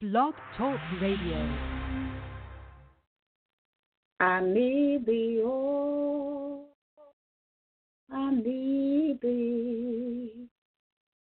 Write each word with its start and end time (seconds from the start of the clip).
Blog 0.00 0.34
Talk 0.56 0.78
Radio. 1.02 1.38
I 4.20 4.40
need 4.40 5.04
thee, 5.04 5.42
oh, 5.44 6.66
I 8.08 8.30
need 8.30 9.18
thee 9.20 10.46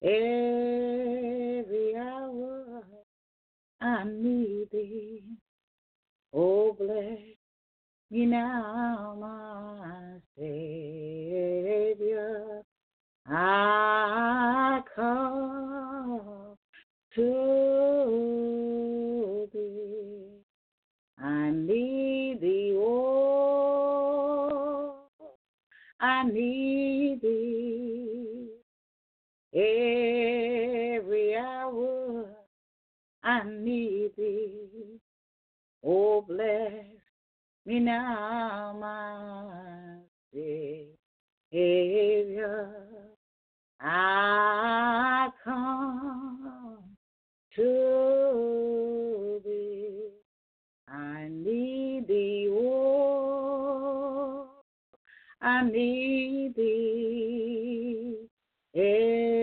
every 0.02 1.96
hour. 1.96 2.82
I 3.80 4.04
need 4.04 4.68
thee, 4.70 5.22
oh, 6.34 6.76
bless 6.78 7.18
me 8.10 8.26
now, 8.26 9.16
my 9.18 10.18
Savior. 10.36 12.60
I 13.26 14.82
come 14.94 16.58
to 17.14 18.45
need 26.32 27.20
thee 27.22 28.50
every 29.54 31.36
hour. 31.36 32.26
I 33.22 33.42
need 33.44 34.12
thee, 34.16 35.00
oh, 35.84 36.22
bless 36.22 36.72
me 37.64 37.80
now, 37.80 38.76
my 38.78 39.98
Savior. 41.52 42.70
I 43.80 45.28
come 45.44 46.78
to 47.56 49.40
thee. 49.44 50.10
I 50.88 51.28
need 51.30 52.06
thee, 52.06 52.48
oh, 52.50 53.35
I 55.40 55.62
need 55.64 56.54
thee 56.56 58.28
every 58.74 59.38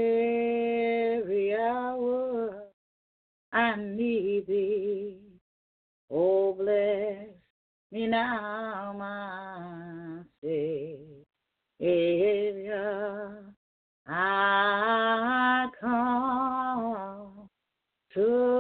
hour. 1.56 2.64
I 3.52 3.76
need 3.76 4.48
thee, 4.48 5.18
oh, 6.10 6.54
bless 6.54 7.28
me 7.92 8.08
now, 8.08 8.96
my 8.98 10.24
Savior. 10.42 12.34
I 14.08 15.68
come 15.80 17.50
to 18.16 18.53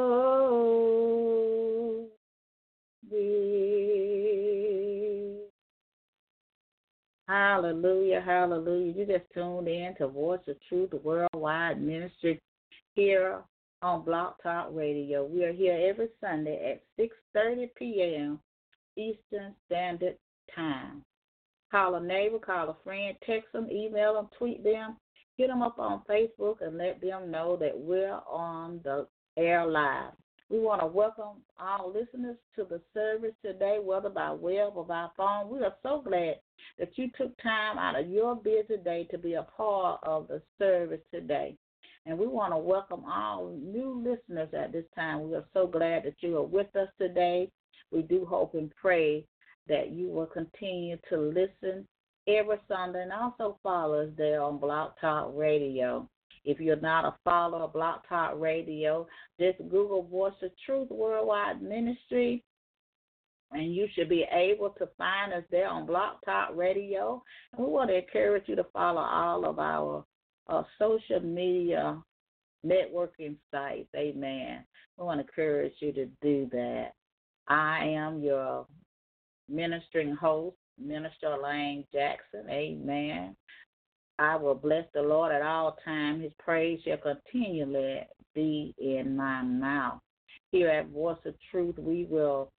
Hallelujah, 7.54 8.20
hallelujah. 8.20 8.94
You 8.94 9.06
just 9.06 9.32
tuned 9.32 9.68
in 9.68 9.94
to 10.00 10.08
Voice 10.08 10.40
of 10.48 10.56
Truth, 10.68 10.90
Worldwide 11.04 11.80
Ministry 11.80 12.42
here 12.96 13.42
on 13.84 14.04
Blog 14.04 14.34
Talk 14.42 14.70
Radio. 14.72 15.24
We 15.24 15.44
are 15.44 15.54
here 15.54 15.78
every 15.88 16.08
Sunday 16.20 16.82
at 16.82 17.06
6.30 17.38 17.70
p.m. 17.78 18.40
Eastern 18.98 19.54
Standard 19.68 20.18
Time. 20.56 21.04
Call 21.70 21.94
a 21.94 22.02
neighbor, 22.02 22.40
call 22.40 22.72
a 22.72 22.76
friend, 22.84 23.16
text 23.24 23.54
them, 23.54 23.70
email 23.70 24.16
them, 24.16 24.30
tweet 24.36 24.64
them, 24.64 24.98
hit 25.38 25.50
them 25.50 25.62
up 25.62 25.78
on 25.78 26.02
Facebook 26.10 26.56
and 26.62 26.76
let 26.80 27.02
them 27.02 27.30
know 27.30 27.56
that 27.58 27.78
we're 27.78 28.20
on 28.28 28.80
the 28.84 29.06
air 29.38 29.64
live. 29.64 30.14
We 30.54 30.60
want 30.60 30.82
to 30.82 30.86
welcome 30.86 31.42
our 31.58 31.88
listeners 31.88 32.38
to 32.56 32.64
the 32.64 32.80
service 32.94 33.34
today, 33.44 33.80
whether 33.84 34.10
by 34.10 34.34
web 34.34 34.74
or 34.76 34.86
by 34.86 35.08
phone. 35.18 35.50
We 35.50 35.58
are 35.64 35.74
so 35.82 36.04
glad 36.08 36.36
that 36.78 36.96
you 36.96 37.10
took 37.18 37.36
time 37.42 37.80
out 37.80 38.00
of 38.00 38.08
your 38.08 38.36
busy 38.36 38.78
day 38.86 39.08
to 39.10 39.18
be 39.18 39.34
a 39.34 39.48
part 39.58 40.02
of 40.04 40.28
the 40.28 40.44
service 40.60 41.02
today. 41.12 41.58
And 42.06 42.20
we 42.20 42.28
want 42.28 42.54
to 42.54 42.58
welcome 42.60 43.04
all 43.04 43.52
new 43.60 43.98
listeners 43.98 44.50
at 44.54 44.72
this 44.72 44.86
time. 44.94 45.28
We 45.28 45.34
are 45.38 45.46
so 45.56 45.66
glad 45.66 46.04
that 46.04 46.18
you 46.20 46.38
are 46.38 46.46
with 46.46 46.76
us 46.76 46.90
today. 47.02 47.50
We 47.92 48.04
do 48.04 48.24
hope 48.24 48.54
and 48.54 48.72
pray 48.80 49.26
that 49.68 49.90
you 49.90 50.10
will 50.10 50.28
continue 50.28 50.98
to 51.10 51.18
listen 51.18 51.88
every 52.28 52.58
Sunday 52.68 53.02
and 53.02 53.12
also 53.12 53.58
follow 53.64 54.04
us 54.04 54.12
there 54.18 54.44
on 54.44 54.60
Blog 54.60 54.92
Talk 55.02 55.32
Radio. 55.34 56.08
If 56.46 56.60
you're 56.60 56.76
not 56.76 57.06
a 57.06 57.16
follower 57.24 57.64
of 57.64 57.74
Blog 57.74 58.02
Talk 58.08 58.34
Radio, 58.36 59.08
just 59.40 59.58
Google 59.70 60.04
Voice 60.04 60.34
of 60.42 60.52
Truth 60.66 60.90
Worldwide 60.90 61.62
Ministry, 61.62 62.44
and 63.52 63.74
you 63.74 63.88
should 63.94 64.10
be 64.10 64.26
able 64.32 64.70
to 64.72 64.90
find 64.98 65.34
us 65.34 65.44
there 65.52 65.68
on 65.68 65.86
Blog 65.86 66.18
Talk 66.26 66.50
Radio. 66.56 67.24
We 67.58 67.66
want 67.66 67.90
to 67.90 67.98
encourage 67.98 68.44
you 68.48 68.56
to 68.56 68.66
follow 68.74 69.02
all 69.02 69.46
of 69.46 69.60
our 69.60 70.04
uh, 70.48 70.64
social 70.80 71.22
media 71.22 72.02
networking 72.66 73.36
sites. 73.52 73.90
Amen. 73.96 74.66
We 74.98 75.06
want 75.06 75.20
to 75.20 75.26
encourage 75.26 75.74
you 75.80 75.92
to 75.94 76.06
do 76.22 76.50
that. 76.52 76.94
I 77.48 77.86
am 77.86 78.22
your 78.22 78.66
ministering 79.50 80.16
host, 80.16 80.58
Minister 80.80 81.34
Elaine 81.34 81.86
Jackson. 81.94 82.50
Amen. 82.50 83.36
I 84.20 84.36
will 84.36 84.56
bless 84.56 84.86
the 84.94 85.02
Lord 85.02 85.32
at 85.32 85.42
all 85.42 85.78
times. 85.84 86.24
His 86.24 86.32
praise 86.40 86.80
shall 86.86 86.98
continually 86.98 88.02
be 88.36 88.74
in 88.78 89.16
my 89.16 89.42
mouth. 89.42 90.00
Here 90.52 90.70
at 90.70 90.90
Voice 90.90 91.18
of 91.26 91.34
Truth, 91.52 91.78
we 91.80 92.06
will 92.06 92.52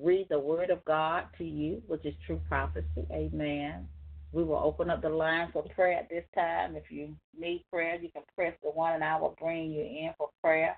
read 0.00 0.26
the 0.30 0.38
Word 0.38 0.70
of 0.70 0.84
God 0.84 1.24
to 1.38 1.44
you, 1.44 1.82
which 1.86 2.04
is 2.04 2.14
true 2.26 2.40
prophecy. 2.48 3.06
Amen. 3.12 3.86
We 4.32 4.42
will 4.42 4.56
open 4.56 4.90
up 4.90 5.02
the 5.02 5.10
line 5.10 5.50
for 5.52 5.62
prayer 5.74 5.98
at 5.98 6.08
this 6.08 6.24
time. 6.34 6.74
If 6.74 6.84
you 6.90 7.14
need 7.38 7.64
prayer, 7.70 7.96
you 7.96 8.08
can 8.10 8.22
press 8.34 8.54
the 8.62 8.70
one, 8.70 8.94
and 8.94 9.04
I 9.04 9.18
will 9.20 9.36
bring 9.40 9.70
you 9.70 9.82
in 9.82 10.10
for 10.18 10.30
prayer. 10.42 10.76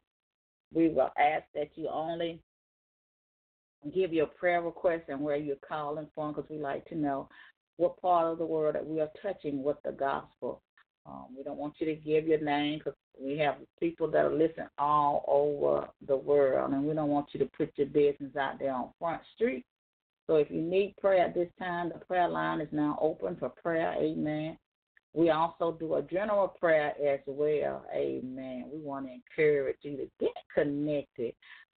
We 0.75 0.89
will 0.89 1.11
ask 1.19 1.45
that 1.55 1.71
you 1.77 1.89
only 1.89 2.41
give 3.95 4.13
your 4.13 4.27
prayer 4.27 4.61
request 4.61 5.05
and 5.09 5.21
where 5.21 5.37
you're 5.37 5.57
calling 5.67 6.09
from 6.15 6.35
because 6.35 6.51
we 6.51 6.59
like 6.59 6.85
to 6.87 6.97
know 6.97 7.29
what 7.77 8.01
part 8.01 8.33
of 8.33 8.39
the 8.39 8.47
world 8.47 8.75
that 8.75 8.87
we 8.87 9.01
are 9.01 9.11
touching 9.23 9.63
with 9.63 9.77
the 9.85 9.93
gospel. 9.93 10.63
Um, 11.07 11.27
we 11.37 11.45
don't 11.45 11.59
want 11.59 11.75
you 11.79 11.87
to 11.87 11.95
give 11.95 12.27
your 12.27 12.41
name 12.41 12.79
because 12.79 12.95
we 13.21 13.39
have 13.39 13.57
people 13.79 14.11
that 14.11 14.25
are 14.25 14.33
listening 14.33 14.67
all 14.79 15.25
over 15.29 15.89
the 16.07 16.17
world, 16.17 16.73
and 16.73 16.85
we 16.85 16.95
don't 16.95 17.11
want 17.11 17.29
you 17.33 17.41
to 17.41 17.51
put 17.57 17.71
your 17.77 17.87
business 17.87 18.35
out 18.37 18.59
there 18.59 18.73
on 18.73 18.91
Front 18.99 19.23
Street. 19.35 19.65
So 20.27 20.37
if 20.37 20.51
you 20.51 20.61
need 20.61 20.97
prayer 21.01 21.25
at 21.27 21.35
this 21.35 21.49
time, 21.59 21.91
the 21.91 22.05
prayer 22.05 22.29
line 22.29 22.61
is 22.61 22.69
now 22.73 22.99
open 23.01 23.37
for 23.37 23.49
prayer. 23.51 23.95
Amen. 23.99 24.59
We 25.15 25.31
also 25.31 25.77
do 25.79 25.95
a 25.95 26.03
general 26.03 26.49
prayer 26.49 26.93
as 27.07 27.21
well. 27.27 27.85
Amen. 27.95 28.67
We 28.71 28.81
want 28.81 29.07
to 29.07 29.13
encourage 29.13 29.79
you 29.83 29.97
to 29.97 30.11
get 30.21 30.35
connected 30.53 31.35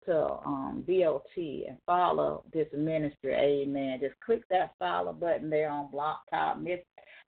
to 0.07 0.39
um, 0.47 0.85
BOT 0.87 1.37
and 1.37 1.77
follow 1.85 2.45
this 2.53 2.69
ministry. 2.77 3.35
Amen. 3.35 3.99
Just 4.01 4.19
click 4.25 4.43
that 4.51 4.75
follow 4.79 5.13
button 5.13 5.51
there 5.51 5.71
on 5.71 5.91
Blog 5.91 6.17
Talk, 6.31 6.61
Miss 6.61 6.81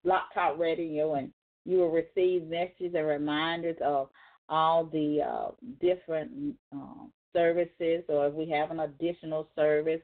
Blog 0.03 0.21
Talk 0.33 0.57
Radio, 0.57 1.15
and 1.15 1.31
you 1.65 1.79
will 1.79 1.91
receive 1.91 2.47
messages 2.47 2.95
and 2.95 3.07
reminders 3.07 3.77
of 3.83 4.09
all 4.49 4.85
the 4.85 5.19
uh, 5.21 5.51
different 5.81 6.55
um, 6.71 7.11
services, 7.33 8.03
or 8.07 8.27
if 8.27 8.33
we 8.33 8.49
have 8.49 8.71
an 8.71 8.79
additional 8.79 9.49
service 9.55 10.01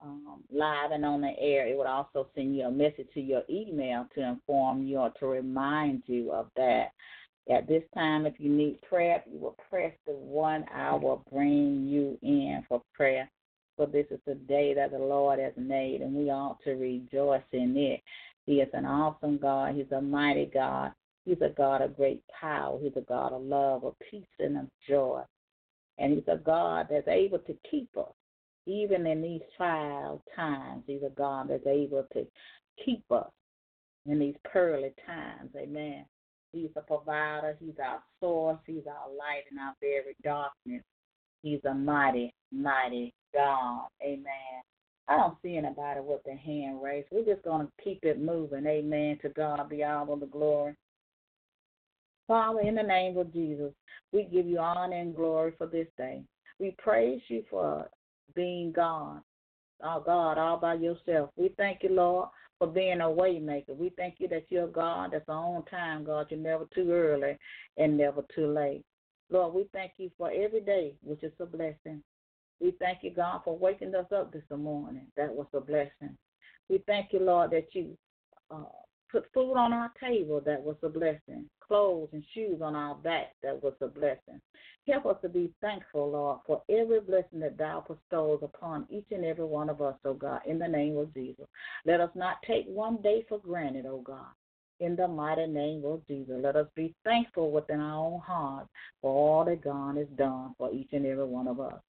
um, 0.00 0.42
live 0.52 0.90
and 0.92 1.04
on 1.04 1.20
the 1.20 1.32
air, 1.38 1.66
it 1.66 1.76
would 1.76 1.86
also 1.86 2.28
send 2.34 2.56
you 2.56 2.64
a 2.64 2.70
message 2.70 3.08
to 3.14 3.20
your 3.20 3.42
email 3.48 4.06
to 4.14 4.22
inform 4.22 4.82
you 4.82 4.98
or 4.98 5.12
to 5.18 5.26
remind 5.26 6.02
you 6.06 6.32
of 6.32 6.48
that. 6.56 6.88
At 7.50 7.66
this 7.66 7.82
time, 7.94 8.24
if 8.24 8.34
you 8.38 8.50
need 8.50 8.80
prayer, 8.82 9.22
you 9.30 9.38
will 9.38 9.56
press 9.68 9.92
the 10.06 10.12
one 10.12 10.64
I 10.72 10.94
will 10.94 11.24
bring 11.32 11.88
you 11.88 12.16
in 12.22 12.64
for 12.68 12.82
prayer. 12.94 13.28
For 13.76 13.86
this 13.86 14.06
is 14.10 14.20
the 14.26 14.34
day 14.34 14.74
that 14.74 14.92
the 14.92 14.98
Lord 14.98 15.38
has 15.38 15.54
made, 15.56 16.02
and 16.02 16.14
we 16.14 16.30
ought 16.30 16.62
to 16.64 16.72
rejoice 16.72 17.42
in 17.52 17.76
it. 17.76 18.00
He 18.46 18.60
is 18.60 18.68
an 18.72 18.84
awesome 18.84 19.38
God. 19.38 19.74
He's 19.74 19.90
a 19.92 20.00
mighty 20.00 20.46
God. 20.46 20.92
He's 21.24 21.40
a 21.40 21.48
God 21.48 21.82
of 21.82 21.96
great 21.96 22.22
power. 22.28 22.78
He's 22.80 22.96
a 22.96 23.00
God 23.02 23.32
of 23.32 23.42
love, 23.42 23.84
of 23.84 23.94
peace, 24.10 24.24
and 24.38 24.58
of 24.58 24.66
joy. 24.88 25.22
And 25.98 26.12
He's 26.12 26.28
a 26.28 26.36
God 26.36 26.88
that's 26.90 27.08
able 27.08 27.38
to 27.40 27.56
keep 27.68 27.88
us, 27.96 28.12
even 28.66 29.06
in 29.06 29.22
these 29.22 29.42
trial 29.56 30.22
times. 30.36 30.84
He's 30.86 31.02
a 31.02 31.10
God 31.10 31.48
that's 31.48 31.66
able 31.66 32.06
to 32.12 32.26
keep 32.84 33.04
us 33.10 33.30
in 34.06 34.18
these 34.18 34.36
pearly 34.44 34.92
times. 35.06 35.50
Amen. 35.56 36.04
He's 36.52 36.70
a 36.76 36.80
provider. 36.80 37.56
He's 37.60 37.78
our 37.82 38.02
source. 38.20 38.58
He's 38.66 38.86
our 38.86 39.08
light 39.10 39.44
in 39.50 39.58
our 39.58 39.74
very 39.80 40.16
darkness. 40.22 40.82
He's 41.42 41.60
a 41.64 41.74
mighty, 41.74 42.34
mighty 42.52 43.14
God. 43.34 43.86
Amen. 44.02 44.62
I 45.08 45.16
don't 45.16 45.36
see 45.42 45.56
anybody 45.56 46.00
with 46.00 46.22
their 46.24 46.36
hand 46.36 46.82
raised. 46.82 47.08
We're 47.10 47.24
just 47.24 47.44
going 47.44 47.66
to 47.66 47.72
keep 47.82 48.00
it 48.04 48.20
moving. 48.20 48.66
Amen. 48.66 49.18
To 49.22 49.28
God 49.30 49.68
be 49.68 49.82
all 49.82 50.16
the 50.16 50.26
glory. 50.26 50.74
Father, 52.28 52.60
in 52.60 52.76
the 52.76 52.82
name 52.82 53.16
of 53.16 53.32
Jesus, 53.32 53.72
we 54.12 54.24
give 54.24 54.46
you 54.46 54.58
honor 54.58 54.96
and 54.96 55.14
glory 55.14 55.52
for 55.58 55.66
this 55.66 55.88
day. 55.98 56.22
We 56.58 56.74
praise 56.78 57.20
you 57.28 57.42
for 57.50 57.88
being 58.34 58.72
God, 58.72 59.20
our 59.82 60.00
God, 60.00 60.38
all 60.38 60.56
by 60.58 60.74
yourself. 60.74 61.30
We 61.36 61.52
thank 61.56 61.82
you, 61.82 61.90
Lord, 61.90 62.28
for 62.62 62.68
being 62.68 63.00
a 63.00 63.04
waymaker. 63.04 63.76
We 63.76 63.90
thank 63.96 64.20
you 64.20 64.28
that 64.28 64.44
you're 64.48 64.68
God 64.68 65.10
that's 65.12 65.28
on 65.28 65.64
time, 65.64 66.04
God. 66.04 66.28
You're 66.30 66.38
never 66.38 66.64
too 66.72 66.92
early 66.92 67.36
and 67.76 67.98
never 67.98 68.24
too 68.32 68.52
late. 68.52 68.84
Lord, 69.32 69.52
we 69.52 69.66
thank 69.72 69.94
you 69.96 70.12
for 70.16 70.30
every 70.30 70.60
day, 70.60 70.94
which 71.02 71.24
is 71.24 71.32
a 71.40 71.46
blessing. 71.46 72.04
We 72.60 72.72
thank 72.78 72.98
you, 73.02 73.10
God, 73.10 73.40
for 73.44 73.58
waking 73.58 73.96
us 73.96 74.06
up 74.14 74.32
this 74.32 74.44
morning. 74.56 75.08
That 75.16 75.34
was 75.34 75.48
a 75.52 75.60
blessing. 75.60 76.16
We 76.68 76.84
thank 76.86 77.12
you, 77.12 77.18
Lord, 77.18 77.50
that 77.50 77.66
you 77.72 77.98
uh, 78.48 78.62
put 79.12 79.26
food 79.32 79.54
on 79.54 79.72
our 79.72 79.92
table. 80.00 80.40
That 80.44 80.62
was 80.62 80.76
a 80.82 80.88
blessing. 80.88 81.44
Clothes 81.60 82.08
and 82.12 82.24
shoes 82.34 82.60
on 82.62 82.74
our 82.74 82.96
back. 82.96 83.34
That 83.42 83.62
was 83.62 83.74
a 83.80 83.86
blessing. 83.86 84.40
Help 84.88 85.06
us 85.06 85.16
to 85.22 85.28
be 85.28 85.52
thankful, 85.60 86.10
Lord, 86.10 86.40
for 86.46 86.62
every 86.68 87.00
blessing 87.00 87.38
that 87.40 87.58
thou 87.58 87.84
bestows 87.86 88.40
upon 88.42 88.86
each 88.90 89.06
and 89.12 89.24
every 89.24 89.44
one 89.44 89.70
of 89.70 89.80
us, 89.80 89.94
oh 90.04 90.14
God, 90.14 90.40
in 90.46 90.58
the 90.58 90.66
name 90.66 90.96
of 90.96 91.14
Jesus. 91.14 91.46
Let 91.84 92.00
us 92.00 92.10
not 92.16 92.38
take 92.46 92.66
one 92.66 92.96
day 93.02 93.24
for 93.28 93.38
granted, 93.38 93.86
oh 93.86 94.00
God 94.00 94.32
in 94.82 94.96
the 94.96 95.06
mighty 95.06 95.46
name 95.46 95.84
of 95.84 96.04
Jesus. 96.08 96.34
Let 96.42 96.56
us 96.56 96.66
be 96.74 96.92
thankful 97.04 97.52
within 97.52 97.80
our 97.80 98.04
own 98.04 98.20
hearts 98.20 98.68
for 99.00 99.10
all 99.10 99.44
that 99.44 99.62
God 99.62 99.96
has 99.96 100.08
done 100.18 100.54
for 100.58 100.72
each 100.72 100.88
and 100.92 101.06
every 101.06 101.24
one 101.24 101.46
of 101.46 101.60
us. 101.60 101.80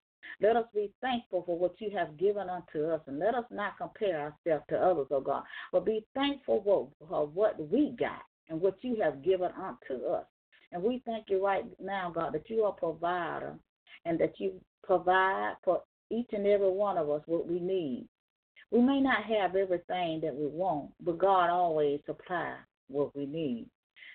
Let 0.42 0.56
us 0.56 0.66
be 0.74 0.92
thankful 1.02 1.44
for 1.46 1.58
what 1.58 1.80
you 1.80 1.90
have 1.96 2.18
given 2.18 2.50
unto 2.50 2.86
us, 2.90 3.02
and 3.08 3.20
let 3.20 3.36
us 3.36 3.46
not 3.52 3.78
compare 3.78 4.20
ourselves 4.20 4.66
to 4.70 4.78
others, 4.78 5.08
oh 5.12 5.22
God, 5.22 5.44
but 5.72 5.86
be 5.86 6.06
thankful 6.14 6.92
for 7.08 7.28
what 7.28 7.72
we 7.72 7.96
got 7.98 8.24
and 8.50 8.60
what 8.60 8.76
you 8.82 8.98
have 9.02 9.24
given 9.24 9.52
unto 9.52 10.06
us. 10.06 10.26
And 10.72 10.82
we 10.82 11.02
thank 11.06 11.26
you 11.30 11.46
right 11.46 11.66
now, 11.82 12.12
God, 12.14 12.34
that 12.34 12.50
you 12.50 12.64
are 12.64 12.72
a 12.72 12.74
provider 12.74 13.56
and 14.06 14.20
that 14.20 14.40
you 14.40 14.54
provide 14.84 15.54
for 15.64 15.82
each 16.10 16.30
and 16.34 16.48
every 16.48 16.72
one 16.72 16.98
of 16.98 17.10
us 17.10 17.22
what 17.26 17.48
we 17.48 17.60
need. 17.60 18.08
We 18.72 18.82
may 18.82 19.00
not 19.00 19.24
have 19.24 19.56
everything 19.56 20.20
that 20.22 20.36
we 20.36 20.48
want, 20.48 20.92
but 21.00 21.20
God 21.20 21.50
always 21.52 22.00
supplies 22.06 22.58
what 22.88 23.16
we 23.16 23.28
need. 23.28 23.68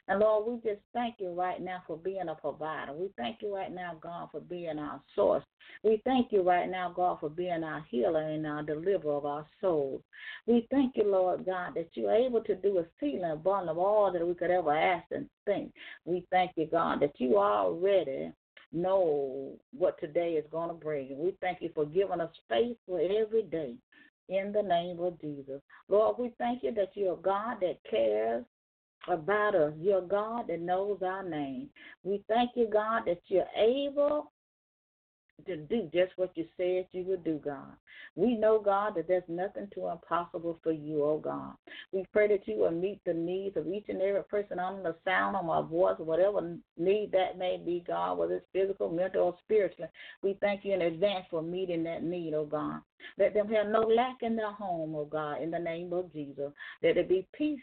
And 0.09 0.21
Lord, 0.21 0.47
we 0.47 0.71
just 0.71 0.83
thank 0.95 1.17
you 1.19 1.33
right 1.35 1.61
now 1.61 1.83
for 1.87 1.99
being 1.99 2.29
a 2.31 2.35
provider. 2.35 2.95
We 2.95 3.11
thank 3.19 3.43
you 3.43 3.55
right 3.55 3.73
now, 3.73 3.99
God, 4.01 4.31
for 4.33 4.41
being 4.41 4.79
our 4.79 5.03
source. 5.15 5.45
We 5.85 6.01
thank 6.05 6.33
you 6.33 6.43
right 6.43 6.69
now, 6.69 6.93
God, 6.97 7.19
for 7.21 7.29
being 7.29 7.63
our 7.63 7.85
healer 7.91 8.23
and 8.23 8.47
our 8.47 8.63
deliverer 8.63 9.13
of 9.13 9.27
our 9.27 9.47
souls. 9.61 10.01
We 10.47 10.67
thank 10.71 10.97
you, 10.97 11.05
Lord 11.11 11.45
God, 11.45 11.75
that 11.75 11.91
you're 11.93 12.15
able 12.15 12.43
to 12.45 12.55
do 12.55 12.79
a 12.79 13.33
abundant 13.33 13.71
of 13.71 13.79
all 13.79 14.11
that 14.11 14.27
we 14.27 14.35
could 14.35 14.51
ever 14.51 14.75
ask 14.75 15.07
and 15.11 15.29
think. 15.45 15.73
We 16.07 16.27
thank 16.31 16.53
you, 16.57 16.67
God, 16.67 17.01
that 17.01 17.21
you 17.21 17.37
already 17.37 18.33
know 18.73 19.53
what 19.77 20.01
today 20.01 20.33
is 20.33 20.45
going 20.51 20.69
to 20.69 20.75
bring. 20.75 21.19
We 21.19 21.37
thank 21.43 21.61
you 21.61 21.71
for 21.75 21.85
giving 21.85 22.21
us 22.21 22.33
faith 22.49 22.77
for 22.87 22.99
every 22.99 23.43
day 23.43 23.75
in 24.31 24.53
the 24.53 24.63
name 24.63 25.01
of 25.01 25.21
Jesus. 25.21 25.61
Lord, 25.89 26.17
we 26.19 26.33
thank 26.39 26.63
you 26.63 26.73
that 26.75 26.91
you're 26.95 27.15
a 27.15 27.17
God 27.17 27.59
that 27.61 27.79
cares 27.91 28.45
about 29.11 29.55
us. 29.55 29.73
You're 29.81 30.03
God 30.03 30.49
that 30.49 30.61
knows 30.61 30.99
our 31.03 31.23
name. 31.23 31.69
We 32.03 32.23
thank 32.29 32.51
you, 32.55 32.69
God, 32.71 33.03
that 33.07 33.21
you're 33.29 33.45
able 33.57 34.33
to 35.47 35.57
do 35.57 35.89
just 35.93 36.13
what 36.17 36.37
you 36.37 36.45
said 36.57 36.87
you 36.93 37.05
would 37.05 37.25
do, 37.25 37.41
God. 37.45 37.73
We 38.17 38.35
know, 38.35 38.61
God, 38.61 38.95
that 38.97 39.07
there's 39.07 39.23
nothing 39.29 39.69
too 39.73 39.87
impossible 39.89 40.59
for 40.63 40.73
you, 40.73 41.05
oh 41.05 41.19
God. 41.19 41.55
We 41.93 42.05
pray 42.13 42.29
that 42.29 42.49
you 42.49 42.59
will 42.59 42.73
meet 42.73 43.01
the 43.05 43.15
needs 43.15 43.57
of 43.57 43.69
each 43.69 43.85
and 43.89 44.03
every 44.03 44.25
person 44.25 44.59
under 44.59 44.83
the 44.83 44.97
sound 45.05 45.37
of 45.37 45.45
my 45.45 45.63
voice, 45.63 45.95
whatever 45.99 46.57
need 46.77 47.13
that 47.13 47.39
may 47.39 47.61
be, 47.65 47.85
God, 47.87 48.19
whether 48.19 48.35
it's 48.35 48.47
physical, 48.53 48.91
mental, 48.91 49.23
or 49.23 49.37
spiritual. 49.45 49.89
We 50.23 50.37
thank 50.41 50.65
you 50.65 50.75
in 50.75 50.83
advance 50.83 51.27
for 51.31 51.43
meeting 51.43 51.85
that 51.85 52.03
need, 52.03 52.35
oh 52.35 52.47
God. 52.47 52.81
Let 53.17 53.35
them 53.35 53.49
have 53.49 53.69
no 53.69 53.81
lack 53.81 54.17
in 54.23 54.35
their 54.35 54.53
home, 54.53 54.95
oh 54.97 55.05
God, 55.05 55.41
in 55.41 55.51
the 55.51 55.59
name 55.59 55.93
of 55.93 56.13
Jesus. 56.13 56.53
Let 56.83 56.97
there 56.97 57.05
be 57.05 57.27
peace 57.33 57.61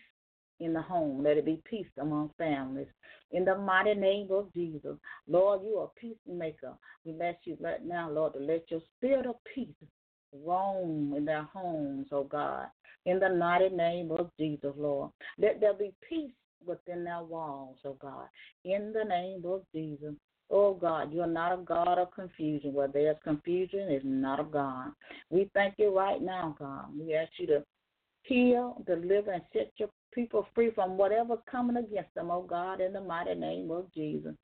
in 0.60 0.74
the 0.74 0.82
home. 0.82 1.24
Let 1.24 1.38
it 1.38 1.46
be 1.46 1.62
peace 1.70 1.88
among 2.00 2.32
families. 2.38 2.88
In 3.32 3.46
the 3.46 3.58
mighty 3.58 3.94
name 3.94 4.28
of 4.32 4.54
Jesus. 4.54 4.98
Lord, 5.28 5.62
you 5.64 5.78
are 5.78 5.86
a 5.86 6.00
peacemaker. 6.00 6.74
We 7.06 7.14
bless 7.14 7.36
you 7.44 7.58
right 7.60 7.84
now, 7.84 8.10
Lord, 8.10 8.34
to 8.34 8.40
let 8.40 8.70
your 8.70 8.82
spirit 8.98 9.26
of 9.26 9.36
peace 9.54 9.68
roam 10.44 11.14
in 11.16 11.26
their 11.26 11.44
homes, 11.44 12.08
oh 12.12 12.24
God. 12.24 12.68
In 13.06 13.20
the 13.20 13.30
mighty 13.30 13.70
name 13.70 14.12
of 14.12 14.32
Jesus, 14.40 14.74
Lord. 14.78 15.12
Let 15.38 15.60
there 15.60 15.74
be 15.74 15.94
peace 16.08 16.32
within 16.66 17.04
their 17.04 17.24
walls, 17.24 17.78
oh 17.86 17.98
God. 18.00 18.28
In 18.64 18.94
the 18.94 19.04
name 19.04 19.44
of 19.46 19.64
Jesus. 19.74 20.14
Oh 20.52 20.76
God, 20.76 21.12
you're 21.12 21.26
not 21.26 21.54
a 21.54 21.64
God 21.64 21.98
of 21.98 22.12
confusion. 22.12 22.74
Where 22.74 22.88
there's 22.88 23.18
confusion, 23.24 23.92
is 23.92 24.04
not 24.06 24.40
of 24.40 24.52
God. 24.52 24.92
We 25.30 25.50
thank 25.54 25.76
you 25.78 25.96
right 25.96 26.22
now, 26.22 26.56
God. 26.60 26.86
We 26.98 27.16
ask 27.16 27.32
you 27.40 27.48
to 27.48 27.64
heal, 28.26 28.82
deliver, 28.86 29.32
and 29.32 29.44
set 29.54 29.72
your 29.78 29.90
people 30.14 30.48
free 30.56 30.72
from 30.72 30.98
whatever's 30.98 31.40
coming 31.50 31.78
against 31.78 32.14
them, 32.16 32.32
oh 32.32 32.44
God, 32.44 32.82
in 32.82 32.94
the 32.94 33.02
mighty 33.02 33.36
name 33.36 33.72
of 33.72 33.94
Jesus. 33.94 34.36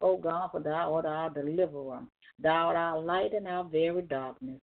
Oh 0.00 0.16
God, 0.16 0.50
for 0.52 0.60
thou 0.60 0.94
art 0.94 1.06
our 1.06 1.30
deliverer. 1.30 2.00
Thou 2.42 2.68
art 2.68 2.76
our 2.76 3.00
light 3.00 3.32
in 3.32 3.46
our 3.46 3.64
very 3.64 4.02
darkness. 4.02 4.60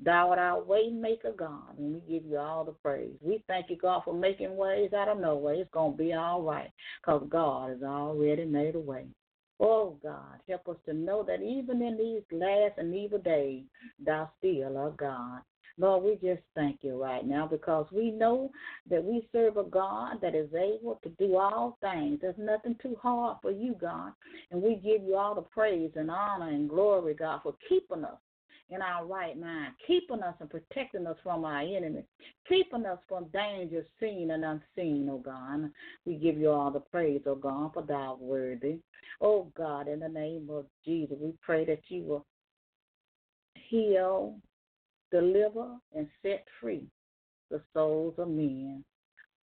Thou 0.00 0.30
art 0.30 0.38
our 0.38 0.62
way 0.62 0.90
maker, 0.90 1.32
God, 1.36 1.78
and 1.78 1.94
we 1.94 2.00
give 2.00 2.28
you 2.28 2.36
all 2.38 2.64
the 2.64 2.72
praise. 2.72 3.14
We 3.20 3.42
thank 3.46 3.70
you, 3.70 3.76
God, 3.76 4.02
for 4.04 4.12
making 4.12 4.56
ways 4.56 4.92
out 4.92 5.08
of 5.08 5.18
no 5.18 5.36
way. 5.36 5.54
It's 5.54 5.70
going 5.70 5.92
to 5.92 5.98
be 5.98 6.12
all 6.12 6.42
right 6.42 6.70
because 7.00 7.26
God 7.28 7.70
has 7.70 7.82
already 7.82 8.44
made 8.44 8.74
a 8.74 8.80
way. 8.80 9.06
Oh, 9.60 9.96
God, 10.02 10.40
help 10.48 10.68
us 10.68 10.76
to 10.86 10.92
know 10.92 11.22
that 11.22 11.40
even 11.40 11.80
in 11.80 11.96
these 11.96 12.22
last 12.38 12.76
and 12.76 12.94
evil 12.94 13.20
days, 13.20 13.62
thou 14.04 14.30
still 14.38 14.76
art 14.76 14.96
God. 14.96 15.40
Lord, 15.76 16.04
we 16.04 16.28
just 16.28 16.42
thank 16.54 16.78
you 16.82 17.02
right 17.02 17.26
now 17.26 17.48
because 17.48 17.86
we 17.90 18.12
know 18.12 18.50
that 18.88 19.02
we 19.02 19.28
serve 19.32 19.56
a 19.56 19.64
God 19.64 20.18
that 20.22 20.34
is 20.34 20.48
able 20.54 21.00
to 21.02 21.08
do 21.18 21.36
all 21.36 21.76
things. 21.80 22.18
There's 22.20 22.34
nothing 22.38 22.76
too 22.80 22.96
hard 23.02 23.38
for 23.42 23.50
you, 23.50 23.74
God. 23.80 24.12
And 24.52 24.62
we 24.62 24.76
give 24.76 25.02
you 25.02 25.16
all 25.16 25.34
the 25.34 25.42
praise 25.42 25.90
and 25.96 26.10
honor 26.10 26.48
and 26.48 26.68
glory, 26.68 27.14
God, 27.14 27.40
for 27.42 27.54
keeping 27.68 28.04
us 28.04 28.18
in 28.70 28.80
our 28.80 29.04
right 29.04 29.38
mind, 29.38 29.74
keeping 29.86 30.22
us 30.22 30.34
and 30.40 30.48
protecting 30.48 31.06
us 31.06 31.16
from 31.22 31.44
our 31.44 31.60
enemies, 31.60 32.04
keeping 32.48 32.86
us 32.86 32.98
from 33.08 33.26
danger 33.26 33.84
seen 34.00 34.30
and 34.30 34.44
unseen, 34.44 35.08
oh 35.10 35.18
God. 35.18 35.70
We 36.06 36.14
give 36.14 36.38
you 36.38 36.50
all 36.50 36.70
the 36.70 36.80
praise, 36.80 37.22
oh 37.26 37.34
God, 37.34 37.72
for 37.74 37.82
thou 37.82 38.16
worthy. 38.20 38.78
Oh 39.20 39.50
God, 39.56 39.88
in 39.88 40.00
the 40.00 40.08
name 40.08 40.48
of 40.50 40.66
Jesus, 40.84 41.16
we 41.20 41.34
pray 41.42 41.64
that 41.66 41.80
you 41.88 42.02
will 42.04 42.26
heal 43.54 44.36
deliver, 45.20 45.76
and 45.94 46.08
set 46.22 46.44
free 46.60 46.86
the 47.50 47.60
souls 47.72 48.14
of 48.18 48.28
men. 48.28 48.84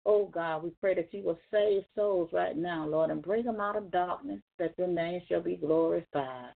Oh 0.06 0.26
God, 0.32 0.62
we 0.64 0.70
pray 0.80 0.94
that 0.94 1.12
you 1.12 1.22
will 1.22 1.38
save 1.50 1.82
souls 1.94 2.30
right 2.32 2.56
now, 2.56 2.86
Lord, 2.86 3.10
and 3.10 3.20
bring 3.20 3.44
them 3.44 3.60
out 3.60 3.76
of 3.76 3.90
darkness, 3.90 4.40
that 4.58 4.72
your 4.78 4.88
name 4.88 5.20
shall 5.28 5.42
be 5.42 5.56
glorified. 5.56 6.54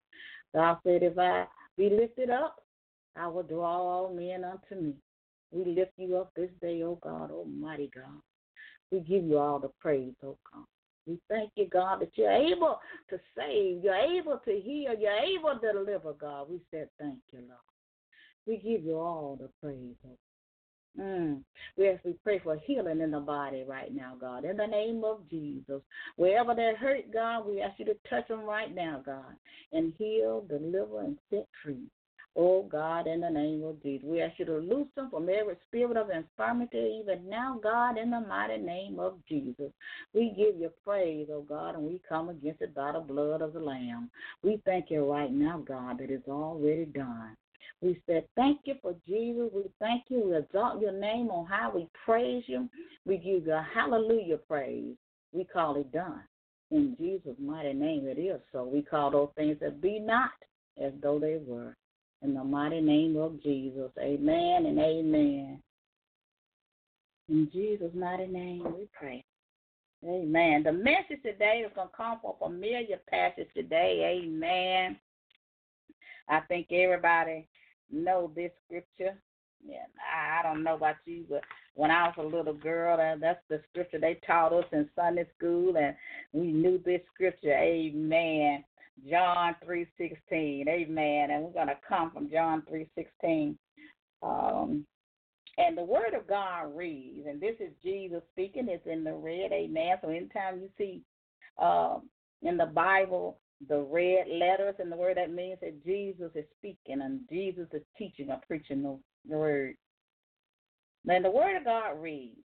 God 0.55 0.77
said, 0.83 1.03
If 1.03 1.17
I 1.19 1.45
be 1.77 1.89
lifted 1.89 2.31
up, 2.31 2.55
I 3.15 3.27
will 3.27 3.43
draw 3.43 3.77
all 3.77 4.13
men 4.13 4.43
unto 4.43 4.81
me. 4.81 4.95
We 5.51 5.65
lift 5.65 5.91
you 5.97 6.17
up 6.17 6.31
this 6.35 6.49
day, 6.59 6.81
O 6.81 6.97
God, 7.03 7.29
Almighty 7.29 7.91
God. 7.93 8.21
We 8.91 9.01
give 9.01 9.23
you 9.23 9.37
all 9.37 9.59
the 9.59 9.69
praise, 9.79 10.15
O 10.23 10.37
God. 10.51 10.65
We 11.05 11.19
thank 11.29 11.51
you, 11.55 11.67
God, 11.67 12.01
that 12.01 12.11
you're 12.15 12.31
able 12.31 12.79
to 13.11 13.19
save, 13.37 13.83
you're 13.83 13.93
able 13.93 14.39
to 14.45 14.51
heal, 14.51 14.95
you're 14.97 15.11
able 15.11 15.59
to 15.59 15.73
deliver, 15.73 16.13
God. 16.13 16.49
We 16.49 16.61
said 16.71 16.89
thank 16.99 17.19
you, 17.31 17.39
Lord. 17.39 17.72
We 18.45 18.57
give 18.57 18.83
you 18.83 18.97
all 18.97 19.37
the 19.39 19.49
praise. 19.61 19.95
Mm. 20.99 21.41
We 21.77 21.89
ask 21.89 22.03
we 22.03 22.13
pray 22.23 22.39
for 22.39 22.57
healing 22.57 23.01
in 23.01 23.11
the 23.11 23.19
body 23.19 23.63
right 23.67 23.93
now, 23.93 24.15
God. 24.19 24.45
In 24.45 24.57
the 24.57 24.67
name 24.67 25.03
of 25.03 25.27
Jesus. 25.29 25.81
Wherever 26.17 26.53
they're 26.53 26.75
hurt, 26.75 27.11
God, 27.11 27.47
we 27.47 27.61
ask 27.61 27.79
you 27.79 27.85
to 27.85 27.97
touch 28.09 28.27
them 28.27 28.41
right 28.41 28.73
now, 28.73 29.01
God, 29.03 29.35
and 29.71 29.93
heal, 29.97 30.45
deliver, 30.47 31.01
and 31.01 31.17
set 31.29 31.47
free. 31.63 31.87
Oh 32.35 32.63
God, 32.63 33.05
in 33.05 33.21
the 33.21 33.29
name 33.29 33.63
of 33.63 33.81
Jesus, 33.83 34.07
we 34.07 34.21
ask 34.21 34.39
you 34.39 34.45
to 34.45 34.57
loose 34.57 34.87
them 34.95 35.11
from 35.11 35.29
every 35.29 35.55
spirit 35.67 35.97
of 35.97 36.09
infirmity, 36.09 37.01
even 37.01 37.29
now, 37.29 37.59
God, 37.61 37.97
in 37.97 38.09
the 38.09 38.21
mighty 38.21 38.57
name 38.57 38.99
of 38.99 39.17
Jesus. 39.29 39.71
We 40.15 40.33
give 40.35 40.59
you 40.59 40.71
praise, 40.83 41.27
oh 41.31 41.41
God, 41.41 41.75
and 41.75 41.85
we 41.85 42.01
come 42.09 42.29
against 42.29 42.61
it 42.61 42.73
by 42.73 42.93
the 42.93 43.01
blood 43.01 43.43
of 43.43 43.53
the 43.53 43.59
Lamb. 43.59 44.09
We 44.43 44.59
thank 44.65 44.89
you 44.89 45.11
right 45.11 45.31
now, 45.31 45.59
God, 45.59 45.99
that 45.99 46.09
it's 46.09 46.27
already 46.27 46.85
done. 46.85 47.37
We 47.81 48.01
said, 48.05 48.25
Thank 48.35 48.61
you 48.65 48.75
for 48.81 48.95
Jesus. 49.07 49.49
We 49.53 49.63
thank 49.79 50.03
you. 50.09 50.29
We 50.29 50.37
exalt 50.37 50.81
your 50.81 50.93
name 50.93 51.29
on 51.29 51.45
high. 51.45 51.69
We 51.69 51.87
praise 52.05 52.43
you. 52.47 52.69
We 53.05 53.17
give 53.17 53.45
you 53.45 53.53
a 53.53 53.67
hallelujah 53.73 54.37
praise. 54.37 54.95
We 55.31 55.43
call 55.45 55.75
it 55.77 55.91
done. 55.91 56.23
In 56.71 56.95
Jesus' 56.99 57.37
mighty 57.39 57.73
name 57.73 58.07
it 58.07 58.19
is 58.19 58.39
so. 58.51 58.63
We 58.63 58.81
call 58.81 59.11
those 59.11 59.29
things 59.35 59.57
that 59.61 59.81
be 59.81 59.99
not 59.99 60.31
as 60.81 60.93
though 61.01 61.19
they 61.19 61.39
were. 61.45 61.75
In 62.21 62.33
the 62.33 62.43
mighty 62.43 62.81
name 62.81 63.17
of 63.17 63.41
Jesus. 63.43 63.91
Amen 63.99 64.65
and 64.65 64.79
amen. 64.79 65.61
In 67.29 67.49
Jesus' 67.51 67.93
mighty 67.93 68.27
name 68.27 68.63
we 68.63 68.87
pray. 68.97 69.23
Amen. 70.05 70.63
The 70.63 70.71
message 70.71 71.21
today 71.23 71.63
is 71.65 71.71
going 71.75 71.87
to 71.87 71.95
come 71.95 72.19
from 72.21 72.33
a 72.35 72.49
familiar 72.49 72.99
passage 73.09 73.47
today. 73.55 74.21
Amen. 74.21 74.97
I 76.29 76.39
think 76.41 76.71
everybody 76.71 77.47
know 77.91 78.31
this 78.35 78.51
scripture. 78.65 79.17
Yeah, 79.65 79.85
I 80.13 80.43
don't 80.43 80.63
know 80.63 80.75
about 80.75 80.95
you, 81.05 81.23
but 81.29 81.41
when 81.75 81.89
I 81.89 82.07
was 82.07 82.15
a 82.17 82.23
little 82.23 82.53
girl, 82.53 82.97
that's 83.19 83.39
the 83.49 83.61
scripture 83.69 83.99
they 83.99 84.19
taught 84.27 84.51
us 84.51 84.65
in 84.73 84.89
Sunday 84.93 85.25
school, 85.37 85.77
and 85.77 85.95
we 86.33 86.51
knew 86.51 86.81
this 86.83 87.01
scripture. 87.13 87.53
Amen. 87.53 88.63
John 89.09 89.55
three 89.63 89.87
sixteen. 89.97 90.67
Amen. 90.67 91.31
And 91.31 91.43
we're 91.43 91.53
gonna 91.53 91.79
come 91.87 92.11
from 92.11 92.29
John 92.29 92.63
three 92.67 92.89
sixteen. 92.93 93.57
Um, 94.21 94.85
and 95.57 95.77
the 95.77 95.83
word 95.83 96.13
of 96.13 96.27
God 96.27 96.75
reads, 96.75 97.27
and 97.27 97.39
this 97.39 97.55
is 97.59 97.71
Jesus 97.83 98.21
speaking. 98.33 98.67
It's 98.69 98.85
in 98.85 99.03
the 99.03 99.13
red. 99.13 99.51
Amen. 99.51 99.97
So 100.01 100.09
anytime 100.09 100.59
you 100.59 100.69
see 100.77 101.01
um, 101.57 102.09
in 102.41 102.57
the 102.57 102.65
Bible 102.65 103.37
the 103.67 103.79
red 103.79 104.27
letters 104.27 104.75
in 104.79 104.89
the 104.89 104.95
word, 104.95 105.17
that 105.17 105.31
means 105.31 105.59
that 105.61 105.83
Jesus 105.85 106.31
is 106.35 106.45
speaking 106.57 107.01
and 107.01 107.21
Jesus 107.29 107.67
is 107.73 107.81
teaching 107.97 108.29
or 108.29 108.39
preaching 108.47 108.83
the, 108.83 108.97
the 109.29 109.37
word. 109.37 109.75
Then 111.05 111.23
the 111.23 111.31
word 111.31 111.57
of 111.57 111.65
God 111.65 112.01
reads, 112.01 112.39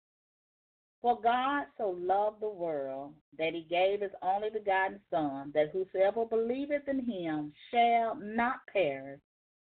For 1.01 1.19
God 1.21 1.65
so 1.77 1.95
loved 1.99 2.41
the 2.41 2.49
world 2.49 3.13
that 3.37 3.53
he 3.53 3.67
gave 3.69 4.01
his 4.01 4.11
only 4.21 4.49
begotten 4.49 4.99
Son, 5.11 5.51
that 5.53 5.71
whosoever 5.71 6.25
believeth 6.25 6.87
in 6.87 7.05
him 7.05 7.53
shall 7.71 8.15
not 8.15 8.55
perish, 8.71 9.21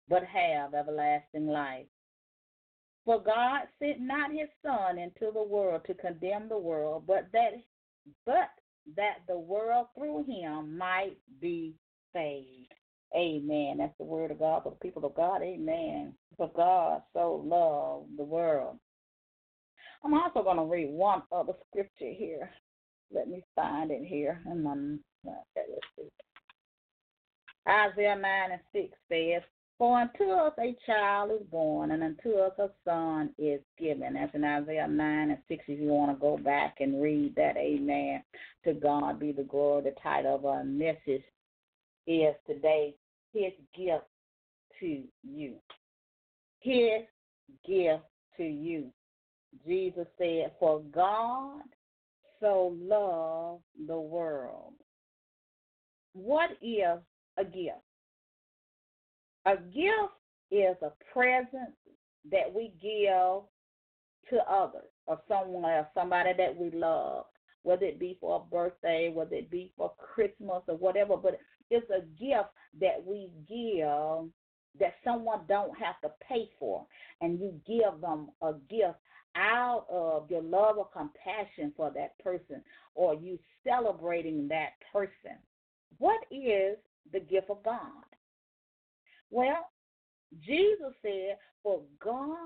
but 0.09 0.23
have 0.25 0.75
everlasting 0.75 1.49
life. 1.49 1.87
For 3.05 3.21
God 3.21 3.63
sent 3.79 4.01
not 4.01 4.31
his 4.31 4.49
Son 4.65 4.99
into 4.99 5.31
the 5.33 5.43
world 5.43 5.83
to 5.87 5.95
condemn 5.95 6.49
the 6.49 6.59
world, 6.59 7.05
but 7.07 7.27
that 7.33 7.53
but 8.25 8.51
that 8.97 9.19
the 9.29 9.39
world 9.39 9.87
through 9.97 10.25
him 10.25 10.77
might 10.77 11.17
be 11.41 11.75
saved. 12.13 12.73
Amen. 13.17 13.77
That's 13.79 13.97
the 13.99 14.05
word 14.05 14.31
of 14.31 14.41
God 14.41 14.63
for 14.65 14.71
the 14.71 14.77
people 14.77 15.05
of 15.05 15.15
God. 15.15 15.43
Amen. 15.43 16.15
For 16.37 16.51
God 16.55 17.03
so 17.13 17.43
loved 17.45 18.19
the 18.19 18.25
world. 18.25 18.79
I'm 20.05 20.15
also 20.15 20.43
going 20.43 20.57
to 20.57 20.65
read 20.65 20.91
one 20.91 21.23
other 21.33 21.55
scripture 21.69 22.13
here. 22.13 22.51
Let 23.13 23.29
me 23.29 23.45
find 23.55 23.91
it 23.91 24.05
here. 24.05 24.43
And 24.47 24.67
I'm, 24.67 25.01
let's 25.25 25.41
see. 25.97 26.09
Isaiah 27.69 28.17
9 28.17 28.51
and 28.53 28.61
6 28.73 28.99
says, 29.09 29.43
For 29.79 30.01
unto 30.01 30.31
us 30.31 30.53
a 30.59 30.77
child 30.87 31.33
is 31.33 31.47
born, 31.51 31.91
and 31.91 32.03
unto 32.03 32.35
us 32.37 32.53
a 32.59 32.69
son 32.85 33.31
is 33.39 33.61
given. 33.79 34.15
That's 34.15 34.35
in 34.35 34.45
Isaiah 34.45 34.87
9 34.87 35.31
and 35.31 35.39
6 35.49 35.65
if 35.67 35.81
you 35.81 35.89
want 35.89 36.17
to 36.17 36.21
go 36.21 36.39
back 36.39 36.77
and 36.81 37.03
read 37.03 37.35
that. 37.37 37.57
Amen. 37.57 38.23
To 38.65 38.75
God 38.75 39.19
be 39.19 39.33
the 39.33 39.43
glory. 39.43 39.83
The 39.83 39.95
title 40.01 40.37
of 40.37 40.47
our 40.47 40.63
message 40.63 41.25
is 42.07 42.35
today 42.47 42.95
His 43.33 43.53
gift 43.77 44.05
to 44.81 45.03
you. 45.23 45.55
His 46.61 47.03
gift 47.67 48.05
to 48.37 48.45
you. 48.45 48.91
Jesus 49.67 50.07
said, 50.19 50.53
For 50.61 50.81
God 50.93 51.63
so 52.41 52.77
loved 52.81 53.63
the 53.89 53.99
world. 53.99 54.75
What 56.13 56.51
is 56.63 57.01
a 57.39 57.45
gift? 57.45 57.83
A 59.47 59.57
gift 59.57 60.15
is 60.51 60.77
a 60.83 60.93
present 61.13 61.75
that 62.31 62.53
we 62.53 62.73
give 62.81 63.43
to 64.31 64.39
others 64.51 64.89
or 65.07 65.21
someone 65.29 65.71
else, 65.71 65.87
somebody 65.95 66.31
that 66.37 66.57
we 66.57 66.71
love, 66.71 67.27
whether 67.63 67.85
it 67.85 67.99
be 67.99 68.17
for 68.21 68.37
a 68.37 68.51
birthday, 68.51 69.11
whether 69.13 69.35
it 69.35 69.51
be 69.51 69.73
for 69.77 69.93
Christmas 69.99 70.63
or 70.67 70.77
whatever, 70.77 71.17
but 71.17 71.39
it's 71.71 71.89
a 71.91 72.01
gift 72.19 72.51
that 72.81 73.05
we 73.05 73.31
give 73.49 74.31
that 74.81 74.95
someone 75.05 75.41
don't 75.49 75.77
have 75.79 76.01
to 76.03 76.11
pay 76.27 76.51
for 76.59 76.87
and 77.21 77.39
you 77.39 77.61
give 77.67 78.01
them 78.01 78.29
a 78.43 78.55
gift 78.69 78.99
out 79.37 79.87
of 79.91 80.31
your 80.31 80.43
love 80.43 80.79
or 80.79 80.89
compassion 80.89 81.73
for 81.77 81.91
that 81.95 82.19
person 82.19 82.63
or 82.95 83.15
you 83.15 83.39
celebrating 83.67 84.49
that 84.49 84.71
person. 84.93 85.37
What 85.99 86.21
is 86.31 86.77
the 87.13 87.21
gift 87.21 87.51
of 87.51 87.63
God? 87.63 88.05
Well, 89.35 89.69
Jesus 90.47 90.95
said, 91.03 91.39
For 91.65 91.81
God 92.01 92.37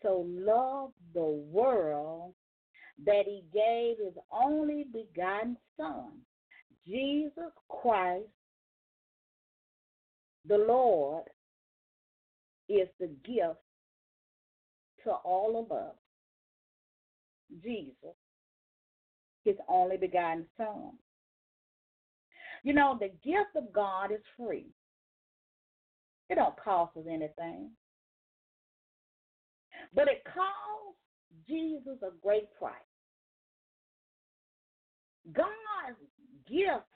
so 0.00 0.24
loved 0.28 0.94
the 1.12 1.42
world 1.50 2.34
that 3.04 3.24
he 3.24 3.42
gave 3.52 3.96
his 3.98 4.14
only 4.30 4.86
begotten 4.92 5.56
Son, 5.76 6.12
Jesus 6.86 7.50
Christ, 7.68 8.28
the 10.46 10.58
Lord, 10.58 11.24
is 12.68 12.86
the 13.00 13.10
gift 13.24 13.58
to 15.02 15.10
all 15.10 15.60
of 15.60 15.76
us. 15.76 15.96
Jesus, 17.60 18.14
his 19.44 19.56
only 19.68 19.96
begotten 19.96 20.46
Son. 20.56 20.92
You 22.62 22.72
know, 22.72 22.96
the 22.96 23.10
gift 23.28 23.56
of 23.56 23.72
God 23.72 24.12
is 24.12 24.20
free. 24.36 24.66
It 26.28 26.36
don't 26.36 26.56
cost 26.62 26.96
us 26.96 27.04
anything. 27.08 27.70
But 29.94 30.08
it 30.08 30.22
cost 30.24 30.96
Jesus 31.48 31.98
a 32.02 32.10
great 32.22 32.52
price. 32.58 32.74
God's 35.32 35.98
gift 36.48 36.86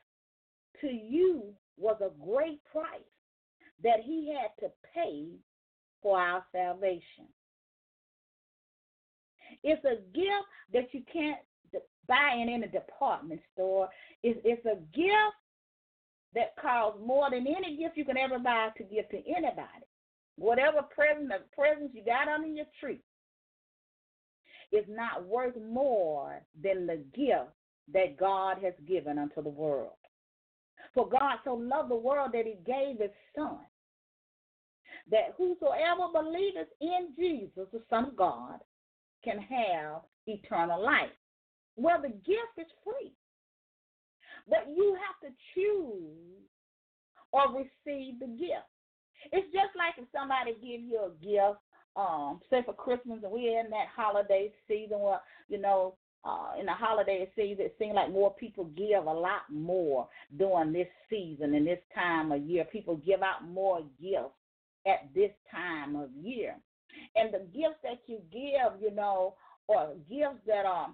to 0.80 0.88
you 0.88 1.54
was 1.76 2.00
a 2.00 2.10
great 2.24 2.60
price 2.70 3.00
that 3.82 4.00
he 4.04 4.34
had 4.34 4.50
to 4.64 4.72
pay 4.94 5.26
for 6.02 6.18
our 6.18 6.44
salvation. 6.52 7.26
It's 9.62 9.84
a 9.84 9.96
gift 10.14 10.46
that 10.72 10.92
you 10.92 11.02
can't 11.12 11.38
buy 12.06 12.34
in 12.40 12.48
any 12.48 12.66
department 12.68 13.40
store. 13.52 13.88
It's, 14.22 14.40
it's 14.44 14.64
a 14.66 14.76
gift 14.94 15.36
that 16.34 16.54
costs 16.60 17.00
more 17.04 17.30
than 17.30 17.46
any 17.46 17.76
gift 17.76 17.96
you 17.96 18.04
can 18.04 18.16
ever 18.16 18.38
buy 18.38 18.68
to 18.76 18.84
give 18.84 19.08
to 19.10 19.18
anybody. 19.28 19.86
Whatever 20.36 20.82
present 20.82 21.30
presents 21.52 21.94
you 21.94 22.04
got 22.04 22.28
under 22.28 22.46
your 22.46 22.66
tree 22.78 23.00
is 24.72 24.84
not 24.88 25.26
worth 25.26 25.56
more 25.60 26.40
than 26.62 26.86
the 26.86 27.02
gift 27.14 27.50
that 27.92 28.16
God 28.16 28.58
has 28.62 28.74
given 28.86 29.18
unto 29.18 29.42
the 29.42 29.48
world. 29.48 29.92
For 30.94 31.08
God 31.08 31.38
so 31.44 31.54
loved 31.54 31.90
the 31.90 31.96
world 31.96 32.30
that 32.32 32.46
he 32.46 32.56
gave 32.64 33.00
his 33.00 33.10
son, 33.36 33.58
that 35.10 35.34
whosoever 35.36 36.08
believeth 36.12 36.68
in 36.80 37.08
Jesus, 37.18 37.66
the 37.72 37.82
Son 37.90 38.06
of 38.06 38.16
God, 38.16 38.60
can 39.24 39.38
have 39.38 40.02
eternal 40.26 40.82
life. 40.82 41.10
Well, 41.76 42.00
the 42.00 42.08
gift 42.08 42.56
is 42.58 42.66
free. 42.84 43.12
But 44.50 44.66
you 44.74 44.96
have 44.98 45.30
to 45.30 45.36
choose 45.54 46.42
or 47.32 47.42
receive 47.52 48.18
the 48.18 48.26
gift. 48.26 48.68
It's 49.32 49.46
just 49.52 49.76
like 49.76 49.94
if 49.96 50.06
somebody 50.12 50.52
give 50.54 50.82
you 50.82 51.06
a 51.06 51.24
gift, 51.24 51.60
um, 51.96 52.40
say 52.50 52.62
for 52.64 52.74
Christmas, 52.74 53.20
and 53.22 53.32
we're 53.32 53.60
in 53.60 53.70
that 53.70 53.86
holiday 53.94 54.52
season 54.66 54.98
where, 54.98 55.20
you 55.48 55.58
know, 55.60 55.94
uh, 56.24 56.52
in 56.58 56.66
the 56.66 56.72
holiday 56.72 57.30
season, 57.34 57.64
it 57.64 57.74
seems 57.78 57.94
like 57.94 58.10
more 58.10 58.34
people 58.34 58.64
give 58.76 59.06
a 59.06 59.12
lot 59.12 59.42
more 59.50 60.08
during 60.36 60.72
this 60.72 60.88
season 61.08 61.54
and 61.54 61.66
this 61.66 61.78
time 61.94 62.30
of 62.32 62.42
year. 62.42 62.64
People 62.64 62.96
give 62.96 63.22
out 63.22 63.46
more 63.48 63.80
gifts 64.00 64.34
at 64.86 65.08
this 65.14 65.30
time 65.50 65.96
of 65.96 66.10
year. 66.20 66.56
And 67.16 67.32
the 67.32 67.46
gifts 67.54 67.80
that 67.82 68.00
you 68.06 68.18
give, 68.32 68.82
you 68.82 68.94
know, 68.94 69.34
or 69.66 69.94
gifts 70.10 70.40
that 70.46 70.66
are 70.66 70.88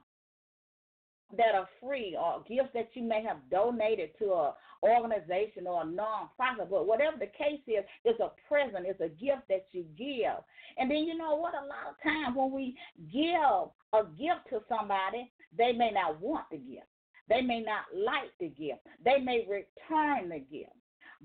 that 1.37 1.54
are 1.54 1.68
free 1.80 2.16
or 2.18 2.45
gifts 2.49 2.71
that 2.75 2.88
you 2.95 3.02
may 3.02 3.23
have 3.23 3.38
donated 3.50 4.11
to 4.18 4.26
a 4.26 4.54
organization 4.83 5.66
or 5.66 5.83
a 5.83 5.87
non-profit, 5.87 6.71
but 6.71 6.87
whatever 6.87 7.16
the 7.18 7.26
case 7.26 7.61
is, 7.66 7.85
it's 8.04 8.21
a 8.21 8.30
present, 8.49 8.87
it's 8.87 9.00
a 9.00 9.09
gift 9.09 9.42
that 9.49 9.66
you 9.73 9.85
give. 9.97 10.38
And 10.78 10.90
then 10.90 10.99
you 10.99 11.16
know 11.16 11.35
what? 11.35 11.54
A 11.54 11.66
lot 11.66 11.90
of 11.90 12.02
times 12.02 12.37
when 12.37 12.52
we 12.52 12.76
give 13.12 13.71
a 13.92 14.04
gift 14.16 14.50
to 14.50 14.61
somebody, 14.68 15.33
they 15.56 15.73
may 15.73 15.90
not 15.90 16.21
want 16.21 16.45
the 16.50 16.59
gift. 16.59 16.87
They 17.28 17.40
may 17.40 17.61
not 17.61 17.85
like 17.95 18.30
the 18.38 18.49
gift. 18.49 18.80
They 19.04 19.18
may 19.18 19.47
return 19.49 20.28
the 20.28 20.38
gift. 20.38 20.73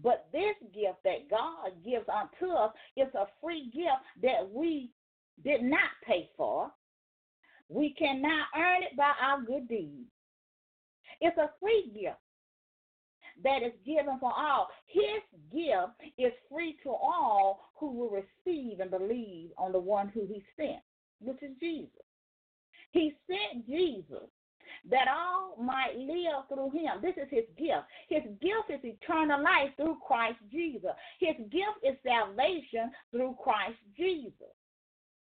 But 0.01 0.27
this 0.31 0.55
gift 0.74 1.03
that 1.03 1.29
God 1.29 1.74
gives 1.86 2.05
unto 2.10 2.53
us 2.53 2.74
is 2.98 3.13
a 3.13 3.27
free 3.41 3.70
gift 3.74 4.01
that 4.24 4.50
we 4.51 4.91
did 5.43 5.62
not 5.62 5.89
pay 6.05 6.29
for. 6.38 6.72
We 7.72 7.94
cannot 7.94 8.48
earn 8.58 8.84
it 8.84 8.98
by 8.98 9.13
our 9.22 9.42
good 9.42 9.68
deeds. 9.70 10.10
It's 11.22 11.38
a 11.38 11.51
free 11.62 11.92
gift 11.94 12.18
that 13.44 13.63
is 13.63 13.74
given 13.86 14.20
for 14.20 14.32
all. 14.36 14.68
His 14.88 15.22
gift 15.54 15.94
is 16.18 16.34
free 16.51 16.78
to 16.84 16.90
all 16.90 17.70
who 17.75 17.92
will 17.92 18.10
receive 18.10 18.82
and 18.82 18.92
believe 18.92 19.51
on 19.58 19.72
the 19.72 19.80
one 19.80 20.10
who 20.10 20.28
he 20.28 20.44
sent, 20.58 20.82
which 21.22 21.42
is 21.42 21.51
Jesus. 21.60 21.90
He 22.92 23.16
sent 23.28 23.66
Jesus 23.66 24.28
that 24.90 25.08
all 25.08 25.56
might 25.62 25.96
live 25.96 26.48
through 26.50 26.72
him. 26.72 27.01
This 27.01 27.16
is 27.16 27.30
his 27.30 27.46
gift. 27.58 27.86
His 28.10 28.24
gift 28.42 28.70
is 28.70 28.80
eternal 28.84 29.42
life 29.42 29.70
through 29.78 29.98
Christ 30.06 30.40
Jesus. 30.51 30.92
His 31.20 31.36
gift 31.50 31.80
is 31.84 31.96
salvation 32.04 32.92
through 33.12 33.38
Christ 33.42 33.78
Jesus. 33.96 34.51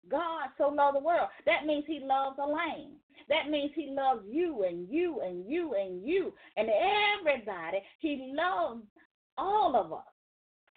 God 0.09 0.49
so 0.57 0.69
loved 0.69 0.97
the 0.97 1.03
world. 1.03 1.29
That 1.45 1.65
means 1.65 1.85
he 1.87 1.99
loves 1.99 2.37
the 2.37 2.45
lamb. 2.45 2.93
That 3.27 3.49
means 3.49 3.71
he 3.75 3.91
loves 3.91 4.23
you 4.27 4.63
and 4.63 4.87
you 4.89 5.21
and 5.21 5.49
you 5.49 5.75
and 5.75 6.05
you 6.07 6.33
and 6.57 6.69
everybody. 7.19 7.79
He 7.99 8.33
loves 8.35 8.81
all 9.37 9.75
of 9.75 9.93
us. 9.93 10.05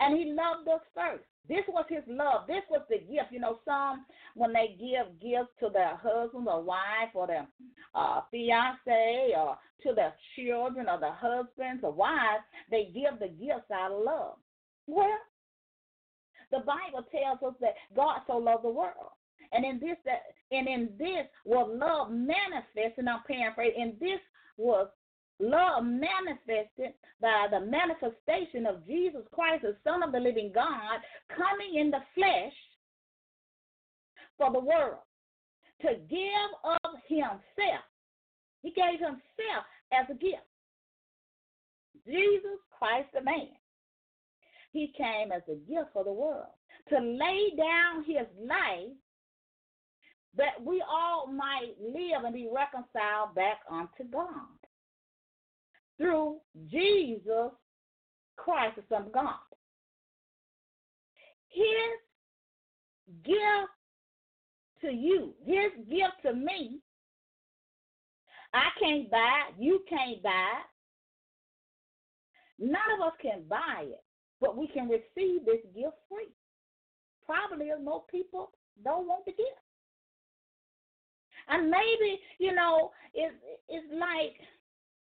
And 0.01 0.19
he 0.19 0.33
loved 0.33 0.69
us 0.69 0.81
first. 0.95 1.25
This 1.49 1.65
was 1.69 1.85
his 1.89 2.03
love. 2.07 2.47
This 2.47 2.63
was 2.71 2.83
the 2.89 2.99
gift. 2.99 3.31
You 3.31 3.41
know, 3.41 3.59
some 3.65 4.05
when 4.35 4.53
they 4.53 4.77
give 4.79 5.21
gifts 5.21 5.53
to 5.61 5.71
their 5.73 5.97
husband 5.97 6.47
or 6.49 6.63
wife 6.63 7.11
or 7.15 7.27
their 7.27 7.47
uh, 7.95 8.21
fiance 8.31 9.35
or 9.37 9.57
to 9.83 9.95
their 9.95 10.15
children 10.37 10.89
or 10.89 11.01
their 11.01 11.17
husbands 11.19 11.83
or 11.83 11.93
wives, 11.93 12.45
they 12.71 12.91
give 12.95 13.19
the 13.19 13.29
gifts 13.29 13.71
out 13.73 13.93
of 13.93 14.05
love. 14.05 14.37
Well, 14.87 15.19
the 16.53 16.61
Bible 16.61 17.05
tells 17.11 17.43
us 17.43 17.59
that 17.61 17.75
God 17.97 18.21
so 18.27 18.37
loved 18.37 18.65
the 18.65 18.71
world. 18.71 19.17
And 19.53 19.65
in 19.65 19.81
this 19.81 19.97
that 20.05 20.23
and 20.51 20.69
in 20.69 20.91
this 20.99 21.27
was 21.45 21.69
love 21.75 22.11
manifested, 22.11 22.99
and 22.99 23.09
I'm 23.09 23.23
paraphrasing, 23.27 23.81
in 23.81 23.97
this 23.99 24.21
was 24.57 24.89
love 25.41 25.85
manifested 25.85 26.95
by 27.21 27.49
the 27.51 27.61
manifestation 27.61 28.67
of 28.67 28.87
Jesus 28.87 29.23
Christ, 29.33 29.63
the 29.63 29.77
Son 29.85 30.03
of 30.03 30.13
the 30.13 30.21
living 30.21 30.53
God, 30.55 31.01
coming 31.37 31.81
in 31.81 31.91
the 31.91 32.01
flesh 32.15 32.53
for 34.39 34.53
the 34.53 34.61
world 34.61 35.01
to 35.83 35.89
give 36.09 36.51
of 36.65 36.95
himself. 37.09 37.85
He 38.63 38.71
gave 38.71 39.01
himself 39.01 39.65
as 39.93 40.07
a 40.11 40.15
gift. 40.15 40.47
Jesus 42.07 42.59
Christ, 42.79 43.09
the 43.13 43.23
man. 43.23 43.49
He 44.73 44.93
came 44.97 45.33
as 45.33 45.43
a 45.49 45.55
gift 45.71 45.91
for 45.93 46.03
the 46.03 46.13
world 46.13 46.47
to 46.89 46.99
lay 46.99 47.53
down 47.57 48.05
his 48.05 48.27
life 48.47 48.97
that 50.37 50.65
we 50.65 50.83
all 50.89 51.27
might 51.27 51.75
live 51.79 52.25
and 52.25 52.35
be 52.35 52.49
reconciled 52.51 53.35
back 53.35 53.61
unto 53.71 54.11
God 54.11 54.49
through 55.99 56.39
Jesus 56.71 57.53
Christ, 58.37 58.77
the 58.77 58.83
Son 58.89 59.07
of 59.07 59.13
God. 59.13 59.35
His 61.49 62.01
gift 63.25 63.71
to 64.81 64.91
you, 64.91 65.35
his 65.45 65.73
gift 65.89 66.23
to 66.25 66.33
me, 66.33 66.81
I 68.55 68.69
can't 68.81 69.11
buy 69.11 69.41
it, 69.51 69.63
you 69.63 69.85
can't 69.89 70.23
buy 70.23 70.31
it. 70.61 70.67
None 72.65 73.01
of 73.01 73.07
us 73.07 73.13
can 73.21 73.43
buy 73.49 73.85
it, 73.85 74.03
but 74.43 74.57
we 74.57 74.67
can 74.67 74.89
receive 74.89 75.47
this 75.47 75.63
gift 75.75 75.97
free. 76.11 76.35
Probably 77.25 77.71
most 77.83 78.09
people 78.09 78.51
don't 78.85 79.07
want 79.07 79.25
the 79.25 79.31
gift. 79.31 79.63
And 81.49 81.71
maybe, 81.71 82.21
you 82.39 82.53
know, 82.53 82.91
it's, 83.15 83.35
it's 83.69 83.87
like 83.93 84.37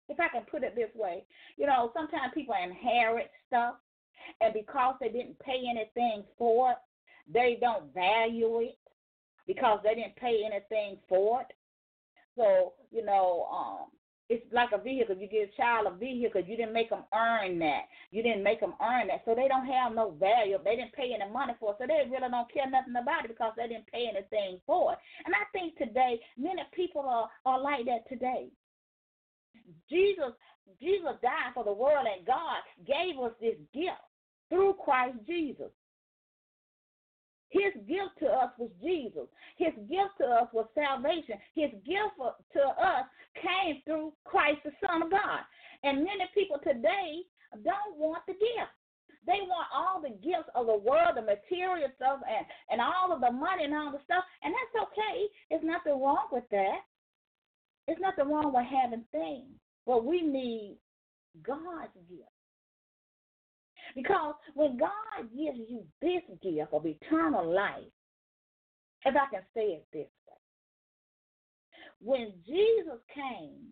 if 0.09 0.19
I 0.21 0.29
can 0.29 0.43
put 0.51 0.63
it 0.63 0.75
this 0.75 0.91
way, 0.95 1.25
you 1.57 1.67
know, 1.67 1.91
sometimes 1.95 2.33
people 2.35 2.55
inherit 2.63 3.31
stuff, 3.49 3.75
and 4.41 4.55
because 4.55 4.95
they 5.01 5.09
didn't 5.09 5.39
pay 5.41 5.63
anything 5.69 6.25
for 6.39 6.73
it, 6.73 6.77
they 7.33 7.59
don't 7.61 7.93
value 7.93 8.61
it 8.61 8.79
because 9.47 9.81
they 9.83 9.95
didn't 9.95 10.17
pay 10.17 10.43
anything 10.47 10.99
for 11.09 11.43
it. 11.43 11.49
So, 12.37 12.75
you 12.91 13.05
know, 13.05 13.49
um, 13.53 13.87
it's 14.29 14.47
like 14.53 14.71
a 14.73 14.79
vehicle. 14.79 15.17
You 15.17 15.29
give 15.29 15.49
a 15.49 15.57
child 15.57 15.87
a 15.87 15.95
vehicle, 15.97 16.41
you 16.41 16.57
didn't 16.57 16.73
make 16.73 16.91
them 16.91 17.05
earn 17.15 17.59
that. 17.59 17.83
You 18.11 18.23
didn't 18.23 18.43
make 18.43 18.61
them 18.61 18.75
earn 18.81 19.09
that. 19.09 19.23
So 19.25 19.35
they 19.35 19.49
don't 19.49 19.67
have 19.67 19.95
no 19.95 20.13
value. 20.13 20.59
They 20.65 20.77
didn't 20.77 20.95
pay 20.95 21.13
any 21.15 21.31
money 21.31 21.55
for 21.61 21.73
it. 21.73 21.77
So 21.81 21.87
they 21.87 22.09
really 22.09 22.31
don't 22.31 22.53
care 22.53 22.71
nothing 22.71 22.97
about 22.97 23.25
it 23.25 23.29
because 23.29 23.53
they 23.57 23.69
didn't 23.69 23.87
pay 23.89 24.09
anything 24.09 24.61
for 24.67 24.93
it. 24.93 24.99
And 25.27 25.35
I 25.35 25.45
think 25.53 25.77
today, 25.77 26.21
many 26.39 26.63
people 26.75 27.03
are, 27.03 27.29
are 27.45 27.61
like 27.61 27.85
that 27.87 28.09
today. 28.09 28.49
Jesus, 29.91 30.33
Jesus 30.81 31.15
died 31.23 31.53
for 31.55 31.65
the 31.65 31.73
world, 31.73 32.07
and 32.07 32.27
God 32.27 32.63
gave 32.87 33.21
us 33.21 33.33
this 33.41 33.57
gift 33.75 34.01
through 34.49 34.75
Christ 34.85 35.19
Jesus. 35.27 35.71
His 37.53 37.77
gift 37.85 38.17
to 38.21 38.27
us 38.33 38.51
was 38.57 38.71
Jesus. 38.81 39.29
His 39.61 39.77
gift 39.85 40.17
to 40.19 40.25
us 40.25 40.49
was 40.53 40.67
salvation. 40.75 41.37
His 41.55 41.69
gift 41.85 42.17
to 42.17 42.65
us 42.81 43.05
came 43.37 43.85
through 43.85 44.13
Christ, 44.25 44.65
the 44.65 44.73
Son 44.81 45.03
of 45.05 45.11
God. 45.11 45.45
And 45.85 45.99
many 46.01 46.25
people 46.33 46.57
today 46.65 47.29
don't 47.61 47.97
want 48.01 48.25
the 48.27 48.33
gift. 48.33 48.73
They 49.27 49.45
want 49.45 49.69
all 49.69 50.01
the 50.01 50.17
gifts 50.25 50.49
of 50.57 50.67
the 50.67 50.81
world, 50.81 51.15
the 51.15 51.23
material 51.23 51.93
stuff, 51.95 52.21
and, 52.27 52.47
and 52.71 52.81
all 52.81 53.13
of 53.13 53.21
the 53.21 53.31
money 53.31 53.65
and 53.65 53.75
all 53.75 53.93
the 53.93 54.03
stuff. 54.05 54.25
And 54.43 54.53
that's 54.53 54.89
okay. 54.89 55.29
There's 55.51 55.63
nothing 55.63 56.01
wrong 56.01 56.33
with 56.33 56.49
that. 56.51 56.81
There's 57.87 58.01
nothing 58.01 58.33
wrong 58.33 58.53
with 58.53 58.65
having 58.65 59.05
things. 59.13 59.53
But 59.87 60.05
we 60.05 60.23
need 60.23 60.79
God's 61.45 61.93
gift. 62.09 62.32
Because 63.95 64.35
when 64.55 64.79
God 64.79 64.91
gives 65.37 65.59
you 65.69 65.85
this 66.01 66.23
gift 66.43 66.73
of 66.73 66.87
eternal 66.87 67.53
life, 67.53 67.83
if 69.05 69.15
I 69.17 69.31
can 69.31 69.43
say 69.55 69.63
it 69.63 69.87
this 69.93 70.07
way, 70.27 70.37
when 72.01 72.33
Jesus 72.47 72.99
came, 73.15 73.69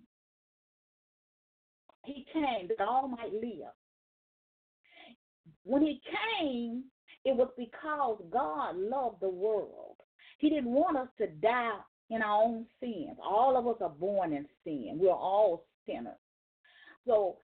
he 2.04 2.26
came 2.32 2.68
that 2.68 2.86
all 2.86 3.08
might 3.08 3.32
live. 3.32 3.72
When 5.64 5.82
he 5.82 6.00
came, 6.40 6.84
it 7.24 7.36
was 7.36 7.50
because 7.56 8.22
God 8.30 8.76
loved 8.76 9.20
the 9.20 9.28
world. 9.28 9.96
He 10.38 10.48
didn't 10.48 10.72
want 10.72 10.96
us 10.96 11.08
to 11.18 11.26
die 11.26 11.78
in 12.08 12.22
our 12.22 12.42
own 12.42 12.66
sins. 12.80 13.16
All 13.22 13.56
of 13.56 13.66
us 13.66 13.76
are 13.80 13.90
born 13.90 14.32
in 14.32 14.46
sin. 14.64 14.98
We're 15.00 15.10
all 15.10 15.64
sinners. 15.86 16.16
So 17.06 17.38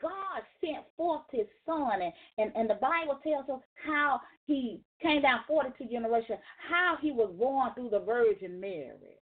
God 0.00 0.42
sent 0.60 0.84
forth 0.96 1.22
his 1.30 1.46
son, 1.64 2.02
and, 2.02 2.12
and, 2.38 2.52
and 2.54 2.68
the 2.68 2.74
Bible 2.74 3.18
tells 3.22 3.48
us 3.48 3.64
how 3.74 4.20
he 4.46 4.80
came 5.02 5.22
down 5.22 5.40
42 5.46 5.86
generations, 5.90 6.38
how 6.68 6.96
he 7.00 7.12
was 7.12 7.32
born 7.38 7.72
through 7.74 7.90
the 7.90 8.00
Virgin 8.00 8.60
Mary, 8.60 9.18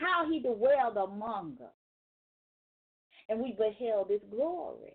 how 0.00 0.28
he 0.30 0.40
dwelled 0.40 0.96
among 0.96 1.56
us, 1.62 1.72
and 3.28 3.40
we 3.40 3.56
beheld 3.58 4.10
his 4.10 4.20
glory. 4.30 4.94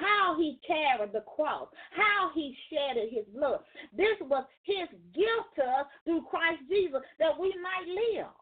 How 0.00 0.36
he 0.38 0.58
carried 0.66 1.12
the 1.12 1.20
cross, 1.20 1.68
how 1.90 2.30
he 2.34 2.56
shedded 2.70 3.12
his 3.12 3.26
blood. 3.34 3.60
This 3.94 4.16
was 4.22 4.44
his 4.62 4.88
gift 5.14 5.52
to 5.56 5.62
us 5.62 5.86
through 6.04 6.24
Christ 6.30 6.62
Jesus 6.68 7.02
that 7.18 7.38
we 7.38 7.54
might 7.60 7.86
live 7.86 8.32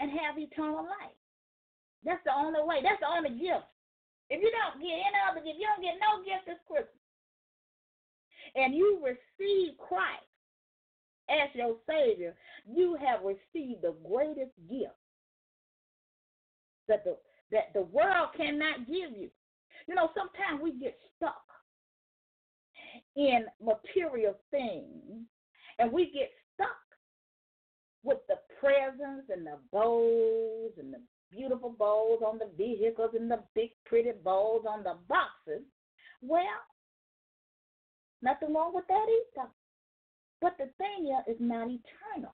and 0.00 0.10
have 0.10 0.36
eternal 0.36 0.82
life. 0.82 1.14
That's 2.04 2.22
the 2.24 2.34
only 2.36 2.60
way. 2.62 2.80
That's 2.82 3.00
the 3.00 3.08
only 3.08 3.30
gift. 3.30 3.66
If 4.30 4.40
you 4.40 4.50
don't 4.52 4.80
get 4.80 4.92
any 4.92 5.20
other 5.24 5.40
gift, 5.40 5.58
you 5.58 5.66
don't 5.68 5.84
get 5.84 6.00
no 6.00 6.24
gift 6.24 6.46
this 6.46 6.60
Christmas. 6.68 7.00
And 8.54 8.74
you 8.74 9.00
receive 9.02 9.76
Christ 9.78 10.28
as 11.28 11.48
your 11.54 11.76
Savior, 11.88 12.34
you 12.66 12.96
have 13.00 13.20
received 13.24 13.82
the 13.82 13.94
greatest 14.06 14.52
gift 14.68 14.96
that 16.88 17.04
the 17.04 17.16
that 17.50 17.72
the 17.72 17.82
world 17.82 18.30
cannot 18.36 18.86
give 18.86 19.16
you. 19.16 19.30
You 19.86 19.94
know, 19.94 20.10
sometimes 20.14 20.62
we 20.62 20.72
get 20.72 20.96
stuck 21.16 21.44
in 23.16 23.46
material 23.62 24.34
things 24.50 25.24
and 25.78 25.92
we 25.92 26.06
get 26.06 26.30
stuck 26.54 26.68
with 28.02 28.18
the 28.28 28.36
presents 28.60 29.30
and 29.30 29.46
the 29.46 29.58
bows 29.72 30.72
and 30.78 30.94
the 30.94 31.00
beautiful 31.30 31.74
bows 31.78 32.20
on 32.24 32.38
the 32.38 32.50
vehicles 32.56 33.10
and 33.18 33.30
the 33.30 33.40
big 33.54 33.70
pretty 33.84 34.12
bows 34.22 34.64
on 34.68 34.82
the 34.82 34.96
boxes. 35.08 35.64
Well, 36.22 36.62
nothing 38.22 38.54
wrong 38.54 38.72
with 38.74 38.86
that 38.88 39.06
either. 39.08 39.48
But 40.40 40.56
the 40.58 40.70
thing 40.78 41.16
is 41.26 41.36
not 41.40 41.68
eternal. 41.68 42.32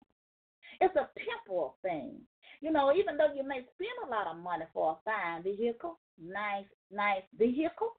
It's 0.80 0.96
a 0.96 1.08
temporal 1.18 1.76
thing. 1.82 2.20
You 2.60 2.72
know, 2.72 2.92
even 2.94 3.16
though 3.16 3.32
you 3.34 3.42
may 3.42 3.60
spend 3.74 3.98
a 4.06 4.10
lot 4.10 4.26
of 4.26 4.42
money 4.42 4.64
for 4.72 4.92
a 4.92 4.96
fine 5.04 5.42
vehicle, 5.42 5.98
nice, 6.20 6.66
nice 6.90 7.22
vehicle, 7.38 7.96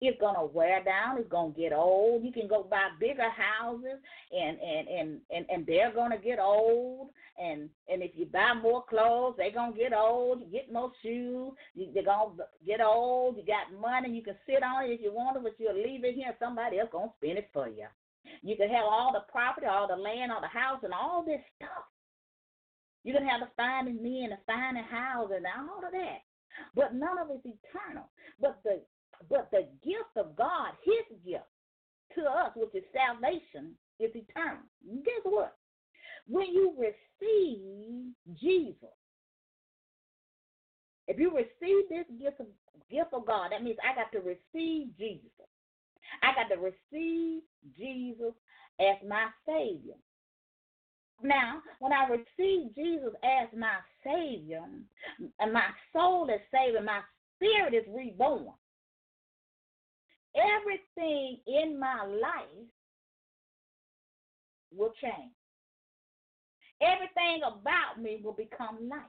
it's 0.00 0.20
gonna 0.20 0.44
wear 0.44 0.82
down. 0.82 1.18
It's 1.18 1.28
gonna 1.28 1.52
get 1.52 1.72
old. 1.72 2.24
You 2.24 2.32
can 2.32 2.48
go 2.48 2.62
buy 2.62 2.88
bigger 2.98 3.28
houses, 3.28 3.98
and 4.32 4.58
and 4.58 4.88
and 4.88 5.20
and, 5.30 5.46
and 5.50 5.66
they're 5.66 5.92
gonna 5.92 6.18
get 6.18 6.38
old. 6.38 7.10
And 7.38 7.68
and 7.88 8.02
if 8.02 8.12
you 8.14 8.26
buy 8.26 8.54
more 8.54 8.84
clothes, 8.88 9.34
they're 9.36 9.52
gonna 9.52 9.76
get 9.76 9.92
old. 9.92 10.40
You 10.40 10.46
get 10.46 10.72
more 10.72 10.92
shoes, 11.02 11.52
they're 11.76 12.04
gonna 12.04 12.32
get 12.66 12.80
old. 12.80 13.36
You 13.36 13.44
got 13.44 13.78
money, 13.78 14.10
you 14.10 14.22
can 14.22 14.36
sit 14.46 14.62
on 14.62 14.84
it 14.84 14.94
if 14.94 15.00
you 15.02 15.12
want 15.12 15.36
it, 15.36 15.42
but 15.42 15.54
you'll 15.58 15.74
leave 15.74 16.04
it 16.04 16.14
here. 16.14 16.34
Somebody 16.38 16.78
else 16.78 16.88
gonna 16.92 17.12
spend 17.18 17.38
it 17.38 17.50
for 17.52 17.68
you. 17.68 17.86
You 18.42 18.56
can 18.56 18.68
have 18.70 18.84
all 18.84 19.12
the 19.12 19.30
property, 19.30 19.66
all 19.66 19.88
the 19.88 19.96
land, 19.96 20.32
all 20.32 20.40
the 20.40 20.48
house, 20.48 20.80
and 20.82 20.94
all 20.94 21.24
this 21.24 21.40
stuff. 21.56 21.84
You 23.04 23.14
can 23.14 23.26
have 23.26 23.40
the 23.40 23.48
finest 23.56 24.00
men, 24.00 24.30
the 24.30 24.38
finest 24.46 24.90
house, 24.90 25.30
and 25.34 25.46
all 25.46 25.84
of 25.84 25.92
that. 25.92 26.20
But 26.74 26.94
none 26.94 27.18
of 27.18 27.28
it's 27.30 27.46
eternal. 27.46 28.08
But 28.40 28.60
the 28.64 28.82
but 29.28 29.50
the 29.50 29.68
gift 29.84 30.16
of 30.16 30.36
God, 30.36 30.72
His 30.84 31.18
gift 31.24 31.44
to 32.14 32.22
us, 32.22 32.52
which 32.56 32.74
is 32.74 32.84
salvation, 32.92 33.74
is 33.98 34.10
eternal. 34.14 34.62
Guess 35.04 35.22
what? 35.24 35.56
When 36.26 36.46
you 36.46 36.74
receive 36.78 38.12
Jesus, 38.40 38.94
if 41.08 41.18
you 41.18 41.30
receive 41.30 41.88
this 41.88 42.06
gift 42.20 42.40
of 42.40 42.46
gift 42.90 43.12
of 43.12 43.26
God, 43.26 43.50
that 43.52 43.62
means 43.62 43.76
I 43.82 43.94
got 43.94 44.10
to 44.12 44.18
receive 44.18 44.88
Jesus. 44.98 45.30
I 46.22 46.34
got 46.34 46.54
to 46.54 46.60
receive 46.60 47.42
Jesus 47.76 48.34
as 48.80 48.96
my 49.08 49.26
Savior. 49.46 49.94
Now, 51.22 51.60
when 51.80 51.92
I 51.92 52.08
receive 52.08 52.74
Jesus 52.74 53.12
as 53.22 53.48
my 53.56 53.76
Savior, 54.04 54.62
and 55.38 55.52
my 55.52 55.66
soul 55.92 56.28
is 56.30 56.40
saved, 56.50 56.76
and 56.76 56.86
my 56.86 57.00
spirit 57.36 57.74
is 57.74 57.84
reborn, 57.94 58.54
everything 60.36 61.38
in 61.46 61.78
my 61.78 62.04
life 62.04 62.68
will 64.74 64.92
change. 65.00 65.32
Everything 66.80 67.42
about 67.44 68.00
me 68.00 68.20
will 68.22 68.32
become 68.32 68.88
light. 68.88 69.00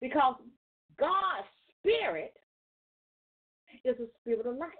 Because 0.00 0.36
God's 0.98 1.48
spirit 1.78 2.34
is 3.84 3.96
a 4.00 4.06
spirit 4.20 4.46
of 4.46 4.56
life. 4.56 4.70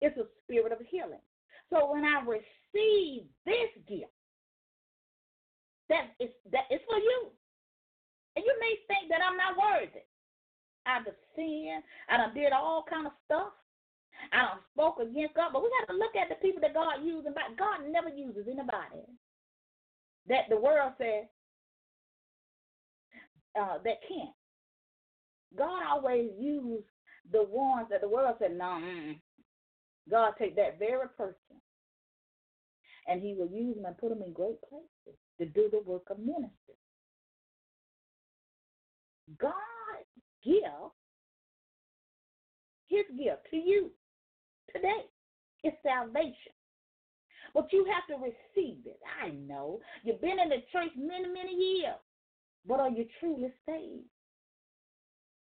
It's 0.00 0.16
a 0.18 0.26
spirit 0.42 0.72
of 0.72 0.78
healing. 0.88 1.22
So 1.70 1.92
when 1.92 2.04
I 2.04 2.22
receive 2.26 3.26
this 3.46 3.70
gift, 3.88 4.10
that 5.88 6.14
is 6.18 6.30
that 6.52 6.70
is 6.70 6.80
for 6.86 6.98
you. 6.98 7.30
And 8.36 8.44
you 8.44 8.54
may 8.60 8.74
think 8.86 9.10
that 9.10 9.20
I'm 9.22 9.36
not 9.36 9.58
worthy. 9.58 10.06
I 10.86 11.02
done 11.02 11.14
sinned. 11.34 11.82
I 12.08 12.16
done 12.16 12.34
did 12.34 12.52
all 12.52 12.84
kind 12.88 13.06
of 13.06 13.12
stuff. 13.26 13.52
I 14.32 14.36
done 14.36 14.58
spoke 14.72 14.98
against 15.00 15.34
God. 15.34 15.52
But 15.52 15.62
we 15.62 15.70
got 15.80 15.92
to 15.92 15.98
look 15.98 16.14
at 16.16 16.28
the 16.28 16.36
people 16.36 16.60
that 16.60 16.74
God 16.74 17.04
uses. 17.04 17.32
But 17.34 17.58
God 17.58 17.86
never 17.90 18.08
uses 18.08 18.46
anybody 18.46 19.04
that 20.28 20.48
the 20.48 20.58
world 20.58 20.92
says 20.98 21.26
uh, 23.58 23.78
that 23.84 24.00
can't. 24.06 24.34
God 25.56 25.82
always 25.88 26.30
uses 26.38 26.84
the 27.32 27.44
ones 27.44 27.88
that 27.90 28.00
the 28.00 28.08
world 28.08 28.36
said, 28.38 28.52
no, 28.56 28.78
nah, 28.78 29.12
God 30.10 30.32
take 30.38 30.56
that 30.56 30.78
very 30.78 31.08
person 31.16 31.34
and 33.08 33.20
he 33.20 33.34
will 33.34 33.48
use 33.48 33.76
them 33.76 33.86
and 33.86 33.98
put 33.98 34.10
them 34.10 34.22
in 34.24 34.32
great 34.32 34.60
places 34.68 35.18
to 35.38 35.46
do 35.46 35.68
the 35.70 35.80
work 35.84 36.04
of 36.10 36.18
ministry. 36.18 36.50
God 39.38 39.54
give 40.44 40.54
his 42.88 43.04
gift 43.16 43.46
to 43.50 43.56
you 43.56 43.90
today 44.74 45.06
is 45.64 45.72
salvation. 45.82 46.52
But 47.54 47.72
you 47.72 47.86
have 47.92 48.06
to 48.08 48.22
receive 48.22 48.78
it. 48.86 49.00
I 49.22 49.30
know. 49.30 49.80
You've 50.04 50.20
been 50.20 50.38
in 50.38 50.48
the 50.48 50.62
church 50.72 50.90
many, 50.96 51.28
many 51.28 51.54
years. 51.54 51.98
But 52.66 52.80
are 52.80 52.90
you 52.90 53.06
truly 53.18 53.52
saved? 53.66 54.04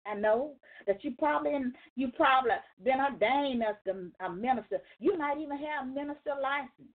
I 0.06 0.14
know 0.14 0.54
that 0.86 1.04
you 1.04 1.12
probably 1.18 1.52
you 1.94 2.08
probably 2.16 2.52
been 2.82 3.00
ordained 3.00 3.62
as 3.62 3.76
a 4.20 4.30
minister. 4.30 4.78
You 4.98 5.18
might 5.18 5.38
even 5.38 5.58
have 5.58 5.84
a 5.84 5.92
minister 5.92 6.32
license. 6.40 6.94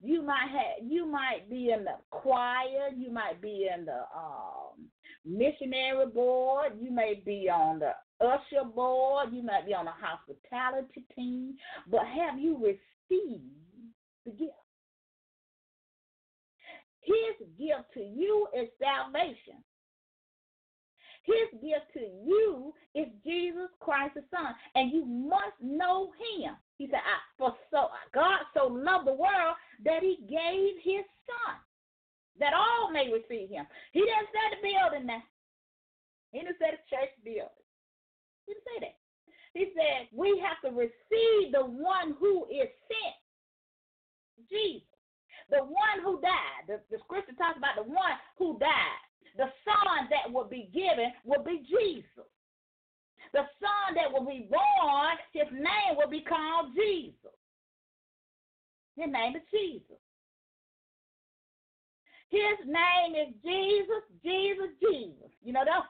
You 0.00 0.22
might 0.22 0.48
have 0.50 0.86
you 0.86 1.06
might 1.06 1.48
be 1.48 1.70
in 1.70 1.84
the 1.84 1.94
choir, 2.10 2.90
you 2.94 3.10
might 3.10 3.40
be 3.40 3.70
in 3.74 3.86
the 3.86 4.04
um, 4.14 4.88
missionary 5.24 6.06
board, 6.06 6.72
you 6.80 6.90
may 6.90 7.22
be 7.24 7.48
on 7.48 7.78
the 7.78 7.92
usher 8.22 8.64
board, 8.64 9.32
you 9.32 9.42
might 9.42 9.66
be 9.66 9.74
on 9.74 9.86
the 9.86 9.92
hospitality 9.92 11.04
team, 11.14 11.56
but 11.90 12.06
have 12.06 12.38
you 12.38 12.56
received 12.56 13.42
the 14.24 14.30
gift? 14.32 14.52
His 17.00 17.48
gift 17.58 17.92
to 17.94 18.00
you 18.00 18.46
is 18.54 18.68
salvation. 18.80 19.58
His 21.24 21.60
gift 21.60 21.86
to 21.94 22.00
you 22.00 22.74
is 22.94 23.06
Jesus 23.24 23.70
Christ 23.80 24.14
the 24.14 24.24
Son, 24.30 24.54
and 24.74 24.92
you 24.92 25.04
must 25.04 25.54
know 25.60 26.12
Him. 26.18 26.56
He 26.78 26.86
said, 26.86 26.98
I, 26.98 27.18
"For 27.38 27.56
so 27.70 27.90
God 28.12 28.40
so 28.54 28.66
loved 28.66 29.06
the 29.06 29.14
world 29.14 29.56
that 29.84 30.02
He 30.02 30.18
gave 30.28 30.82
His 30.82 31.06
Son, 31.26 31.56
that 32.38 32.54
all 32.54 32.90
may 32.90 33.12
receive 33.12 33.50
Him." 33.50 33.66
He 33.92 34.00
didn't 34.00 34.28
say 34.32 34.50
the 34.50 34.62
building 34.62 35.06
now. 35.06 35.22
He 36.32 36.40
didn't 36.40 36.58
say 36.58 36.72
the 36.72 36.96
church 36.96 37.10
building. 37.22 37.66
He 38.46 38.54
didn't 38.54 38.66
say 38.66 38.78
that. 38.80 38.96
He 39.54 39.72
said 39.76 40.08
we 40.12 40.42
have 40.42 40.60
to 40.64 40.76
receive 40.76 41.52
the 41.52 41.64
one 41.64 42.16
who 42.18 42.46
is 42.46 42.68
sent, 42.88 43.16
Jesus, 44.48 44.88
the 45.50 45.58
one 45.58 45.98
who 46.02 46.20
died. 46.20 46.66
The, 46.66 46.80
the 46.90 46.98
scripture 47.04 47.36
talks 47.36 47.58
about 47.58 47.76
the 47.76 47.88
one 47.88 48.16
who 48.38 48.58
died 48.58 49.02
the 49.36 49.48
son 49.64 50.08
that 50.10 50.32
will 50.32 50.44
be 50.44 50.68
given 50.72 51.12
will 51.24 51.42
be 51.42 51.64
Jesus. 51.64 52.28
The 53.32 53.48
son 53.60 53.94
that 53.96 54.12
will 54.12 54.26
be 54.26 54.48
born, 54.50 55.16
his 55.32 55.48
name 55.52 55.96
will 55.96 56.10
be 56.10 56.20
called 56.20 56.74
Jesus. 56.76 57.32
His 58.96 59.08
name 59.08 59.36
is 59.36 59.42
Jesus. 59.50 60.00
His 62.28 62.58
name 62.66 63.16
is 63.16 63.32
Jesus, 63.44 64.04
Jesus, 64.22 64.72
Jesus. 64.80 65.32
You 65.42 65.52
know, 65.52 65.64
that 65.64 65.84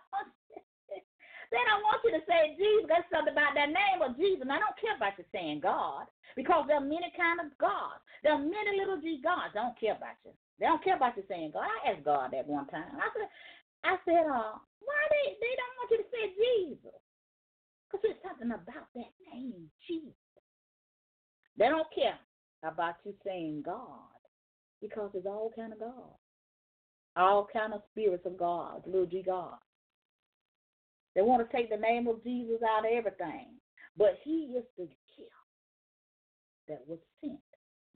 they 1.52 1.60
don't 1.68 1.84
want 1.84 2.00
you 2.02 2.16
to 2.16 2.24
say 2.24 2.56
Jesus. 2.56 2.88
That's 2.88 3.06
something 3.12 3.36
about 3.36 3.52
that 3.54 3.68
name 3.68 4.00
of 4.00 4.16
Jesus. 4.16 4.42
And 4.42 4.52
I 4.52 4.58
don't 4.58 4.80
care 4.80 4.96
about 4.96 5.20
you 5.20 5.28
saying 5.30 5.60
God 5.60 6.08
because 6.32 6.64
there 6.64 6.80
are 6.80 6.84
many 6.84 7.12
kind 7.12 7.44
of 7.44 7.52
gods. 7.60 8.00
There 8.24 8.32
are 8.32 8.40
many 8.40 8.80
little 8.80 8.96
G 8.96 9.20
gods. 9.20 9.52
I 9.52 9.68
don't 9.68 9.78
care 9.78 9.94
about 9.94 10.16
you. 10.24 10.32
They 10.56 10.66
don't 10.66 10.82
care 10.82 10.96
about 10.96 11.16
you 11.20 11.28
saying 11.28 11.52
God. 11.52 11.68
I 11.68 11.92
asked 11.92 12.08
God 12.08 12.32
that 12.32 12.48
one 12.48 12.66
time. 12.72 12.88
I 12.96 13.08
said, 13.12 13.28
I 13.84 13.94
said, 14.08 14.24
uh, 14.24 14.56
why 14.80 15.00
they 15.12 15.36
they 15.36 15.54
don't 15.60 15.76
want 15.76 15.90
you 15.92 15.98
to 16.00 16.08
say 16.08 16.24
Jesus? 16.32 16.98
Because 17.84 18.00
there's 18.00 18.24
something 18.24 18.48
about 18.48 18.88
that 18.96 19.12
name, 19.28 19.68
Jesus. 19.84 20.16
They 21.58 21.68
don't 21.68 21.90
care 21.92 22.16
about 22.64 22.96
you 23.04 23.12
saying 23.24 23.62
God 23.66 24.16
because 24.80 25.10
it's 25.14 25.26
all 25.26 25.52
kind 25.54 25.72
of 25.72 25.80
God. 25.80 26.16
All 27.14 27.46
kind 27.52 27.74
of 27.74 27.82
spirits 27.92 28.24
of 28.24 28.38
God, 28.38 28.82
little 28.86 29.06
G 29.06 29.22
God. 29.22 29.58
They 31.14 31.22
want 31.22 31.48
to 31.48 31.56
take 31.56 31.70
the 31.70 31.76
name 31.76 32.06
of 32.06 32.22
Jesus 32.24 32.60
out 32.68 32.86
of 32.86 32.92
everything. 32.92 33.48
But 33.96 34.18
he 34.24 34.54
is 34.56 34.64
the 34.78 34.84
gift 34.84 35.30
that 36.68 36.82
was 36.86 36.98
sent 37.20 37.38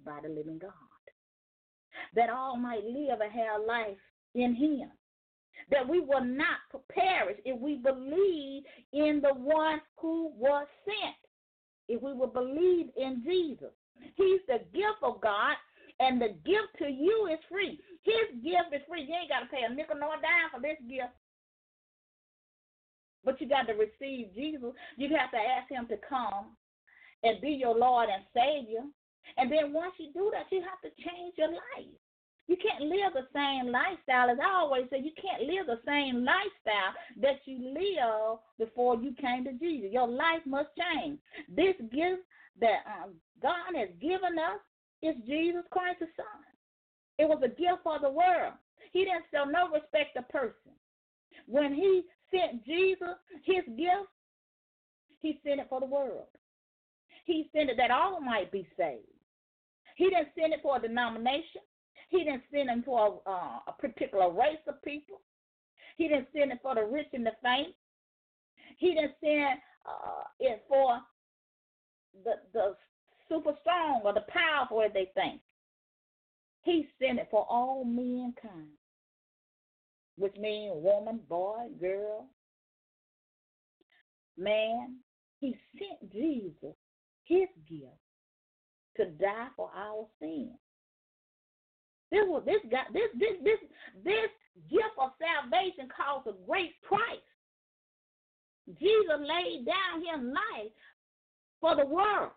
by 0.05 0.21
the 0.23 0.29
living 0.29 0.59
God 0.59 0.73
that 2.15 2.31
all 2.31 2.57
might 2.57 2.85
live 2.85 3.21
and 3.21 3.33
have 3.33 3.67
life 3.67 3.97
in 4.35 4.55
him. 4.55 4.91
That 5.71 5.89
we 5.89 6.01
will 6.01 6.25
not 6.25 6.59
perish 6.91 7.39
if 7.45 7.59
we 7.61 7.77
believe 7.77 8.63
in 8.93 9.21
the 9.23 9.35
one 9.35 9.81
who 9.97 10.31
was 10.37 10.67
sent. 10.85 11.17
If 11.89 12.03
we 12.03 12.13
will 12.13 12.29
believe 12.29 12.89
in 12.97 13.23
Jesus. 13.25 13.73
He's 14.17 14.41
the 14.47 14.61
gift 14.73 15.01
of 15.03 15.21
God, 15.21 15.57
and 15.99 16.21
the 16.21 16.37
gift 16.45 16.77
to 16.79 16.89
you 16.89 17.29
is 17.33 17.39
free. 17.49 17.81
His 18.03 18.43
gift 18.45 18.75
is 18.75 18.83
free. 18.89 19.03
You 19.09 19.15
ain't 19.15 19.31
got 19.31 19.41
to 19.41 19.47
pay 19.47 19.63
a 19.69 19.73
nickel 19.73 19.97
nor 19.99 20.15
a 20.15 20.21
dime 20.21 20.53
for 20.53 20.61
this 20.61 20.79
gift. 20.89 21.11
But 23.27 23.41
you 23.41 23.49
got 23.49 23.67
to 23.67 23.75
receive 23.75 24.33
Jesus. 24.35 24.71
You 24.97 25.09
have 25.19 25.33
to 25.33 25.37
ask 25.37 25.69
him 25.69 25.87
to 25.89 25.99
come 26.09 26.57
and 27.25 27.41
be 27.43 27.51
your 27.51 27.77
Lord 27.77 28.09
and 28.09 28.23
Savior. 28.33 28.87
And 29.37 29.51
then 29.51 29.75
once 29.75 29.93
you 29.99 30.13
do 30.15 30.31
that, 30.33 30.47
you 30.55 30.63
have 30.63 30.81
to 30.81 31.03
change 31.03 31.35
your 31.37 31.51
life. 31.51 31.99
You 32.47 32.57
can't 32.57 32.85
live 32.85 33.13
the 33.13 33.27
same 33.35 33.73
lifestyle. 33.73 34.31
As 34.31 34.39
I 34.41 34.49
always 34.49 34.87
say, 34.89 35.01
you 35.03 35.11
can't 35.21 35.43
live 35.43 35.67
the 35.67 35.83
same 35.85 36.25
lifestyle 36.25 36.95
that 37.21 37.43
you 37.45 37.59
lived 37.59 38.41
before 38.59 38.95
you 39.03 39.13
came 39.21 39.45
to 39.45 39.53
Jesus. 39.55 39.91
Your 39.91 40.07
life 40.07 40.47
must 40.47 40.69
change. 40.79 41.19
This 41.49 41.75
gift 41.91 42.23
that 42.61 42.87
um, 42.87 43.15
God 43.43 43.75
has 43.75 43.89
given 44.01 44.39
us 44.39 44.63
is 45.03 45.17
Jesus 45.27 45.65
Christ 45.73 45.99
the 45.99 46.07
Son. 46.15 46.47
It 47.19 47.29
was 47.29 47.43
a 47.43 47.49
gift 47.49 47.83
for 47.83 47.99
the 47.99 48.11
world. 48.11 48.55
He 48.93 49.05
didn't 49.05 49.27
show 49.35 49.45
no 49.45 49.69
respect 49.69 50.15
to 50.17 50.23
person. 50.23 50.73
When 51.47 51.75
he 51.75 52.03
sent 52.31 52.65
Jesus, 52.65 53.17
his 53.45 53.65
gift, 53.77 54.11
he 55.21 55.41
sent 55.45 55.61
it 55.61 55.67
for 55.69 55.81
the 55.81 55.87
world. 55.87 56.29
He 57.25 57.51
sent 57.55 57.71
it 57.71 57.77
that 57.77 57.91
all 57.91 58.21
might 58.21 58.53
be 58.53 58.67
saved. 58.77 59.03
He 59.97 60.11
didn't 60.11 60.29
send 60.39 60.53
it 60.53 60.61
for 60.63 60.77
a 60.77 60.81
denomination. 60.81 61.63
He 62.09 62.25
didn't 62.25 62.45
send 62.53 62.71
it 62.71 62.85
for 62.85 63.21
a, 63.27 63.31
uh, 63.31 63.59
a 63.69 63.73
particular 63.79 64.31
race 64.31 64.63
of 64.69 64.83
people. 64.83 65.21
He 65.97 66.09
didn't 66.09 66.29
send 66.37 66.53
it 66.53 66.59
for 66.63 66.75
the 66.75 66.85
rich 66.85 67.09
and 67.13 67.27
the 67.27 67.33
faint. 67.43 67.75
He 68.79 68.95
didn't 68.95 69.15
send 69.21 69.59
uh, 69.87 70.25
it 70.39 70.65
for 70.69 71.01
the 72.25 72.35
the 72.53 72.77
super 73.29 73.53
strong 73.63 74.03
or 74.05 74.13
the 74.13 74.25
powerful 74.29 74.83
as 74.83 74.93
they 74.93 75.11
think. 75.15 75.41
He 76.63 76.89
sent 77.01 77.19
it 77.19 77.29
for 77.31 77.47
all 77.49 77.85
mankind, 77.85 78.77
which 80.17 80.37
means 80.37 80.75
woman, 80.77 81.21
boy, 81.29 81.67
girl, 81.81 82.29
man. 84.37 84.97
He 85.39 85.55
sent 85.79 86.13
Jesus, 86.13 86.75
his 87.25 87.49
gift, 87.69 87.93
to 88.97 89.05
die 89.23 89.49
for 89.55 89.71
our 89.77 90.07
sins. 90.19 90.59
This 92.11 92.23
was 92.27 92.43
this 92.47 92.63
got 92.71 92.93
this 92.93 93.11
this 93.19 93.37
this 93.43 93.59
this 94.05 94.31
gift 94.71 94.97
of 94.99 95.11
salvation 95.21 95.89
cost 95.95 96.27
a 96.27 96.33
great 96.49 96.81
price. 96.83 97.29
Jesus 98.81 99.21
laid 99.21 99.67
down 99.67 100.01
his 100.01 100.33
life 100.33 100.73
for 101.61 101.77
the 101.77 101.87
world. 101.87 102.33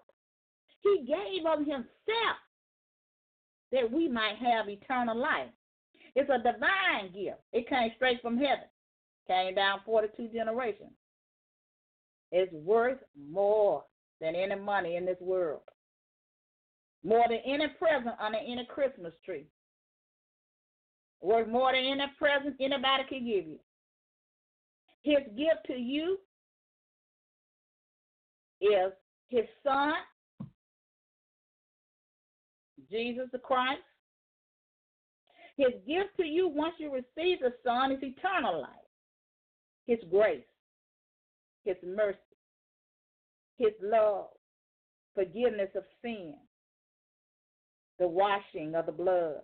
He 0.81 1.05
gave 1.07 1.45
of 1.45 1.59
himself 1.59 2.37
that 3.71 3.91
we 3.91 4.07
might 4.07 4.35
have 4.37 4.69
eternal 4.69 5.17
life. 5.17 5.49
It's 6.15 6.29
a 6.29 6.37
divine 6.37 7.13
gift. 7.13 7.39
It 7.53 7.67
came 7.69 7.91
straight 7.95 8.21
from 8.21 8.37
heaven. 8.37 8.65
Came 9.27 9.55
down 9.55 9.79
42 9.85 10.29
generations. 10.33 10.91
It's 12.31 12.51
worth 12.53 12.99
more 13.29 13.83
than 14.21 14.35
any 14.35 14.55
money 14.55 14.95
in 14.95 15.05
this 15.05 15.19
world. 15.19 15.61
More 17.03 17.25
than 17.29 17.39
any 17.45 17.67
present 17.79 18.15
under 18.19 18.39
any 18.39 18.67
Christmas 18.67 19.13
tree. 19.23 19.45
Worth 21.21 21.47
more 21.47 21.71
than 21.71 21.83
any 21.83 22.03
present 22.17 22.55
anybody 22.59 23.03
can 23.07 23.25
give 23.25 23.47
you. 23.47 23.59
His 25.03 25.19
gift 25.37 25.65
to 25.67 25.73
you 25.73 26.17
is 28.61 28.91
his 29.29 29.45
son, 29.63 29.93
Jesus 32.91 33.27
the 33.31 33.37
Christ. 33.37 33.81
His 35.59 35.73
gift 35.85 36.15
to 36.15 36.25
you 36.25 36.47
once 36.47 36.75
you 36.77 36.89
receive 36.89 37.39
the 37.41 37.51
Son 37.65 37.91
is 37.91 37.99
eternal 38.01 38.61
life, 38.61 38.69
His 39.87 39.99
grace, 40.09 40.39
His 41.65 41.75
mercy, 41.85 42.17
His 43.57 43.73
love, 43.83 44.27
forgiveness 45.13 45.67
of 45.75 45.83
sin, 46.01 46.35
the 47.99 48.07
washing 48.07 48.73
of 48.73 48.85
the 48.85 48.93
blood, 48.93 49.41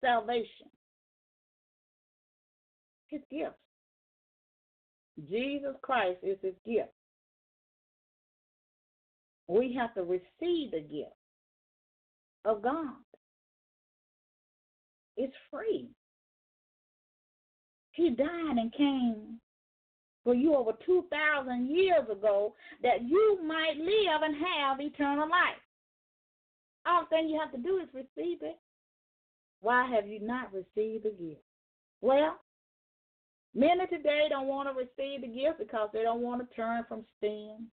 salvation, 0.00 0.70
His 3.08 3.22
gift. 3.28 3.56
Jesus 5.28 5.74
Christ 5.82 6.18
is 6.22 6.38
His 6.42 6.54
gift. 6.64 6.92
We 9.48 9.76
have 9.76 9.92
to 9.94 10.02
receive 10.02 10.70
the 10.70 10.86
gift 10.88 11.10
of 12.44 12.62
God. 12.62 12.94
It's 15.16 15.34
free. 15.50 15.88
He 17.92 18.10
died 18.10 18.56
and 18.58 18.72
came 18.74 19.40
for 20.22 20.34
you 20.34 20.54
over 20.54 20.72
2,000 20.84 21.70
years 21.70 22.04
ago 22.10 22.54
that 22.82 23.02
you 23.02 23.38
might 23.44 23.76
live 23.78 24.22
and 24.22 24.34
have 24.34 24.80
eternal 24.80 25.28
life. 25.28 25.62
All 26.84 27.06
thing 27.06 27.28
you 27.28 27.40
have 27.40 27.52
to 27.52 27.58
do 27.58 27.78
is 27.78 27.88
receive 27.94 28.42
it. 28.42 28.58
Why 29.60 29.88
have 29.88 30.06
you 30.06 30.20
not 30.20 30.52
received 30.52 31.04
the 31.04 31.10
gift? 31.10 31.40
Well, 32.00 32.38
many 33.54 33.86
today 33.86 34.26
don't 34.28 34.46
want 34.46 34.68
to 34.68 34.74
receive 34.74 35.22
the 35.22 35.28
gift 35.28 35.58
because 35.58 35.88
they 35.92 36.02
don't 36.02 36.20
want 36.20 36.48
to 36.48 36.56
turn 36.56 36.84
from 36.88 37.04
sin. 37.20 37.66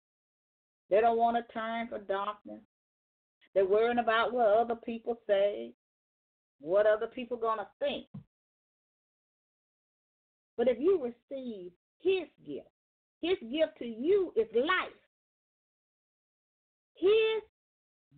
They 0.90 1.00
don't 1.00 1.18
want 1.18 1.36
to 1.36 1.52
turn 1.52 1.88
from 1.88 2.04
darkness. 2.04 2.60
They're 3.54 3.66
worrying 3.66 3.98
about 3.98 4.32
what 4.32 4.46
other 4.46 4.74
people 4.74 5.18
say, 5.26 5.72
what 6.60 6.86
other 6.86 7.06
people 7.06 7.36
to 7.58 7.66
think. 7.78 8.06
But 10.56 10.68
if 10.68 10.78
you 10.78 11.02
receive 11.02 11.72
his 12.00 12.28
gift, 12.46 12.68
his 13.20 13.38
gift 13.40 13.78
to 13.78 13.86
you 13.86 14.32
is 14.36 14.46
life. 14.54 14.92
His 16.94 17.42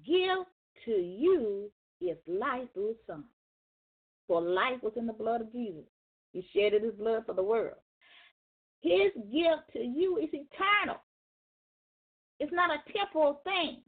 gift 0.05 0.51
to 0.85 0.93
you 0.93 1.71
is 2.01 2.17
life 2.27 2.69
through 2.75 2.95
son. 3.07 3.25
For 4.27 4.41
life 4.41 4.83
was 4.83 4.93
in 4.97 5.07
the 5.07 5.13
blood 5.13 5.41
of 5.41 5.53
Jesus. 5.53 5.85
He 6.33 6.47
shedded 6.53 6.83
his 6.83 6.95
blood 6.95 7.23
for 7.25 7.35
the 7.35 7.43
world. 7.43 7.77
His 8.83 9.13
gift 9.33 9.73
to 9.73 9.79
you 9.79 10.19
is 10.19 10.29
eternal. 10.33 11.01
It's 12.39 12.53
not 12.53 12.71
a 12.71 12.93
temporal 12.93 13.41
thing 13.45 13.83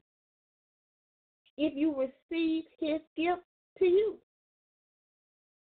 if 1.58 1.74
you 1.76 1.94
receive 1.94 2.64
his 2.80 3.00
gift 3.16 3.42
to 3.78 3.84
you. 3.84 4.18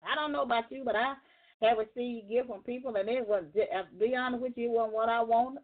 I 0.04 0.14
don't 0.14 0.32
know 0.32 0.42
about 0.42 0.70
you, 0.70 0.82
but 0.84 0.96
I 0.96 1.14
have 1.62 1.78
received 1.78 2.28
gift 2.28 2.48
from 2.48 2.62
people, 2.62 2.94
and 2.96 3.08
it 3.08 3.26
was, 3.26 3.44
be 3.52 4.16
honest 4.16 4.42
with 4.42 4.52
you, 4.56 4.70
it 4.70 4.76
wasn't 4.76 4.94
what 4.94 5.08
I 5.08 5.22
wanted. 5.22 5.62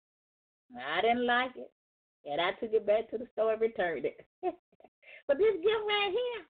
I 0.76 1.00
didn't 1.02 1.26
like 1.26 1.52
it, 1.56 1.70
and 2.24 2.40
I 2.40 2.52
took 2.52 2.72
it 2.72 2.86
back 2.86 3.10
to 3.10 3.18
the 3.18 3.26
store 3.32 3.52
and 3.52 3.60
returned 3.60 4.06
it. 4.06 4.24
but 4.42 5.38
this 5.38 5.56
gift 5.60 5.84
right 5.86 6.12
here, 6.12 6.42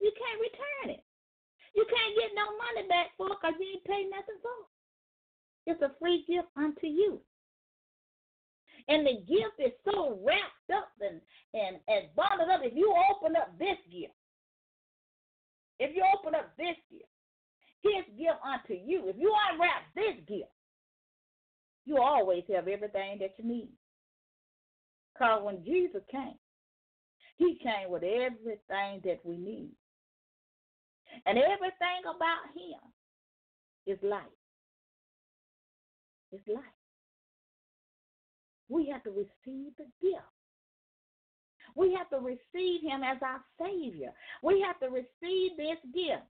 you 0.00 0.12
can't 0.16 0.40
return 0.40 0.98
it. 0.98 1.04
You 1.74 1.86
can't 1.88 2.16
get 2.18 2.36
no 2.36 2.44
money 2.58 2.88
back 2.88 3.16
for 3.16 3.32
it 3.32 3.38
because 3.40 3.56
you 3.60 3.66
ain't 3.76 3.84
paid 3.84 4.08
nothing 4.10 4.40
for 4.42 4.56
it. 4.60 4.72
It's 5.72 5.82
a 5.82 5.96
free 6.00 6.24
gift 6.28 6.48
unto 6.56 6.86
you. 6.86 7.20
And 8.88 9.06
the 9.06 9.22
gift 9.24 9.56
is 9.62 9.72
so 9.84 10.18
wrapped 10.26 10.68
up 10.74 10.90
and, 11.00 11.20
and, 11.54 11.78
and 11.86 12.10
bundled 12.16 12.50
up. 12.50 12.60
If 12.64 12.74
you 12.74 12.92
open 13.10 13.36
up 13.36 13.56
this 13.58 13.78
gift, 13.88 14.16
if 15.78 15.94
you 15.94 16.02
open 16.18 16.34
up 16.34 16.50
this 16.58 16.76
gift, 16.90 17.11
his 17.82 18.04
gift 18.18 18.38
unto 18.44 18.74
you, 18.74 19.08
if 19.08 19.16
you 19.18 19.32
unwrap 19.52 19.82
this 19.94 20.16
gift, 20.26 20.50
you 21.84 21.98
always 21.98 22.44
have 22.54 22.68
everything 22.68 23.18
that 23.20 23.34
you 23.38 23.44
need. 23.44 23.72
Because 25.12 25.42
when 25.42 25.64
Jesus 25.64 26.02
came, 26.10 26.38
he 27.36 27.58
came 27.62 27.90
with 27.90 28.02
everything 28.02 29.00
that 29.04 29.20
we 29.24 29.36
need. 29.36 29.70
And 31.26 31.36
everything 31.38 32.02
about 32.04 32.48
him 32.54 32.80
is 33.86 33.98
life. 34.02 34.22
It's 36.30 36.46
life 36.48 36.64
we 38.72 38.88
have 38.90 39.02
to 39.04 39.10
receive 39.10 39.72
the 39.76 39.84
gift. 40.00 40.24
We 41.76 41.94
have 41.94 42.08
to 42.10 42.18
receive 42.18 42.82
him 42.82 43.02
as 43.02 43.18
our 43.22 43.40
Savior. 43.60 44.12
We 44.42 44.64
have 44.66 44.78
to 44.80 44.86
receive 44.86 45.56
this 45.56 45.78
gift. 45.94 46.26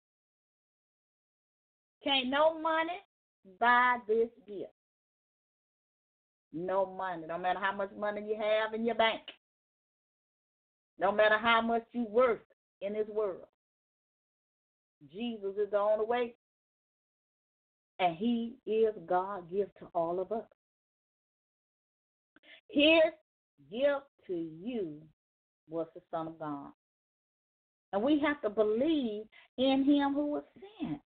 Can't 2.04 2.28
no 2.28 2.58
money 2.60 2.98
buy 3.60 3.96
this 4.06 4.28
gift. 4.46 4.72
No 6.52 6.86
money. 6.86 7.26
No 7.26 7.38
matter 7.38 7.60
how 7.60 7.74
much 7.74 7.90
money 7.98 8.22
you 8.26 8.36
have 8.36 8.74
in 8.74 8.84
your 8.84 8.94
bank. 8.94 9.22
No 10.98 11.12
matter 11.12 11.38
how 11.38 11.60
much 11.60 11.84
you 11.92 12.06
worth 12.08 12.40
in 12.80 12.94
this 12.94 13.08
world. 13.08 13.46
Jesus 15.12 15.54
is 15.56 15.70
the 15.70 15.78
only 15.78 16.06
way. 16.06 16.34
And 18.00 18.16
he 18.16 18.56
is 18.66 18.94
God 19.06 19.50
gift 19.50 19.72
to 19.80 19.86
all 19.94 20.20
of 20.20 20.32
us. 20.32 20.44
His 22.68 23.12
gift 23.70 24.06
to 24.26 24.34
you 24.34 25.00
was 25.68 25.86
the 25.94 26.00
Son 26.10 26.28
of 26.28 26.38
God. 26.38 26.70
And 27.92 28.02
we 28.02 28.20
have 28.20 28.40
to 28.42 28.50
believe 28.50 29.24
in 29.56 29.84
him 29.84 30.14
who 30.14 30.26
was 30.26 30.42
sent. 30.80 31.00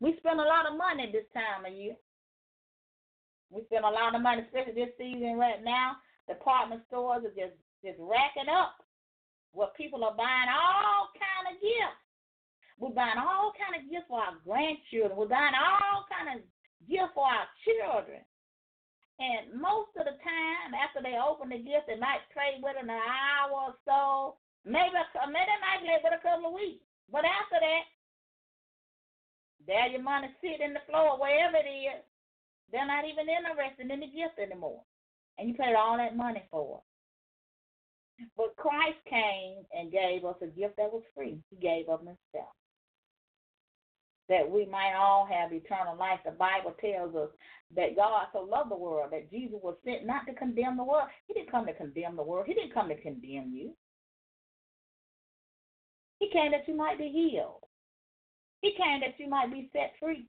We 0.00 0.16
spend 0.18 0.40
a 0.40 0.44
lot 0.44 0.68
of 0.68 0.76
money 0.76 1.08
this 1.10 1.28
time 1.32 1.64
of 1.64 1.72
year. 1.72 1.96
We 3.50 3.64
spend 3.64 3.84
a 3.84 3.90
lot 3.90 4.14
of 4.14 4.20
money, 4.20 4.42
especially 4.44 4.74
this 4.74 4.92
season 4.98 5.38
right 5.38 5.62
now. 5.62 5.96
Department 6.28 6.82
stores 6.88 7.24
are 7.24 7.36
just, 7.36 7.56
just 7.80 7.96
racking 8.02 8.50
up 8.50 8.82
where 9.56 9.72
people 9.72 10.04
are 10.04 10.12
buying 10.12 10.52
all 10.52 11.08
kind 11.16 11.48
of 11.48 11.56
gifts. 11.62 12.02
We're 12.76 12.92
buying 12.92 13.16
all 13.16 13.56
kind 13.56 13.72
of 13.80 13.88
gifts 13.88 14.04
for 14.10 14.20
our 14.20 14.36
grandchildren. 14.44 15.16
We're 15.16 15.32
buying 15.32 15.56
all 15.56 16.04
kind 16.12 16.36
of 16.36 16.44
gifts 16.84 17.16
for 17.16 17.24
our 17.24 17.48
children. 17.64 18.20
And 19.16 19.56
most 19.56 19.96
of 19.96 20.04
the 20.04 20.20
time, 20.20 20.76
after 20.76 21.00
they 21.00 21.16
open 21.16 21.48
the 21.48 21.56
gift, 21.56 21.88
they 21.88 21.96
might 21.96 22.20
play 22.36 22.60
with 22.60 22.76
it 22.76 22.84
an 22.84 22.92
hour 22.92 23.72
or 23.72 23.74
so. 23.88 24.36
Maybe, 24.68 24.92
maybe 24.92 25.48
they 25.48 25.60
might 25.64 25.80
play 25.80 25.96
with 26.04 26.12
it 26.12 26.20
a 26.20 26.24
couple 26.26 26.52
of 26.52 26.58
weeks. 26.60 26.84
But 27.08 27.24
after 27.24 27.56
that, 27.56 27.88
there 29.66 29.88
your 29.88 30.02
money 30.02 30.28
sit 30.40 30.60
in 30.60 30.74
the 30.74 30.80
floor, 30.90 31.18
wherever 31.20 31.56
it 31.56 31.68
is. 31.68 32.02
They're 32.72 32.86
not 32.86 33.04
even 33.04 33.26
interested 33.28 33.90
in 33.90 34.00
the 34.00 34.06
gift 34.06 34.38
anymore. 34.42 34.82
And 35.38 35.48
you 35.48 35.54
paid 35.54 35.74
all 35.76 35.96
that 35.98 36.16
money 36.16 36.42
for 36.50 36.82
it. 38.18 38.28
But 38.36 38.56
Christ 38.56 38.98
came 39.08 39.64
and 39.72 39.92
gave 39.92 40.24
us 40.24 40.36
a 40.42 40.46
gift 40.46 40.76
that 40.78 40.92
was 40.92 41.02
free. 41.14 41.38
He 41.50 41.56
gave 41.56 41.88
of 41.88 42.00
himself. 42.00 42.54
that 44.28 44.50
we 44.50 44.66
might 44.66 44.94
all 44.94 45.26
have 45.26 45.52
eternal 45.52 45.96
life. 45.96 46.20
The 46.24 46.32
Bible 46.32 46.74
tells 46.80 47.14
us 47.14 47.30
that 47.76 47.96
God 47.96 48.26
so 48.32 48.40
loved 48.40 48.70
the 48.70 48.76
world 48.76 49.12
that 49.12 49.30
Jesus 49.30 49.58
was 49.62 49.76
sent 49.84 50.06
not 50.06 50.26
to 50.26 50.34
condemn 50.34 50.76
the 50.76 50.84
world. 50.84 51.08
He 51.26 51.34
didn't 51.34 51.50
come 51.52 51.66
to 51.66 51.74
condemn 51.74 52.16
the 52.16 52.24
world. 52.24 52.46
He 52.48 52.54
didn't 52.54 52.74
come 52.74 52.88
to 52.88 53.00
condemn 53.00 53.52
you. 53.54 53.72
He 56.20 56.30
came 56.32 56.52
that 56.52 56.68
you 56.68 56.76
might 56.76 56.98
be 56.98 57.10
healed. 57.10 57.65
He 58.62 58.72
came 58.76 59.00
that 59.00 59.18
you 59.18 59.28
might 59.28 59.52
be 59.52 59.70
set 59.72 59.92
free 60.00 60.26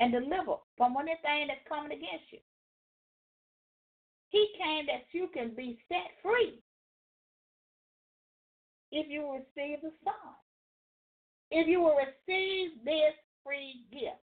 and 0.00 0.12
delivered 0.12 0.60
from 0.76 0.96
anything 0.96 1.48
that's 1.48 1.66
coming 1.68 1.92
against 1.92 2.30
you. 2.30 2.38
He 4.30 4.48
came 4.58 4.86
that 4.86 5.06
you 5.12 5.28
can 5.32 5.54
be 5.56 5.78
set 5.88 6.12
free 6.22 6.60
if 8.92 9.06
you 9.08 9.32
receive 9.32 9.80
the 9.82 9.90
Son. 10.04 10.34
If 11.50 11.66
you 11.66 11.80
will 11.80 11.96
receive 11.96 12.84
this 12.84 13.14
free 13.44 13.84
gift. 13.90 14.20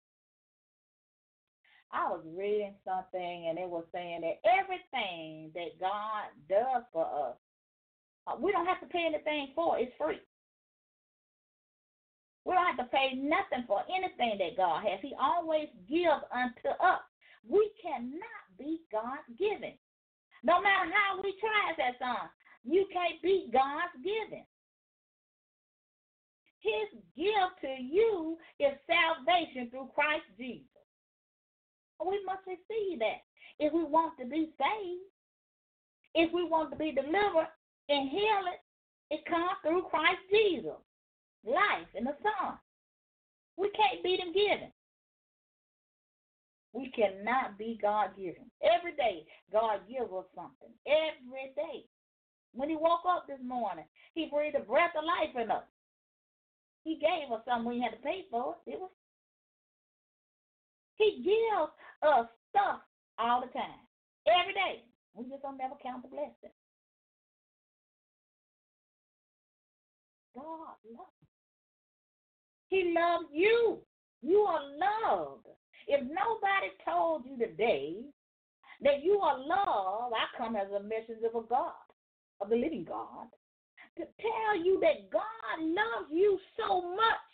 I 1.91 2.09
was 2.09 2.21
reading 2.37 2.75
something 2.85 3.47
and 3.49 3.57
it 3.57 3.69
was 3.69 3.85
saying 3.93 4.21
that 4.21 4.41
everything 4.45 5.51
that 5.55 5.79
God 5.79 6.27
does 6.49 6.83
for 6.91 7.05
us, 7.05 7.35
uh, 8.27 8.35
we 8.39 8.51
don't 8.51 8.65
have 8.65 8.81
to 8.81 8.87
pay 8.87 9.05
anything 9.07 9.49
for. 9.55 9.79
It's 9.79 9.93
free. 9.97 10.19
We 12.45 12.53
don't 12.53 12.65
have 12.65 12.77
to 12.77 12.95
pay 12.95 13.17
nothing 13.17 13.65
for 13.67 13.81
anything 13.89 14.37
that 14.37 14.57
God 14.57 14.85
has. 14.85 14.99
He 15.01 15.13
always 15.19 15.67
gives 15.89 16.23
unto 16.29 16.69
us. 16.77 17.01
We 17.47 17.71
cannot 17.81 18.45
be 18.57 18.81
God 18.91 19.19
given. 19.37 19.73
No 20.43 20.61
matter 20.61 20.91
how 20.93 21.21
we 21.21 21.33
try, 21.41 21.73
that 21.77 21.97
song, 21.97 22.25
uh, 22.25 22.33
you 22.63 22.85
can't 22.93 23.21
beat 23.21 23.51
God's 23.51 23.97
giving. 24.03 24.45
His 26.61 27.01
gift 27.17 27.61
to 27.61 27.81
you 27.81 28.37
is 28.59 28.73
salvation 28.85 29.69
through 29.69 29.89
Christ 29.93 30.25
Jesus. 30.37 30.65
We 32.01 32.21
must 32.25 32.45
receive 32.45 32.99
that 32.99 33.25
if 33.59 33.73
we 33.73 33.83
want 33.83 34.17
to 34.19 34.25
be 34.25 34.49
saved. 34.57 35.09
If 36.15 36.31
we 36.31 36.47
want 36.47 36.71
to 36.71 36.77
be 36.77 36.93
delivered 36.93 37.51
and 37.89 38.09
healed, 38.09 38.55
it 39.11 39.25
comes 39.25 39.59
through 39.61 39.83
Christ 39.91 40.23
Jesus, 40.31 40.79
life 41.45 41.89
in 41.93 42.03
the 42.03 42.15
Son. 42.21 42.57
We 43.57 43.69
can't 43.71 44.03
beat 44.03 44.19
him 44.19 44.33
given. 44.33 44.71
We 46.73 46.91
cannot 46.91 47.57
be 47.57 47.79
God 47.81 48.17
given. 48.17 48.51
Every 48.61 48.91
day, 48.95 49.25
God 49.51 49.79
gives 49.87 50.11
us 50.11 50.25
something. 50.35 50.73
Every 50.85 51.55
day. 51.55 51.85
When 52.53 52.69
he 52.69 52.75
woke 52.75 53.07
up 53.07 53.27
this 53.27 53.39
morning, 53.43 53.85
he 54.13 54.27
breathed 54.31 54.55
a 54.55 54.59
breath 54.59 54.91
of 54.97 55.03
life 55.03 55.35
in 55.41 55.51
us. 55.51 55.63
He 56.83 56.99
gave 56.99 57.31
us 57.33 57.41
something 57.47 57.67
we 57.67 57.81
had 57.81 57.97
to 57.97 58.03
pay 58.03 58.25
for 58.29 58.55
it. 58.67 58.79
Was 58.79 58.91
He 60.97 61.23
gives 61.23 61.71
us 62.03 62.27
stuff 62.49 62.79
all 63.17 63.41
the 63.41 63.47
time. 63.47 63.81
Every 64.27 64.53
day. 64.53 64.83
We 65.15 65.23
just 65.29 65.41
don't 65.41 65.57
never 65.57 65.75
count 65.81 66.03
the 66.03 66.09
blessing. 66.09 66.51
God 70.35 70.75
loves. 70.91 71.14
He 72.67 72.93
loves 72.95 73.25
you. 73.31 73.79
You 74.21 74.39
are 74.39 74.61
loved. 74.61 75.47
If 75.87 76.01
nobody 76.01 76.73
told 76.83 77.25
you 77.25 77.37
today 77.37 77.97
that 78.81 79.03
you 79.03 79.19
are 79.19 79.37
loved, 79.37 80.13
I 80.15 80.25
come 80.37 80.55
as 80.55 80.67
a 80.71 80.81
messenger 80.81 81.29
of 81.33 81.47
God, 81.47 81.85
of 82.41 82.49
the 82.49 82.55
living 82.55 82.85
God, 82.87 83.27
to 83.97 84.03
tell 84.19 84.57
you 84.57 84.79
that 84.81 85.11
God 85.11 85.57
loves 85.61 86.09
you 86.11 86.39
so 86.57 86.81
much 86.81 87.31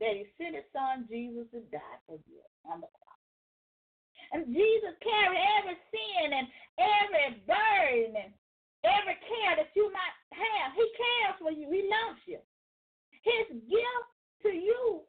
that 0.00 0.16
he 0.16 0.26
sent 0.38 0.56
his 0.56 0.66
son 0.72 1.06
Jesus 1.10 1.46
to 1.52 1.60
die 1.70 1.98
for 2.06 2.18
you 2.26 2.40
on 2.64 2.80
the 2.80 2.88
cross. 2.90 3.22
And 4.32 4.48
Jesus 4.48 4.96
carried 5.04 5.38
every 5.60 5.76
sin 5.92 6.26
and 6.32 6.46
every 6.80 7.44
burden 7.44 8.16
and 8.16 8.32
every 8.82 9.18
care 9.28 9.54
that 9.60 9.70
you 9.76 9.92
might 9.92 10.16
have. 10.32 10.72
He 10.72 10.86
cares 10.96 11.36
for 11.38 11.52
you. 11.52 11.68
He 11.68 11.84
loves 11.86 12.22
you. 12.24 12.40
His 13.22 13.41
gift 13.54 14.08
to 14.42 14.48
you 14.48 15.02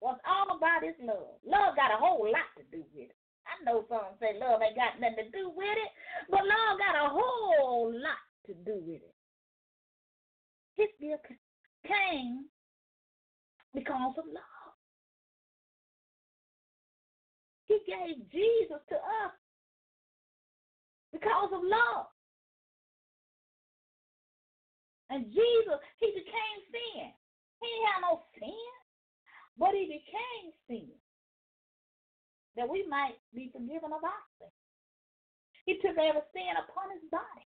was 0.00 0.18
all 0.26 0.56
about 0.56 0.84
his 0.84 0.94
love. 1.02 1.38
Love 1.44 1.76
got 1.76 1.92
a 1.92 1.98
whole 1.98 2.24
lot 2.30 2.48
to 2.56 2.64
do 2.70 2.84
with 2.94 3.10
it. 3.10 3.16
I 3.48 3.64
know 3.64 3.84
some 3.88 4.14
say 4.20 4.38
love 4.38 4.60
ain't 4.62 4.76
got 4.76 5.00
nothing 5.00 5.32
to 5.32 5.38
do 5.38 5.50
with 5.50 5.66
it, 5.66 5.90
but 6.30 6.44
love 6.44 6.78
got 6.78 7.06
a 7.06 7.08
whole 7.08 7.90
lot 7.92 8.22
to 8.46 8.54
do 8.54 8.78
with 8.84 9.02
it. 9.02 9.14
His 10.76 10.88
gift 11.00 11.26
came 11.86 12.44
because 13.74 14.14
of 14.18 14.24
love. 14.26 14.74
He 17.66 17.80
gave 17.86 18.30
Jesus 18.30 18.80
to 18.88 18.96
us 18.96 19.34
because 21.12 21.50
of 21.52 21.62
love. 21.62 22.06
And 25.10 25.24
Jesus, 25.26 25.80
he 25.98 26.06
became 26.12 26.58
sin. 26.70 27.12
He 27.60 27.68
didn't 27.68 28.02
no 28.02 28.22
sin, 28.38 28.70
but 29.58 29.74
he 29.74 29.86
became 29.86 30.52
sin 30.68 30.90
that 32.56 32.68
we 32.68 32.86
might 32.88 33.18
be 33.34 33.50
forgiven 33.52 33.92
of 33.92 34.02
our 34.02 34.24
sin. 34.38 34.50
He 35.66 35.74
took 35.74 35.98
every 35.98 36.22
sin 36.32 36.54
upon 36.58 36.90
his 36.94 37.10
body. 37.10 37.46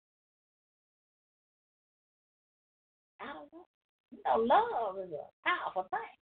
I 3.22 3.34
don't 3.34 3.52
know. 3.52 3.66
You 4.12 4.20
know, 4.26 4.38
love 4.44 4.98
is 5.04 5.12
a 5.12 5.28
powerful 5.48 5.88
thing. 5.92 6.18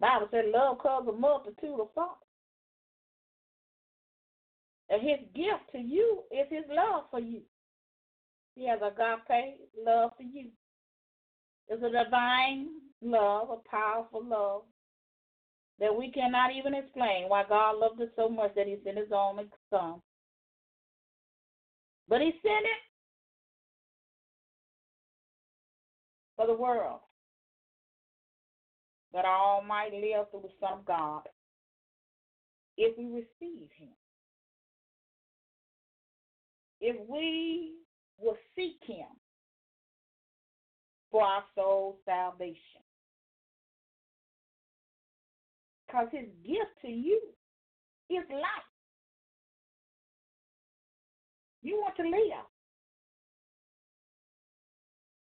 Bible 0.00 0.28
said 0.30 0.46
love 0.52 0.78
covers 0.82 1.14
a 1.14 1.18
multitude 1.18 1.80
of 1.80 1.88
faults. 1.94 2.24
And 4.88 5.02
his 5.02 5.20
gift 5.34 5.70
to 5.72 5.78
you 5.78 6.24
is 6.32 6.46
his 6.50 6.64
love 6.68 7.04
for 7.10 7.20
you. 7.20 7.42
He 8.56 8.66
has 8.66 8.80
a 8.80 8.90
God 8.96 9.20
agape 9.28 9.60
love 9.86 10.10
for 10.16 10.22
you. 10.22 10.48
It's 11.70 11.84
a 11.84 12.04
divine 12.04 12.66
love, 13.00 13.50
a 13.50 13.68
powerful 13.68 14.24
love 14.24 14.62
that 15.78 15.96
we 15.96 16.10
cannot 16.10 16.50
even 16.52 16.74
explain 16.74 17.28
why 17.28 17.44
God 17.48 17.78
loved 17.78 18.02
us 18.02 18.08
so 18.16 18.28
much 18.28 18.56
that 18.56 18.66
he 18.66 18.76
sent 18.84 18.98
his 18.98 19.12
only 19.14 19.48
son. 19.70 20.02
But 22.08 22.22
he 22.22 22.32
sent 22.42 22.64
it 22.64 22.82
for 26.34 26.48
the 26.48 26.54
world, 26.54 27.00
that 29.12 29.24
all 29.24 29.62
might 29.62 29.92
live 29.92 30.28
through 30.30 30.42
the 30.42 30.48
Son 30.58 30.80
of 30.80 30.84
God 30.84 31.22
if 32.76 32.98
we 32.98 33.04
receive 33.04 33.68
him. 33.78 33.94
If 36.80 36.96
we 37.08 37.74
will 38.18 38.36
seek 38.56 38.80
him 38.84 39.06
for 41.10 41.22
our 41.22 41.44
soul's 41.54 41.96
salvation. 42.04 42.82
Because 45.86 46.06
his 46.12 46.26
gift 46.46 46.70
to 46.82 46.88
you 46.88 47.20
is 48.08 48.24
life. 48.30 48.70
You 51.62 51.76
want 51.76 51.96
to 51.96 52.04
live. 52.04 52.46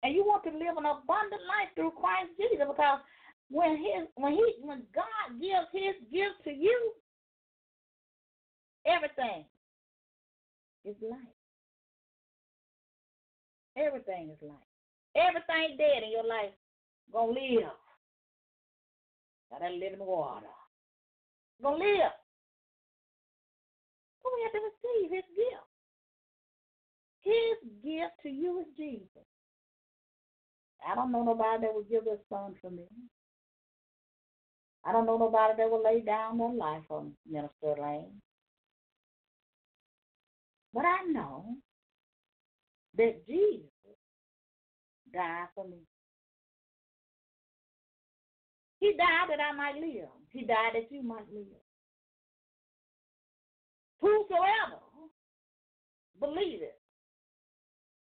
And 0.03 0.15
you 0.15 0.25
want 0.25 0.43
to 0.43 0.49
live 0.49 0.77
an 0.77 0.85
abundant 0.85 1.41
life 1.47 1.69
through 1.75 1.91
Christ 1.91 2.31
Jesus 2.37 2.65
because 2.67 2.99
when 3.49 3.77
his 3.77 4.07
when 4.15 4.33
he 4.33 4.55
when 4.61 4.81
God 4.95 5.39
gives 5.39 5.67
his 5.71 5.95
gift 6.11 6.43
to 6.45 6.51
you, 6.51 6.93
everything 8.85 9.45
is 10.85 10.95
life. 11.01 11.19
Everything 13.77 14.31
is 14.31 14.41
life. 14.41 14.70
Everything 15.15 15.77
dead 15.77 16.03
in 16.03 16.11
your 16.11 16.25
life 16.25 16.53
gonna 17.11 17.31
live. 17.31 17.75
Got 19.49 19.59
that 19.59 19.73
living 19.73 19.99
water. 19.99 20.47
Gonna 21.61 21.77
live. 21.77 22.11
But 24.23 24.31
we 24.35 24.43
have 24.43 24.53
to 24.53 24.59
receive 24.59 25.11
his 25.11 25.25
gift. 25.35 25.67
His 27.21 27.71
gift 27.83 28.13
to 28.23 28.29
you 28.29 28.61
is 28.61 28.67
Jesus. 28.77 29.27
I 30.87 30.95
don't 30.95 31.11
know 31.11 31.23
nobody 31.23 31.61
that 31.61 31.75
would 31.75 31.89
give 31.89 32.05
their 32.05 32.17
son 32.29 32.55
for 32.61 32.71
me. 32.71 32.85
I 34.83 34.91
don't 34.91 35.05
know 35.05 35.17
nobody 35.17 35.53
that 35.57 35.69
would 35.69 35.83
lay 35.83 36.01
down 36.01 36.37
their 36.37 36.51
life 36.51 36.83
on 36.89 37.13
Minister 37.29 37.75
Lane. 37.79 38.21
But 40.73 40.85
I 40.85 41.03
know 41.11 41.57
that 42.97 43.25
Jesus 43.27 43.70
died 45.13 45.47
for 45.55 45.67
me. 45.67 45.77
He 48.79 48.93
died 48.97 49.29
that 49.29 49.39
I 49.39 49.55
might 49.55 49.75
live. 49.75 50.09
He 50.31 50.41
died 50.41 50.71
that 50.73 50.91
you 50.91 51.03
might 51.03 51.31
live. 51.33 51.61
Whosoever 54.01 54.81
believe 56.19 56.61
it, 56.61 56.79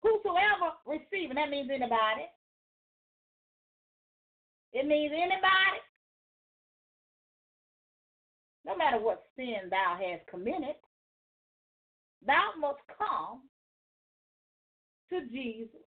whosoever 0.03 0.73
receive 0.87 1.31
it, 1.31 1.35
that 1.35 1.51
means 1.51 1.71
anybody, 1.73 2.27
It 4.73 4.87
means 4.87 5.13
anybody, 5.13 5.83
no 8.65 8.77
matter 8.77 8.99
what 9.01 9.25
sin 9.37 9.69
thou 9.69 9.99
hast 10.01 10.27
committed, 10.29 10.77
thou 12.25 12.51
must 12.59 12.79
come 12.97 13.43
to 15.11 15.27
Jesus. 15.33 15.90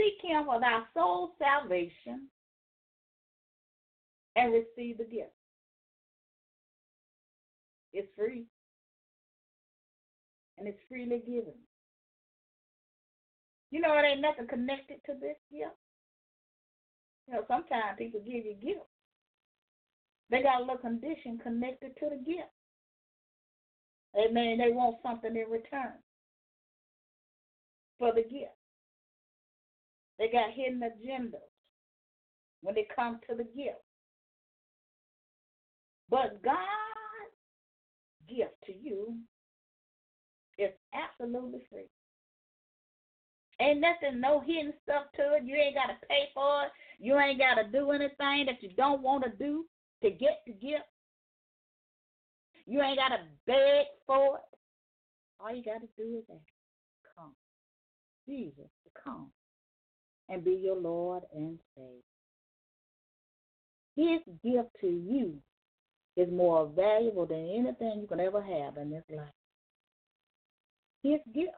Seek 0.00 0.30
him 0.30 0.46
for 0.46 0.58
thy 0.58 0.80
soul's 0.94 1.32
salvation 1.38 2.28
and 4.34 4.52
receive 4.52 4.96
the 4.96 5.04
gift. 5.04 5.32
It's 7.92 8.08
free. 8.16 8.46
And 10.56 10.66
it's 10.66 10.78
freely 10.88 11.18
given. 11.18 11.52
You 13.70 13.80
know, 13.80 13.92
it 13.98 14.06
ain't 14.06 14.22
nothing 14.22 14.46
connected 14.46 15.00
to 15.04 15.12
this 15.20 15.36
gift. 15.52 15.76
You 17.28 17.34
know, 17.34 17.44
sometimes 17.46 17.98
people 17.98 18.20
give 18.20 18.46
you 18.46 18.54
gifts. 18.54 18.86
They 20.30 20.42
got 20.42 20.60
a 20.60 20.64
little 20.64 20.78
condition 20.78 21.38
connected 21.42 21.94
to 21.98 22.08
the 22.08 22.16
gift. 22.16 22.48
Amen. 24.16 24.58
They 24.58 24.72
want 24.72 24.96
something 25.02 25.36
in 25.36 25.50
return 25.50 25.92
for 27.98 28.14
the 28.14 28.22
gift. 28.22 28.59
They 30.20 30.28
got 30.28 30.52
hidden 30.52 30.80
agendas 30.80 31.40
when 32.60 32.76
it 32.76 32.94
comes 32.94 33.20
to 33.28 33.34
the 33.34 33.44
gift. 33.44 33.80
But 36.10 36.42
God's 36.42 36.60
gift 38.28 38.52
to 38.66 38.72
you 38.72 39.16
is 40.58 40.72
absolutely 40.92 41.62
free. 41.70 41.88
Ain't 43.62 43.80
nothing, 43.80 44.20
no 44.20 44.40
hidden 44.40 44.74
stuff 44.82 45.04
to 45.16 45.36
it. 45.36 45.44
You 45.44 45.54
ain't 45.54 45.74
got 45.74 45.86
to 45.86 46.06
pay 46.06 46.28
for 46.34 46.64
it. 46.64 46.72
You 46.98 47.18
ain't 47.18 47.38
got 47.38 47.54
to 47.54 47.70
do 47.72 47.90
anything 47.92 48.44
that 48.44 48.60
you 48.62 48.68
don't 48.76 49.00
want 49.00 49.24
to 49.24 49.30
do 49.30 49.64
to 50.02 50.10
get 50.10 50.42
the 50.46 50.52
gift. 50.52 50.84
You 52.66 52.82
ain't 52.82 52.98
got 52.98 53.08
to 53.08 53.22
beg 53.46 53.86
for 54.06 54.36
it. 54.36 54.58
All 55.40 55.54
you 55.54 55.64
got 55.64 55.80
to 55.80 55.88
do 55.96 56.18
is 56.18 56.24
ask. 56.30 57.16
Come. 57.16 57.32
Jesus 58.26 58.68
come 59.02 59.30
and 60.30 60.44
be 60.44 60.52
your 60.52 60.76
Lord 60.76 61.24
and 61.34 61.58
Savior. 61.74 62.00
His 63.96 64.20
gift 64.42 64.68
to 64.80 64.86
you 64.86 65.34
is 66.16 66.30
more 66.32 66.70
valuable 66.74 67.26
than 67.26 67.50
anything 67.50 68.00
you 68.00 68.06
can 68.06 68.20
ever 68.20 68.40
have 68.40 68.76
in 68.76 68.90
this 68.90 69.04
life. 69.10 69.28
His 71.02 71.20
gift 71.34 71.56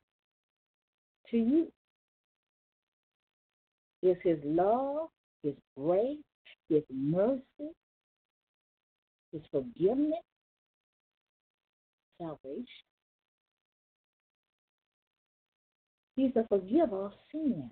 to 1.30 1.36
you 1.36 1.72
is 4.02 4.16
His 4.22 4.38
love, 4.44 5.08
His 5.42 5.54
grace, 5.76 6.18
His 6.68 6.82
mercy, 6.90 7.42
His 9.32 9.42
forgiveness, 9.50 10.22
salvation. 12.18 12.66
He's 16.16 16.32
a 16.36 16.46
forgiver 16.48 17.06
of 17.06 17.12
sin. 17.30 17.70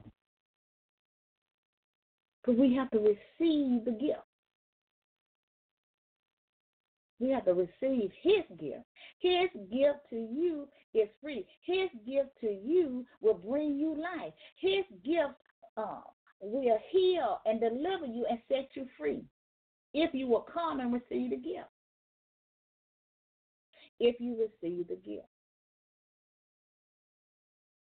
We 2.58 2.74
have 2.74 2.90
to 2.90 2.98
receive 2.98 3.84
the 3.84 3.92
gift. 3.92 4.24
We 7.18 7.30
have 7.30 7.44
to 7.44 7.52
receive 7.52 8.10
His 8.22 8.44
gift. 8.58 8.84
His 9.18 9.50
gift 9.70 9.98
to 10.10 10.16
you 10.16 10.66
is 10.94 11.08
free. 11.22 11.46
His 11.62 11.88
gift 12.06 12.30
to 12.40 12.48
you 12.48 13.04
will 13.20 13.34
bring 13.34 13.76
you 13.78 13.94
life. 13.94 14.32
His 14.56 14.84
gift 15.04 15.34
uh, 15.76 16.00
will 16.40 16.78
heal 16.90 17.40
and 17.44 17.60
deliver 17.60 18.06
you 18.06 18.26
and 18.28 18.38
set 18.48 18.68
you 18.74 18.86
free 18.98 19.22
if 19.92 20.14
you 20.14 20.26
will 20.26 20.46
come 20.52 20.80
and 20.80 20.92
receive 20.92 21.30
the 21.30 21.36
gift. 21.36 21.68
If 23.98 24.16
you 24.18 24.32
receive 24.32 24.88
the 24.88 24.96
gift. 24.96 25.26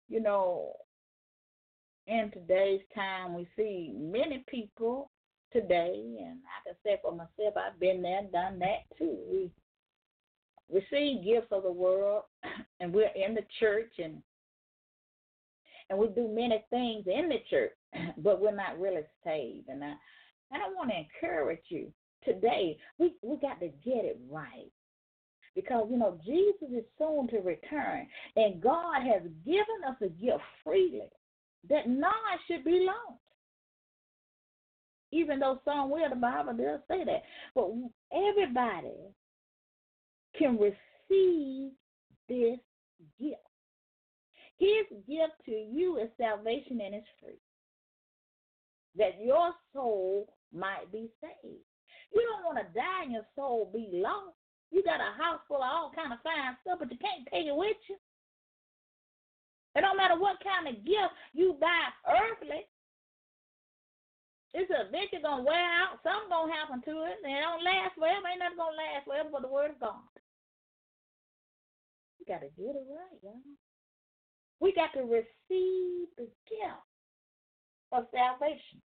You 0.08 0.20
know, 0.20 0.72
in 2.08 2.30
today's 2.32 2.80
time, 2.94 3.34
we 3.34 3.46
see 3.54 3.92
many 3.94 4.44
people 4.48 5.10
today, 5.52 6.16
and 6.20 6.38
I 6.38 6.64
can 6.64 6.74
say 6.82 6.98
for 7.02 7.12
myself, 7.12 7.54
I've 7.56 7.78
been 7.78 8.02
there 8.02 8.22
done 8.32 8.58
that 8.60 8.84
too. 8.98 9.18
We 9.30 9.50
receive 10.72 11.24
gifts 11.24 11.52
of 11.52 11.62
the 11.62 11.72
world, 11.72 12.24
and 12.80 12.92
we're 12.92 13.10
in 13.14 13.34
the 13.34 13.44
church, 13.60 13.92
and 14.02 14.22
and 15.90 15.98
we 15.98 16.08
do 16.08 16.28
many 16.28 16.62
things 16.68 17.06
in 17.06 17.30
the 17.30 17.42
church, 17.48 17.72
but 18.18 18.40
we're 18.40 18.54
not 18.54 18.78
really 18.78 19.04
saved. 19.24 19.68
And 19.68 19.82
I, 19.82 19.94
and 20.52 20.62
I 20.62 20.68
want 20.74 20.90
to 20.90 20.96
encourage 20.96 21.64
you 21.68 21.92
today. 22.24 22.78
We 22.98 23.14
we 23.22 23.36
got 23.36 23.60
to 23.60 23.68
get 23.68 24.04
it 24.04 24.18
right 24.30 24.72
because 25.54 25.86
you 25.90 25.98
know 25.98 26.18
Jesus 26.24 26.70
is 26.74 26.84
soon 26.98 27.28
to 27.28 27.38
return, 27.40 28.06
and 28.36 28.62
God 28.62 29.02
has 29.02 29.22
given 29.44 29.84
us 29.86 29.96
a 30.00 30.08
gift 30.08 30.42
freely 30.64 31.08
that 31.68 31.88
none 31.88 32.12
should 32.46 32.64
be 32.64 32.86
lost. 32.86 33.20
Even 35.10 35.40
though 35.40 35.60
somewhere 35.64 36.08
the 36.10 36.16
Bible 36.16 36.52
does 36.52 36.80
say 36.88 37.04
that, 37.04 37.22
but 37.54 37.70
everybody 38.12 38.94
can 40.38 40.58
receive 40.58 41.70
this 42.28 42.58
gift. 43.18 43.40
His 44.58 44.86
gift 45.06 45.32
to 45.46 45.52
you 45.52 45.98
is 45.98 46.10
salvation 46.18 46.80
and 46.80 46.94
it's 46.94 47.06
free. 47.20 47.38
That 48.96 49.24
your 49.24 49.52
soul 49.72 50.28
might 50.52 50.90
be 50.92 51.08
saved. 51.20 51.64
You 52.12 52.22
don't 52.22 52.44
want 52.44 52.58
to 52.58 52.74
die 52.74 53.04
and 53.04 53.12
your 53.12 53.26
soul 53.36 53.70
be 53.72 53.88
lost. 53.92 54.36
You 54.70 54.82
got 54.82 55.00
a 55.00 55.16
house 55.16 55.40
full 55.48 55.58
of 55.58 55.62
all 55.62 55.92
kind 55.94 56.12
of 56.12 56.18
fine 56.22 56.56
stuff, 56.60 56.80
but 56.80 56.90
you 56.90 56.98
can't 56.98 57.26
take 57.32 57.46
it 57.46 57.56
with 57.56 57.76
you. 57.88 57.96
It 59.76 59.82
don't 59.82 59.96
matter 59.96 60.18
what 60.18 60.42
kind 60.42 60.68
of 60.68 60.84
gift 60.84 61.14
you 61.32 61.56
buy 61.60 61.92
earthly. 62.08 62.66
It's 64.54 64.70
eventually 64.72 65.22
gonna 65.22 65.44
wear 65.44 65.60
out. 65.60 66.00
Something 66.02 66.30
gonna 66.30 66.52
happen 66.52 66.80
to 66.82 67.04
it, 67.04 67.20
and 67.22 67.32
it 67.32 67.40
don't 67.40 67.62
last 67.62 67.94
forever. 67.94 68.26
Ain't 68.26 68.40
nothing 68.40 68.56
gonna 68.56 68.76
last 68.76 69.04
forever 69.04 69.28
but 69.30 69.42
the 69.42 69.52
word 69.52 69.76
of 69.76 69.80
God. 69.80 70.08
You 72.18 72.26
gotta 72.26 72.48
get 72.56 72.74
it 72.74 72.86
right, 72.88 73.20
y'all. 73.22 73.44
We 74.60 74.72
got 74.72 74.92
to 74.94 75.02
receive 75.02 76.08
the 76.16 76.26
gift 76.48 76.88
of 77.92 78.06
salvation. 78.10 78.82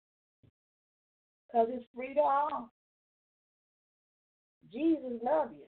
Because 1.46 1.68
it's 1.72 1.86
free 1.94 2.14
to 2.14 2.20
all. 2.20 2.70
Jesus 4.72 5.20
loves 5.22 5.52
you. 5.54 5.66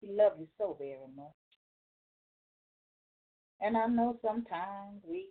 He 0.00 0.12
loves 0.12 0.36
you 0.38 0.46
so 0.58 0.76
very 0.78 1.08
much. 1.16 1.32
And 3.60 3.76
I 3.76 3.86
know 3.86 4.18
sometimes 4.24 5.02
we 5.08 5.28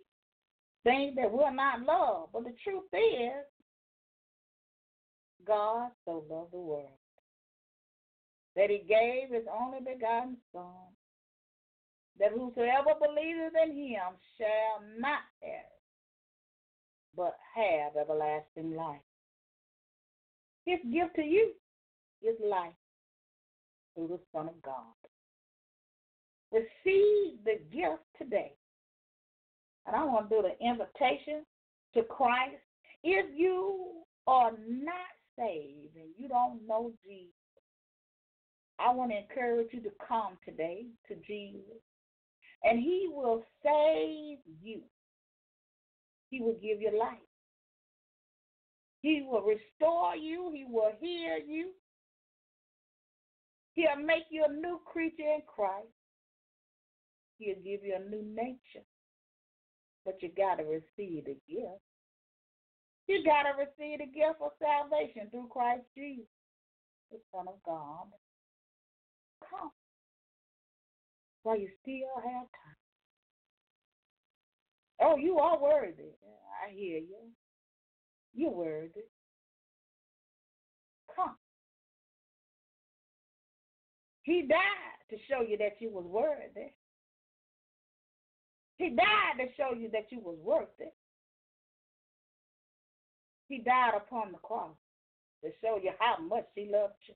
think 0.84 1.16
that 1.16 1.30
we're 1.30 1.54
not 1.54 1.82
loved, 1.82 2.32
but 2.32 2.44
the 2.44 2.54
truth 2.64 2.84
is, 2.92 3.44
God 5.46 5.90
so 6.04 6.24
loved 6.28 6.52
the 6.52 6.58
world 6.58 6.90
that 8.56 8.70
he 8.70 8.78
gave 8.88 9.30
his 9.30 9.44
only 9.52 9.78
begotten 9.78 10.36
Son, 10.52 10.64
that 12.18 12.32
whosoever 12.32 12.94
believeth 12.98 13.52
in 13.62 13.76
him 13.76 14.16
shall 14.38 14.82
not 14.98 15.20
perish, 15.42 15.62
but 17.14 17.36
have 17.54 17.96
everlasting 17.96 18.74
life. 18.74 19.00
His 20.64 20.78
gift 20.92 21.14
to 21.16 21.22
you 21.22 21.52
is 22.22 22.34
life 22.42 22.72
through 23.94 24.08
the 24.08 24.20
Son 24.32 24.48
of 24.48 24.60
God. 24.62 24.96
Receive 26.56 27.38
the 27.44 27.58
gift 27.70 28.02
today. 28.18 28.52
And 29.86 29.94
I 29.94 30.04
want 30.04 30.30
to 30.30 30.36
do 30.36 30.42
the 30.42 30.66
invitation 30.66 31.44
to 31.94 32.02
Christ. 32.02 32.56
If 33.04 33.26
you 33.36 34.02
are 34.26 34.52
not 34.66 34.94
saved 35.38 35.96
and 35.96 36.08
you 36.16 36.28
don't 36.28 36.66
know 36.66 36.92
Jesus, 37.04 37.32
I 38.78 38.90
want 38.92 39.10
to 39.10 39.18
encourage 39.18 39.68
you 39.72 39.80
to 39.82 39.90
come 40.06 40.38
today 40.44 40.86
to 41.08 41.14
Jesus. 41.26 41.82
And 42.64 42.78
he 42.78 43.08
will 43.12 43.44
save 43.62 44.38
you. 44.62 44.80
He 46.30 46.40
will 46.40 46.54
give 46.54 46.80
you 46.80 46.98
life. 46.98 47.18
He 49.02 49.26
will 49.28 49.42
restore 49.42 50.16
you. 50.16 50.50
He 50.54 50.64
will 50.68 50.92
heal 51.00 51.38
you. 51.46 51.70
He'll 53.74 54.04
make 54.04 54.24
you 54.30 54.46
a 54.48 54.52
new 54.52 54.80
creature 54.90 55.22
in 55.22 55.42
Christ. 55.46 55.86
He'll 57.38 57.56
give 57.56 57.84
you 57.84 57.96
a 57.96 58.10
new 58.10 58.22
nature. 58.22 58.84
But 60.04 60.22
you 60.22 60.30
got 60.36 60.56
to 60.56 60.64
receive 60.64 61.24
the 61.24 61.36
gift. 61.48 61.82
You 63.08 63.24
got 63.24 63.44
to 63.44 63.52
receive 63.58 63.98
the 63.98 64.06
gift 64.06 64.40
of 64.40 64.52
salvation 64.58 65.30
through 65.30 65.48
Christ 65.50 65.82
Jesus, 65.94 66.26
the 67.10 67.18
Son 67.32 67.46
of 67.48 67.54
God. 67.64 68.06
Come 69.48 69.70
while 71.46 71.56
you 71.56 71.68
still 71.80 72.10
have 72.16 72.42
time. 72.42 72.76
Oh, 75.00 75.16
you 75.16 75.38
are 75.38 75.62
worthy. 75.62 76.10
I 76.66 76.72
hear 76.74 76.98
you. 76.98 77.30
You're 78.34 78.50
worthy. 78.50 79.04
Come. 81.14 81.36
He 84.24 84.42
died 84.48 84.58
to 85.10 85.16
show 85.30 85.42
you 85.48 85.56
that 85.58 85.76
you 85.78 85.90
was 85.90 86.04
worthy. 86.04 86.72
He 88.78 88.90
died 88.90 89.38
to 89.38 89.46
show 89.56 89.74
you 89.74 89.90
that 89.92 90.06
you 90.10 90.20
was 90.20 90.36
worth 90.42 90.68
it. 90.78 90.94
He 93.48 93.58
died 93.58 93.92
upon 93.96 94.32
the 94.32 94.38
cross 94.38 94.76
to 95.42 95.50
show 95.62 95.78
you 95.82 95.92
how 95.98 96.22
much 96.22 96.46
he 96.54 96.68
loved 96.70 96.94
you. 97.06 97.14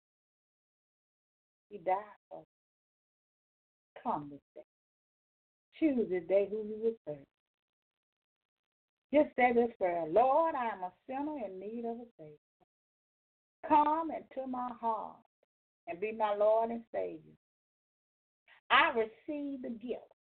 He 1.69 1.77
died 1.79 1.95
for 2.29 2.39
you. 2.39 4.01
Come 4.03 4.29
this 4.31 4.39
day. 4.55 4.61
Choose 5.79 6.09
this 6.09 6.27
day 6.27 6.47
who 6.49 6.57
you 6.57 6.77
will 6.81 6.93
serve. 7.05 7.25
Just 9.13 9.35
say 9.35 9.53
this 9.53 9.71
prayer 9.77 10.05
Lord, 10.09 10.55
I 10.55 10.65
am 10.67 10.83
a 10.83 10.91
sinner 11.07 11.37
in 11.45 11.59
need 11.59 11.85
of 11.85 11.97
a 11.97 12.05
Savior. 12.17 12.37
Come 13.67 14.11
into 14.11 14.47
my 14.47 14.69
heart 14.79 15.17
and 15.87 15.99
be 15.99 16.11
my 16.11 16.35
Lord 16.35 16.69
and 16.69 16.83
Savior. 16.93 17.33
I 18.69 18.91
receive 18.91 19.63
the 19.63 19.69
gift 19.69 20.13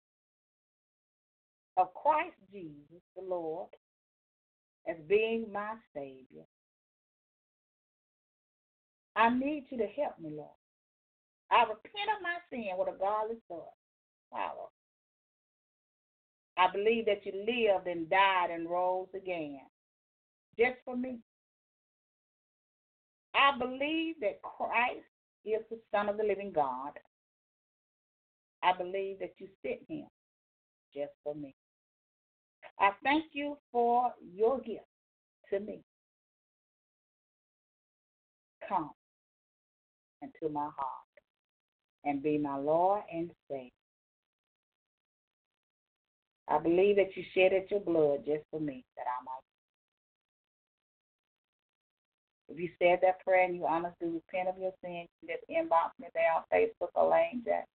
of 1.78 1.94
Christ 1.94 2.36
Jesus, 2.52 3.02
the 3.16 3.24
Lord, 3.24 3.70
as 4.90 4.98
being 5.08 5.46
my 5.52 5.76
Savior. 5.94 6.46
I 9.16 9.30
need 9.30 9.66
you 9.70 9.78
to 9.78 9.88
help 9.88 10.20
me, 10.20 10.32
Lord. 10.32 10.50
I 11.52 11.62
repent 11.64 12.12
of 12.16 12.22
my 12.22 12.38
sin 12.50 12.70
with 12.78 12.90
a 12.90 12.98
godly 13.00 13.38
thought. 13.48 13.74
Power. 14.34 14.68
I 16.58 16.72
believe 16.72 17.06
that 17.06 17.26
you 17.26 17.32
lived 17.34 17.88
and 17.88 18.10
died 18.10 18.50
and 18.52 18.70
rose 18.70 19.08
again 19.16 19.60
just 20.58 20.78
for 20.84 20.98
me. 20.98 21.20
I 23.36 23.58
believe 23.58 24.16
that 24.22 24.42
Christ 24.42 25.06
is 25.46 25.62
the 25.70 25.80
Son 25.92 26.10
of 26.10 26.18
the 26.18 26.24
living 26.24 26.52
God. 26.54 26.92
I 28.64 28.74
believe 28.76 29.20
that 29.20 29.34
you 29.38 29.48
sent 29.62 29.82
him 29.88 30.08
just 30.94 31.12
for 31.24 31.36
me. 31.36 31.56
I 32.80 32.92
thank 33.04 33.26
you 33.34 33.58
for 33.72 34.14
your 34.36 34.60
gift 34.60 34.86
to 35.52 35.60
me. 35.60 35.80
Come 38.68 38.92
into 40.22 40.54
my 40.54 40.70
heart 40.76 41.08
and 42.06 42.22
be 42.22 42.38
my 42.38 42.58
Lord 42.58 43.02
and 43.12 43.32
Savior. 43.50 43.72
I 46.48 46.60
believe 46.60 46.96
that 46.96 47.16
you 47.16 47.24
shedded 47.34 47.70
your 47.70 47.82
blood 47.82 48.20
just 48.26 48.44
for 48.52 48.60
me, 48.60 48.84
that 48.96 49.04
I 49.04 49.24
might. 49.24 49.42
If 52.50 52.60
you 52.60 52.70
said 52.80 53.00
that 53.02 53.20
prayer 53.26 53.44
and 53.44 53.56
you 53.56 53.66
honestly 53.66 54.08
repent 54.08 54.48
of 54.48 54.58
your 54.58 54.72
sins, 54.82 55.10
just 55.28 55.44
inbox 55.50 55.92
me 56.00 56.08
there 56.14 56.32
on 56.34 56.44
Facebook 56.54 56.90
or 56.96 57.12
Lane 57.12 57.44
Jack. 57.46 57.68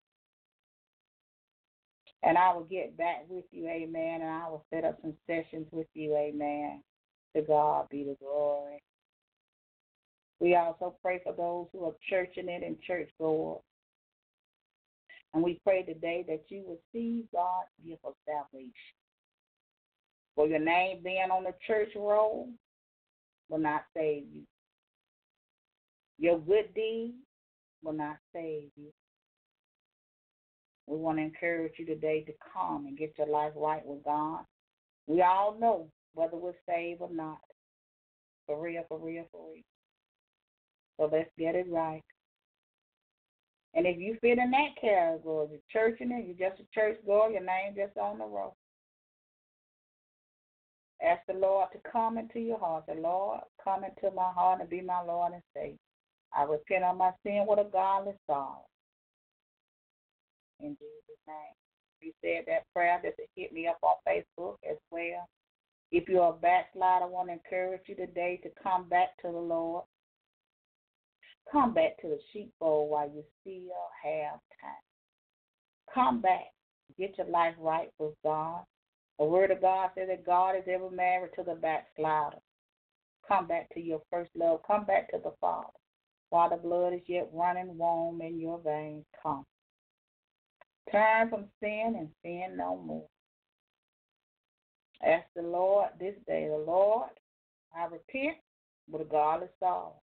And 2.23 2.39
I 2.39 2.55
will 2.55 2.65
get 2.65 2.97
back 2.97 3.25
with 3.29 3.45
you, 3.51 3.67
amen, 3.67 4.21
and 4.21 4.31
I 4.31 4.49
will 4.49 4.65
set 4.73 4.85
up 4.85 4.99
some 5.03 5.15
sessions 5.27 5.67
with 5.73 5.89
you, 5.95 6.17
amen. 6.17 6.83
To 7.35 7.43
God 7.43 7.89
be 7.91 8.05
the 8.05 8.17
glory. 8.25 8.81
We 10.39 10.55
also 10.55 10.95
pray 11.03 11.21
for 11.25 11.33
those 11.33 11.67
who 11.73 11.85
are 11.87 11.95
churching 12.09 12.49
it 12.49 12.63
and 12.63 12.81
church 12.83 13.09
goers. 13.19 13.63
And 15.35 15.43
we 15.43 15.61
pray 15.65 15.83
today 15.83 16.25
that 16.29 16.45
you 16.49 16.63
will 16.67 16.81
see 16.93 17.25
God's 17.33 17.69
gift 17.87 18.03
of 18.05 18.15
salvation. 18.27 18.73
For 20.35 20.47
your 20.47 20.59
name 20.59 21.01
being 21.03 21.31
on 21.33 21.45
the 21.45 21.55
church 21.67 21.91
roll 21.97 22.49
will 23.49 23.59
not 23.59 23.85
save 23.95 24.25
you. 24.33 24.43
Your 26.19 26.39
good 26.39 26.75
deed 26.75 27.15
will 27.83 27.93
not 27.95 28.17
save 28.33 28.69
you. 28.77 28.93
We 30.87 30.97
want 30.97 31.19
to 31.19 31.23
encourage 31.23 31.75
you 31.79 31.87
today 31.87 32.23
to 32.25 32.33
come 32.53 32.87
and 32.87 32.99
get 32.99 33.15
your 33.17 33.29
life 33.29 33.53
right 33.57 33.85
with 33.85 34.05
God. 34.05 34.45
We 35.07 35.23
all 35.23 35.57
know 35.59 35.89
whether 36.15 36.37
we're 36.37 36.53
saved 36.69 37.01
or 37.01 37.11
not. 37.11 37.41
For 38.47 38.61
real, 38.61 38.85
for 38.89 38.99
real, 38.99 39.25
for 39.31 39.53
real. 39.53 39.63
So 40.99 41.09
let's 41.13 41.31
get 41.39 41.55
it 41.55 41.67
right. 41.71 42.03
And 43.75 43.87
if 43.87 43.99
you 43.99 44.19
fit 44.21 44.39
in 44.39 44.51
that 44.51 44.81
category, 44.81 45.49
you're 45.51 45.61
churching 45.73 46.13
it, 46.13 46.27
you're 46.27 46.51
just 46.51 46.61
a 46.61 46.67
church 46.75 46.99
goer, 47.07 47.31
your 47.31 47.41
name 47.45 47.75
just 47.75 47.97
on 47.97 48.19
the 48.19 48.25
roll. 48.25 48.57
Ask 51.03 51.21
the 51.27 51.35
Lord 51.35 51.69
to 51.73 51.91
come 51.91 52.19
into 52.19 52.39
your 52.39 52.59
heart. 52.59 52.85
The 52.87 52.95
Lord, 52.95 53.41
come 53.63 53.83
into 53.85 54.15
my 54.15 54.31
heart 54.33 54.61
and 54.61 54.71
be 54.71 54.81
my 54.83 55.03
Lord 55.03 55.33
and 55.33 55.43
Savior. 55.55 55.79
I 56.35 56.45
repent 56.45 56.85
of 56.85 56.97
my 56.97 57.11
sin 57.23 57.45
with 57.49 57.59
a 57.59 57.69
godly 57.71 58.13
sorrow. 58.27 58.67
In 60.63 60.77
Jesus' 60.79 61.23
name. 61.27 61.57
You 62.01 62.13
said 62.23 62.45
that 62.47 62.73
prayer, 62.73 63.01
just 63.03 63.21
hit 63.37 63.53
me 63.53 63.67
up 63.67 63.79
on 63.83 63.95
Facebook 64.09 64.57
as 64.69 64.77
well. 64.91 65.29
If 65.91 66.09
you're 66.09 66.31
a 66.31 66.33
backslider, 66.33 67.05
I 67.05 67.09
want 67.09 67.29
to 67.29 67.35
encourage 67.35 67.83
you 67.87 67.95
today 67.95 68.41
to 68.43 68.51
come 68.63 68.89
back 68.89 69.17
to 69.23 69.29
the 69.29 69.39
Lord. 69.39 69.85
Come 71.51 71.75
back 71.75 72.01
to 72.01 72.09
the 72.09 72.19
sheepfold 72.33 72.91
while 72.91 73.09
you 73.09 73.23
still 73.41 73.91
have 74.03 74.41
time. 74.61 74.83
Come 75.93 76.21
back. 76.21 76.53
Get 76.99 77.19
your 77.19 77.27
life 77.27 77.55
right 77.59 77.91
with 77.99 78.15
God. 78.25 78.63
The 79.19 79.25
Word 79.25 79.51
of 79.51 79.61
God 79.61 79.91
says 79.95 80.09
that 80.09 80.25
God 80.25 80.57
is 80.57 80.65
ever 80.67 80.91
married 80.91 81.33
to 81.37 81.43
the 81.43 81.55
backslider. 81.55 82.39
Come 83.27 83.47
back 83.47 83.69
to 83.75 83.81
your 83.81 84.01
first 84.11 84.31
love. 84.35 84.61
Come 84.67 84.85
back 84.85 85.11
to 85.11 85.19
the 85.23 85.33
Father. 85.41 85.69
While 86.31 86.51
the 86.51 86.57
blood 86.57 86.95
is 86.95 87.03
yet 87.07 87.29
running 87.33 87.77
warm 87.77 88.23
in 88.23 88.41
your 88.41 88.59
veins, 88.61 89.05
come. 89.23 89.45
Turn 90.91 91.31
from 91.31 91.45
sin 91.61 91.95
and 91.99 92.09
sin 92.23 92.57
no 92.57 92.77
more. 92.77 93.07
Ask 95.05 95.27
the 95.35 95.43
Lord 95.43 95.89
this 95.99 96.15
day, 96.27 96.49
the 96.49 96.57
Lord, 96.57 97.11
I 97.77 97.85
repent 97.85 98.37
with 98.91 99.03
a 99.03 99.05
godly 99.05 99.49
soul. 99.59 100.03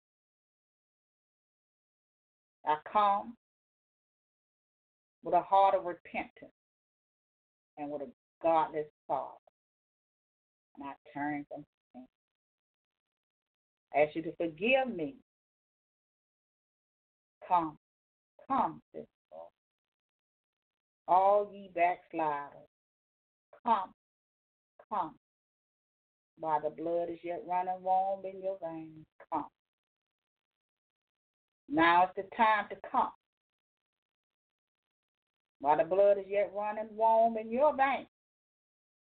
I 2.65 2.77
come 2.91 3.35
with 5.23 5.33
a 5.33 5.41
heart 5.41 5.75
of 5.75 5.85
repentance 5.85 6.51
and 7.77 7.91
with 7.91 8.01
a 8.01 8.07
godless 8.41 8.87
soul. 9.07 9.39
And 10.77 10.87
I 10.87 10.93
turn 11.13 11.45
from 11.49 11.65
sin. 11.93 12.05
I 13.95 14.01
ask 14.01 14.15
you 14.15 14.21
to 14.23 14.35
forgive 14.35 14.95
me. 14.95 15.15
Come, 17.47 17.77
come, 18.47 18.81
sister. 18.93 19.07
All 21.07 21.49
ye 21.53 21.69
backsliders, 21.73 22.67
come, 23.63 23.93
come. 24.89 25.15
While 26.39 26.61
the 26.61 26.69
blood 26.69 27.09
is 27.09 27.19
yet 27.23 27.43
running 27.47 27.81
warm 27.81 28.25
in 28.25 28.41
your 28.41 28.57
veins, 28.61 29.05
come. 29.31 29.45
Now 31.69 32.03
is 32.03 32.09
the 32.15 32.23
time 32.35 32.65
to 32.69 32.75
come. 32.91 33.11
While 35.59 35.77
the 35.77 35.83
blood 35.83 36.17
is 36.17 36.25
yet 36.27 36.51
running 36.55 36.89
warm 36.91 37.37
in 37.37 37.49
your 37.51 37.75
veins, 37.75 38.07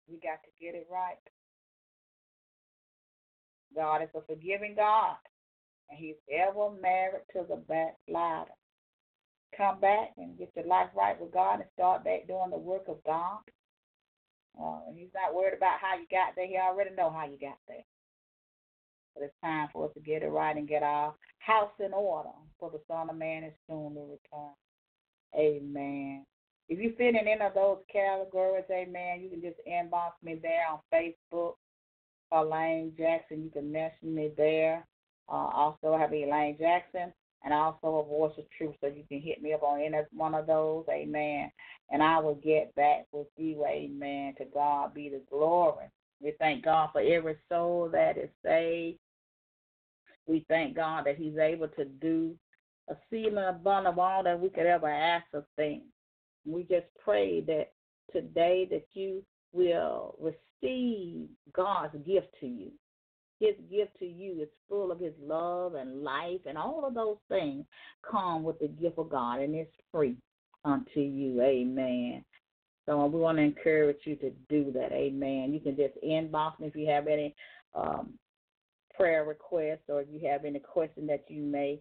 we 0.07 0.17
got 0.17 0.39
to 0.43 0.49
get 0.61 0.75
it 0.75 0.87
right. 0.91 1.17
God 3.75 4.03
is 4.03 4.09
a 4.15 4.21
forgiving 4.21 4.75
God, 4.75 5.15
and 5.89 5.97
He's 5.97 6.15
ever 6.31 6.69
married 6.81 7.23
to 7.33 7.45
the 7.49 7.55
backslider. 7.55 8.51
Come 9.57 9.79
back 9.79 10.11
and 10.17 10.37
get 10.37 10.51
your 10.55 10.65
life 10.65 10.89
right 10.95 11.19
with 11.19 11.31
God 11.31 11.55
and 11.55 11.69
start 11.73 12.03
back 12.03 12.27
doing 12.27 12.49
the 12.51 12.57
work 12.57 12.85
of 12.87 12.97
God. 13.05 13.39
Uh, 14.61 14.79
he's 14.95 15.13
not 15.13 15.35
worried 15.35 15.55
about 15.55 15.79
how 15.81 15.95
you 15.95 16.05
got 16.11 16.35
there. 16.35 16.47
He 16.47 16.57
already 16.57 16.95
know 16.95 17.09
how 17.09 17.25
you 17.25 17.37
got 17.39 17.57
there. 17.67 17.83
But 19.13 19.23
it's 19.23 19.33
time 19.41 19.69
for 19.71 19.85
us 19.85 19.93
to 19.93 20.01
get 20.01 20.23
it 20.23 20.27
right 20.27 20.55
and 20.55 20.67
get 20.67 20.83
our 20.83 21.13
house 21.39 21.71
in 21.79 21.93
order, 21.93 22.29
for 22.59 22.69
the 22.69 22.81
Son 22.87 23.09
of 23.09 23.15
Man 23.15 23.43
is 23.43 23.53
soon 23.67 23.93
to 23.93 24.01
return. 24.01 24.53
Amen. 25.37 26.25
If 26.67 26.79
you 26.79 26.93
fit 26.97 27.15
in 27.15 27.27
any 27.27 27.41
of 27.41 27.53
those 27.53 27.77
categories, 27.91 28.65
amen, 28.71 29.21
you 29.21 29.29
can 29.29 29.41
just 29.41 29.59
inbox 29.67 30.11
me 30.23 30.39
there 30.41 30.65
on 30.71 30.79
Facebook, 30.91 31.53
Elaine 32.31 32.93
Jackson. 32.97 33.43
You 33.43 33.51
can 33.51 33.71
message 33.71 34.01
me 34.03 34.31
there. 34.35 34.85
Uh, 35.29 35.49
also, 35.53 35.93
I 35.93 36.01
have 36.01 36.13
Elaine 36.13 36.57
Jackson 36.59 37.13
and 37.45 37.53
also 37.53 37.97
a 37.99 38.03
voice 38.03 38.33
of 38.39 38.45
truth, 38.57 38.73
so 38.81 38.87
you 38.87 39.03
can 39.07 39.21
hit 39.21 39.41
me 39.41 39.53
up 39.53 39.61
on 39.61 39.79
any 39.79 39.97
one 40.11 40.33
of 40.33 40.47
those, 40.47 40.83
amen. 40.89 41.51
And 41.91 42.01
I 42.01 42.19
will 42.19 42.35
get 42.35 42.73
back 42.75 43.05
with 43.11 43.27
you, 43.37 43.63
amen. 43.65 44.33
To 44.39 44.45
God 44.45 44.95
be 44.95 45.09
the 45.09 45.21
glory. 45.29 45.85
We 46.19 46.33
thank 46.39 46.65
God 46.65 46.89
for 46.91 47.01
every 47.01 47.37
soul 47.47 47.87
that 47.93 48.17
is 48.17 48.31
saved. 48.43 48.97
We 50.25 50.43
thank 50.49 50.75
God 50.75 51.05
that 51.05 51.17
He's 51.17 51.37
able 51.37 51.67
to 51.69 51.85
do 51.85 52.35
a 52.89 52.95
sealing 53.11 53.37
abundant 53.37 53.93
of 53.93 53.99
all 53.99 54.23
that 54.23 54.39
we 54.39 54.49
could 54.49 54.65
ever 54.65 54.89
ask 54.89 55.25
or 55.31 55.45
think. 55.55 55.83
We 56.47 56.63
just 56.63 56.87
pray 57.03 57.41
that 57.41 57.73
today 58.11 58.67
that 58.71 58.85
you 58.93 59.23
will 59.53 60.15
receive 60.19 61.27
God's 61.53 61.95
gift 62.05 62.27
to 62.39 62.47
you. 62.47 62.71
His 63.39 63.55
gift 63.69 63.97
to 63.99 64.05
you 64.05 64.41
is 64.41 64.49
full 64.69 64.91
of 64.91 64.99
His 64.99 65.13
love 65.21 65.75
and 65.75 66.03
life, 66.03 66.41
and 66.45 66.57
all 66.57 66.85
of 66.85 66.93
those 66.93 67.17
things 67.29 67.65
come 68.09 68.43
with 68.43 68.59
the 68.59 68.67
gift 68.67 68.97
of 68.97 69.09
God, 69.09 69.41
and 69.41 69.53
it's 69.55 69.71
free 69.91 70.15
unto 70.63 70.99
you. 70.99 71.41
Amen. 71.41 72.23
So 72.85 73.05
we 73.07 73.19
want 73.19 73.37
to 73.37 73.43
encourage 73.43 73.99
you 74.03 74.15
to 74.17 74.31
do 74.47 74.71
that. 74.73 74.91
Amen. 74.91 75.53
You 75.53 75.59
can 75.59 75.75
just 75.75 75.95
inbox 76.03 76.59
me 76.59 76.67
if 76.67 76.75
you 76.75 76.87
have 76.87 77.07
any 77.07 77.35
um, 77.73 78.13
prayer 78.95 79.25
requests 79.25 79.89
or 79.89 80.01
if 80.01 80.07
you 80.11 80.27
have 80.29 80.45
any 80.45 80.59
question 80.59 81.07
that 81.07 81.25
you 81.27 81.41
may 81.41 81.79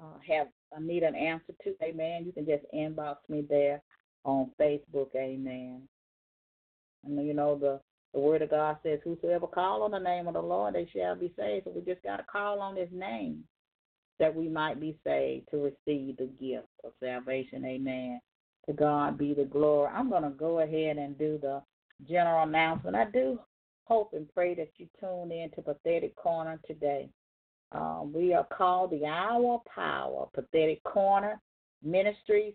uh, 0.00 0.18
have 0.26 0.48
uh, 0.74 0.80
need 0.80 1.02
an 1.02 1.14
answer 1.14 1.52
to. 1.64 1.74
Amen. 1.82 2.24
You 2.24 2.32
can 2.32 2.46
just 2.46 2.64
inbox 2.74 3.16
me 3.28 3.44
there 3.48 3.82
on 4.24 4.50
Facebook. 4.60 5.14
Amen. 5.14 5.82
And 7.04 7.26
you 7.26 7.34
know 7.34 7.56
the 7.56 7.80
the 8.16 8.22
word 8.22 8.40
of 8.40 8.48
God 8.48 8.78
says, 8.82 8.98
Whosoever 9.04 9.46
call 9.46 9.82
on 9.82 9.90
the 9.90 9.98
name 9.98 10.26
of 10.26 10.32
the 10.32 10.40
Lord, 10.40 10.74
they 10.74 10.88
shall 10.90 11.14
be 11.14 11.34
saved. 11.38 11.66
So 11.66 11.72
we 11.72 11.82
just 11.82 12.02
got 12.02 12.16
to 12.16 12.22
call 12.22 12.60
on 12.60 12.74
his 12.74 12.88
name 12.90 13.44
that 14.18 14.34
we 14.34 14.48
might 14.48 14.80
be 14.80 14.96
saved 15.04 15.48
to 15.50 15.58
receive 15.58 16.16
the 16.16 16.30
gift 16.40 16.66
of 16.82 16.92
salvation. 16.98 17.62
Amen. 17.66 18.18
To 18.68 18.72
God 18.72 19.18
be 19.18 19.34
the 19.34 19.44
glory. 19.44 19.90
I'm 19.92 20.08
going 20.08 20.22
to 20.22 20.30
go 20.30 20.60
ahead 20.60 20.96
and 20.96 21.18
do 21.18 21.38
the 21.42 21.60
general 22.08 22.44
announcement. 22.44 22.96
I 22.96 23.04
do 23.04 23.38
hope 23.84 24.14
and 24.14 24.26
pray 24.32 24.54
that 24.54 24.70
you 24.78 24.88
tune 24.98 25.30
in 25.30 25.50
to 25.50 25.60
Prophetic 25.60 26.16
Corner 26.16 26.58
today. 26.66 27.10
Um, 27.72 28.14
we 28.14 28.32
are 28.32 28.46
called 28.50 28.92
the 28.92 29.04
Hour 29.04 29.60
Power 29.72 30.26
Prophetic 30.32 30.82
Corner 30.84 31.38
Ministries 31.84 32.54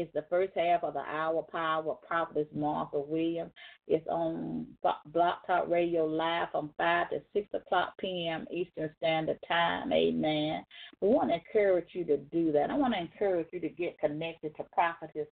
it's 0.00 0.12
the 0.14 0.24
first 0.30 0.52
half 0.56 0.84
of 0.84 0.94
the 0.94 1.00
hour 1.00 1.42
power 1.50 1.94
Prophetess 2.06 2.46
Martha 2.54 2.98
Williams. 2.98 3.52
It's 3.86 4.06
on 4.08 4.66
Blog 4.82 5.34
Talk 5.46 5.68
Radio 5.68 6.06
Live 6.06 6.48
from 6.52 6.70
5 6.76 7.10
to 7.10 7.22
6 7.32 7.48
o'clock 7.54 7.94
p.m. 7.98 8.46
Eastern 8.50 8.90
Standard 8.98 9.38
Time. 9.46 9.92
Amen. 9.92 10.64
We 11.00 11.08
want 11.08 11.30
to 11.30 11.36
encourage 11.36 11.88
you 11.92 12.04
to 12.04 12.16
do 12.16 12.52
that. 12.52 12.70
I 12.70 12.74
want 12.74 12.94
to 12.94 13.00
encourage 13.00 13.48
you 13.52 13.60
to 13.60 13.68
get 13.68 13.98
connected 13.98 14.54
to 14.56 14.64
Prophetess 14.72 15.28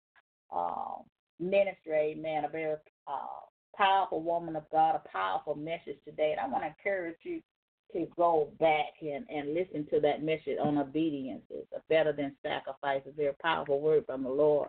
uh, 0.54 1.02
Ministry. 1.38 2.16
Amen. 2.16 2.44
A 2.44 2.48
very 2.48 2.76
uh, 3.06 3.76
powerful 3.76 4.22
woman 4.22 4.56
of 4.56 4.64
God, 4.70 4.96
a 4.96 5.08
powerful 5.08 5.54
message 5.54 5.98
today. 6.04 6.32
And 6.32 6.40
I 6.40 6.48
want 6.48 6.64
to 6.64 6.68
encourage 6.68 7.16
you 7.22 7.40
to 7.92 8.06
go 8.16 8.48
back 8.58 8.92
and, 9.02 9.26
and 9.28 9.54
listen 9.54 9.86
to 9.90 10.00
that 10.00 10.22
message 10.22 10.58
on 10.62 10.78
obedience 10.78 11.42
is 11.50 11.66
better 11.88 12.12
than 12.12 12.34
sacrifice. 12.42 13.02
A 13.06 13.12
very 13.12 13.34
powerful 13.42 13.80
word 13.80 14.04
from 14.06 14.22
the 14.22 14.30
Lord. 14.30 14.68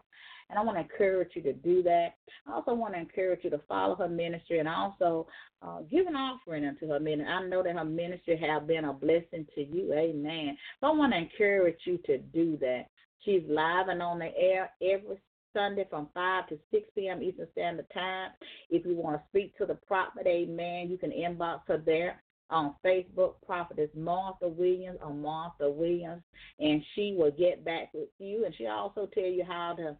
And 0.49 0.59
I 0.59 0.63
want 0.63 0.77
to 0.77 0.81
encourage 0.81 1.31
you 1.35 1.41
to 1.43 1.53
do 1.53 1.81
that. 1.83 2.15
I 2.45 2.53
also 2.53 2.73
want 2.73 2.93
to 2.93 2.99
encourage 2.99 3.43
you 3.43 3.49
to 3.51 3.61
follow 3.69 3.95
her 3.95 4.09
ministry 4.09 4.59
and 4.59 4.67
also 4.67 5.27
uh, 5.61 5.79
give 5.89 6.07
an 6.07 6.15
offering 6.15 6.65
into 6.65 6.87
her 6.87 6.99
ministry. 6.99 7.33
I 7.33 7.47
know 7.47 7.63
that 7.63 7.75
her 7.75 7.85
ministry 7.85 8.37
have 8.45 8.67
been 8.67 8.85
a 8.85 8.93
blessing 8.93 9.47
to 9.55 9.63
you. 9.63 9.93
Amen. 9.93 10.57
So 10.79 10.87
I 10.87 10.91
want 10.91 11.13
to 11.13 11.19
encourage 11.19 11.79
you 11.85 11.99
to 12.05 12.17
do 12.17 12.57
that. 12.57 12.87
She's 13.23 13.43
live 13.47 13.87
and 13.87 14.01
on 14.01 14.19
the 14.19 14.35
air 14.37 14.71
every 14.81 15.21
Sunday 15.53 15.85
from 15.89 16.09
5 16.13 16.47
to 16.49 16.59
6 16.71 16.83
p.m. 16.95 17.21
Eastern 17.21 17.47
Standard 17.53 17.87
Time. 17.93 18.31
If 18.69 18.85
you 18.85 18.95
want 18.95 19.17
to 19.17 19.27
speak 19.29 19.57
to 19.57 19.65
the 19.65 19.75
prophet, 19.75 20.25
amen, 20.27 20.89
you 20.89 20.97
can 20.97 21.11
inbox 21.11 21.61
her 21.67 21.77
there 21.77 22.21
on 22.51 22.75
Facebook, 22.85 23.35
Prophetess 23.45 23.89
Martha 23.95 24.47
Williams 24.47 24.99
or 25.01 25.13
Martha 25.13 25.69
Williams, 25.69 26.21
and 26.59 26.83
she 26.93 27.15
will 27.17 27.31
get 27.31 27.65
back 27.65 27.89
with 27.93 28.09
you. 28.19 28.45
And 28.45 28.53
she 28.55 28.67
also 28.67 29.09
tell 29.13 29.23
you 29.23 29.43
how 29.47 29.75
to 29.77 29.97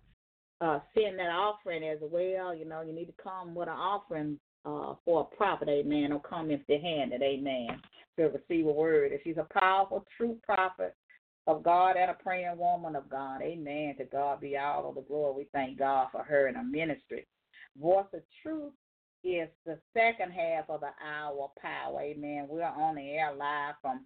uh, 0.66 0.80
send 0.94 1.18
that 1.18 1.32
offering 1.32 1.84
as 1.84 1.98
well. 2.02 2.54
You 2.54 2.66
know, 2.66 2.82
you 2.82 2.94
need 2.94 3.06
to 3.06 3.24
come 3.24 3.56
with 3.56 3.68
an 3.68 3.74
offering 3.74 4.40
uh, 4.66 4.94
for 5.06 5.22
a 5.22 5.36
prophet, 5.36 5.70
amen, 5.70 6.12
or 6.12 6.22
come 6.22 6.52
empty 6.52 6.80
handed, 6.80 7.22
amen, 7.24 7.82
to 8.18 8.26
receive 8.26 8.68
a 8.68 8.72
word. 8.72 9.12
And 9.12 9.22
she's 9.24 9.38
a 9.38 9.48
powerful, 9.60 10.06
true 10.18 10.38
prophet 10.44 10.96
of 11.48 11.64
God 11.64 11.96
and 11.98 12.12
a 12.12 12.14
praying 12.14 12.58
woman 12.58 12.96
of 12.96 13.10
God, 13.10 13.42
amen. 13.42 13.96
To 13.98 14.06
God 14.06 14.42
be 14.42 14.58
all 14.58 14.90
of 14.90 14.96
the 14.96 15.02
glory. 15.02 15.34
We 15.36 15.48
thank 15.52 15.80
God 15.80 16.10
for 16.12 16.24
her 16.24 16.48
and 16.48 16.58
her 16.58 16.64
ministry. 16.64 17.26
Voice 17.82 18.06
of 18.14 18.22
Truth 18.44 18.74
is 19.24 19.50
the 19.66 19.78
second 19.94 20.32
half 20.32 20.70
of 20.70 20.82
the 20.82 20.92
hour 21.06 21.50
power. 21.62 22.02
Amen. 22.02 22.48
We're 22.50 22.64
on 22.64 22.96
the 22.96 23.10
air 23.10 23.34
live 23.34 23.76
from 23.82 24.06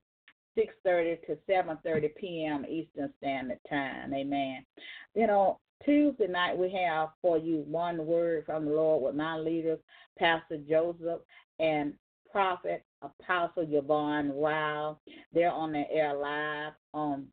6:30 0.57 1.25
to 1.27 1.37
7:30 1.49 2.15
p.m. 2.15 2.65
Eastern 2.67 3.13
Standard 3.17 3.59
Time. 3.69 4.13
Amen. 4.13 4.65
You 5.13 5.27
know, 5.27 5.59
Tuesday 5.83 6.27
night 6.27 6.57
we 6.57 6.71
have 6.71 7.09
for 7.21 7.37
you 7.37 7.63
one 7.67 8.05
word 8.05 8.45
from 8.45 8.65
the 8.65 8.71
Lord 8.71 9.03
with 9.03 9.15
my 9.15 9.37
leaders, 9.37 9.79
Pastor 10.17 10.57
Joseph 10.69 11.21
and 11.59 11.93
Prophet 12.31 12.83
Apostle 13.01 13.67
Yvonne 13.69 14.31
Rao. 14.35 14.99
They're 15.33 15.51
on 15.51 15.71
the 15.71 15.89
air 15.91 16.13
live 16.13 16.73
on 16.93 17.27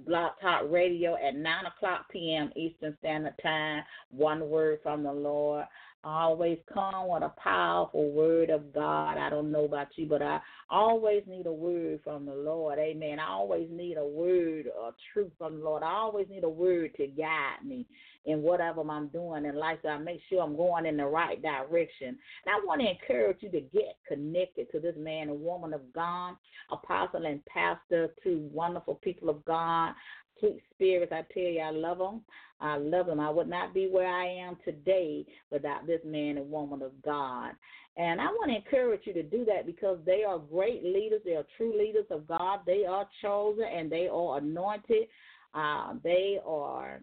Blog 0.00 0.32
Talk 0.40 0.62
Radio 0.70 1.16
at 1.16 1.36
9 1.36 1.66
o'clock 1.66 2.06
p.m. 2.10 2.50
Eastern 2.56 2.96
Standard 2.98 3.34
Time. 3.42 3.82
One 4.10 4.48
word 4.48 4.80
from 4.82 5.02
the 5.02 5.12
Lord 5.12 5.64
always 6.08 6.58
come 6.72 7.08
with 7.08 7.22
a 7.22 7.32
powerful 7.42 8.10
word 8.10 8.50
of 8.50 8.72
God. 8.72 9.18
I 9.18 9.28
don't 9.28 9.50
know 9.50 9.64
about 9.64 9.88
you, 9.96 10.06
but 10.06 10.22
I 10.22 10.40
always 10.70 11.22
need 11.26 11.46
a 11.46 11.52
word 11.52 12.00
from 12.04 12.26
the 12.26 12.34
Lord. 12.34 12.78
Amen. 12.78 13.18
I 13.18 13.28
always 13.28 13.68
need 13.70 13.96
a 13.96 14.06
word 14.06 14.66
of 14.78 14.94
truth 15.12 15.32
from 15.38 15.58
the 15.58 15.64
Lord. 15.64 15.82
I 15.82 15.92
always 15.92 16.28
need 16.28 16.44
a 16.44 16.48
word 16.48 16.94
to 16.96 17.06
guide 17.06 17.64
me 17.64 17.86
in 18.24 18.42
whatever 18.42 18.82
I'm 18.90 19.08
doing 19.08 19.44
in 19.44 19.56
life 19.56 19.78
so 19.82 19.88
I 19.88 19.98
make 19.98 20.20
sure 20.28 20.42
I'm 20.42 20.56
going 20.56 20.86
in 20.86 20.96
the 20.96 21.06
right 21.06 21.40
direction. 21.40 22.08
And 22.08 22.16
I 22.48 22.64
want 22.64 22.80
to 22.80 22.90
encourage 22.90 23.38
you 23.40 23.50
to 23.50 23.60
get 23.60 23.96
connected 24.06 24.70
to 24.72 24.80
this 24.80 24.96
man 24.98 25.28
and 25.28 25.40
woman 25.40 25.72
of 25.72 25.80
God, 25.92 26.34
apostle 26.70 27.26
and 27.26 27.44
pastor, 27.46 28.10
to 28.24 28.48
wonderful 28.52 28.96
people 28.96 29.30
of 29.30 29.44
God, 29.44 29.92
sweet 30.38 30.62
spirits. 30.74 31.12
I 31.12 31.24
tell 31.32 31.42
you, 31.42 31.60
I 31.60 31.70
love 31.70 31.98
them. 31.98 32.22
I 32.60 32.76
love 32.76 33.06
them. 33.06 33.20
I 33.20 33.30
would 33.30 33.48
not 33.48 33.74
be 33.74 33.88
where 33.88 34.08
I 34.08 34.26
am 34.26 34.56
today 34.64 35.26
without 35.50 35.86
this 35.86 36.00
man 36.04 36.38
and 36.38 36.50
woman 36.50 36.82
of 36.82 36.92
God. 37.02 37.52
And 37.98 38.20
I 38.20 38.26
want 38.26 38.50
to 38.50 38.56
encourage 38.56 39.02
you 39.04 39.12
to 39.14 39.22
do 39.22 39.44
that 39.46 39.66
because 39.66 39.98
they 40.04 40.22
are 40.24 40.38
great 40.38 40.84
leaders. 40.84 41.22
They 41.24 41.34
are 41.34 41.46
true 41.56 41.76
leaders 41.78 42.06
of 42.10 42.26
God. 42.26 42.60
They 42.66 42.84
are 42.84 43.08
chosen 43.22 43.64
and 43.64 43.90
they 43.90 44.08
are 44.08 44.38
anointed. 44.38 45.08
Uh, 45.54 45.94
they 46.02 46.38
are 46.46 47.00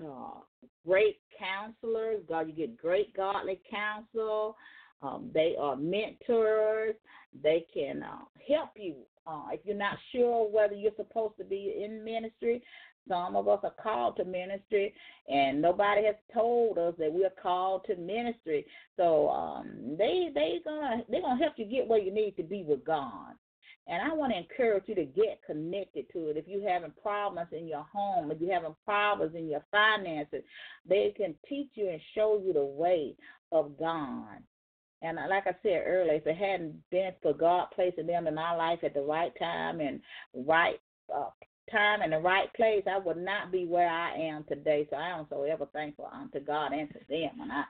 uh, 0.00 0.40
great 0.86 1.18
counselors. 1.38 2.22
God, 2.28 2.48
you 2.48 2.52
get 2.52 2.76
great 2.76 3.14
godly 3.16 3.60
counsel. 3.68 4.56
Um, 5.02 5.30
they 5.32 5.54
are 5.58 5.76
mentors. 5.76 6.94
They 7.42 7.66
can 7.72 8.02
uh, 8.02 8.24
help 8.48 8.70
you 8.76 8.94
uh, 9.26 9.48
if 9.52 9.60
you're 9.64 9.76
not 9.76 9.98
sure 10.12 10.50
whether 10.50 10.74
you're 10.74 10.92
supposed 10.96 11.36
to 11.38 11.44
be 11.44 11.82
in 11.84 12.04
ministry. 12.04 12.62
Some 13.08 13.36
of 13.36 13.48
us 13.48 13.60
are 13.62 13.74
called 13.82 14.16
to 14.16 14.24
ministry, 14.24 14.92
and 15.28 15.62
nobody 15.62 16.04
has 16.04 16.16
told 16.34 16.76
us 16.76 16.94
that 16.98 17.12
we're 17.12 17.30
called 17.42 17.84
to 17.86 17.96
ministry. 17.96 18.66
So 18.96 19.30
um, 19.30 19.96
they 19.96 20.28
they 20.34 20.58
gonna 20.64 21.02
they 21.08 21.20
gonna 21.20 21.42
help 21.42 21.54
you 21.56 21.64
get 21.64 21.88
where 21.88 22.00
you 22.00 22.12
need 22.12 22.36
to 22.36 22.42
be 22.42 22.64
with 22.64 22.84
God. 22.84 23.34
And 23.86 24.02
I 24.02 24.12
want 24.12 24.32
to 24.32 24.38
encourage 24.38 24.84
you 24.86 24.94
to 24.96 25.04
get 25.06 25.40
connected 25.46 26.06
to 26.12 26.28
it. 26.28 26.36
If 26.36 26.46
you're 26.46 26.68
having 26.68 26.92
problems 27.00 27.48
in 27.52 27.66
your 27.66 27.86
home, 27.90 28.30
if 28.30 28.38
you're 28.38 28.52
having 28.52 28.76
problems 28.84 29.34
in 29.34 29.48
your 29.48 29.64
finances, 29.70 30.42
they 30.86 31.14
can 31.16 31.34
teach 31.48 31.70
you 31.74 31.88
and 31.88 32.00
show 32.14 32.38
you 32.44 32.52
the 32.52 32.64
way 32.64 33.14
of 33.50 33.78
God. 33.78 34.42
And 35.02 35.16
like 35.28 35.46
I 35.46 35.54
said 35.62 35.84
earlier, 35.86 36.14
if 36.14 36.26
it 36.26 36.36
hadn't 36.36 36.74
been 36.90 37.12
for 37.22 37.32
God 37.32 37.68
placing 37.74 38.06
them 38.06 38.26
in 38.26 38.34
my 38.34 38.54
life 38.54 38.80
at 38.82 38.94
the 38.94 39.02
right 39.02 39.32
time 39.38 39.80
and 39.80 40.00
right 40.34 40.80
uh, 41.14 41.30
time 41.70 42.00
and 42.02 42.12
the 42.12 42.18
right 42.18 42.52
place, 42.54 42.82
I 42.90 42.98
would 42.98 43.18
not 43.18 43.52
be 43.52 43.64
where 43.64 43.88
I 43.88 44.14
am 44.16 44.44
today. 44.44 44.86
So 44.90 44.96
I 44.96 45.18
am 45.18 45.26
so 45.30 45.44
ever 45.44 45.66
thankful 45.72 46.08
unto 46.12 46.40
God 46.40 46.72
and 46.72 46.88
to 46.88 46.98
them. 47.08 47.40
And 47.40 47.52
I, 47.52 47.62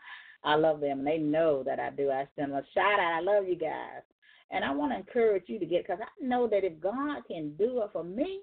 I 0.44 0.54
love 0.54 0.80
them, 0.80 1.00
and 1.00 1.06
they 1.06 1.18
know 1.18 1.62
that 1.64 1.80
I 1.80 1.90
do. 1.90 2.10
I 2.10 2.26
send 2.36 2.52
them 2.52 2.58
a 2.58 2.62
shout 2.72 3.00
out. 3.00 3.18
I 3.18 3.20
love 3.20 3.46
you 3.46 3.56
guys. 3.56 4.02
And 4.50 4.64
I 4.64 4.70
want 4.70 4.92
to 4.92 4.98
encourage 4.98 5.44
you 5.48 5.58
to 5.58 5.66
get, 5.66 5.86
because 5.86 6.00
I 6.00 6.24
know 6.24 6.46
that 6.48 6.64
if 6.64 6.80
God 6.80 7.22
can 7.26 7.54
do 7.58 7.82
it 7.82 7.90
for 7.92 8.04
me, 8.04 8.40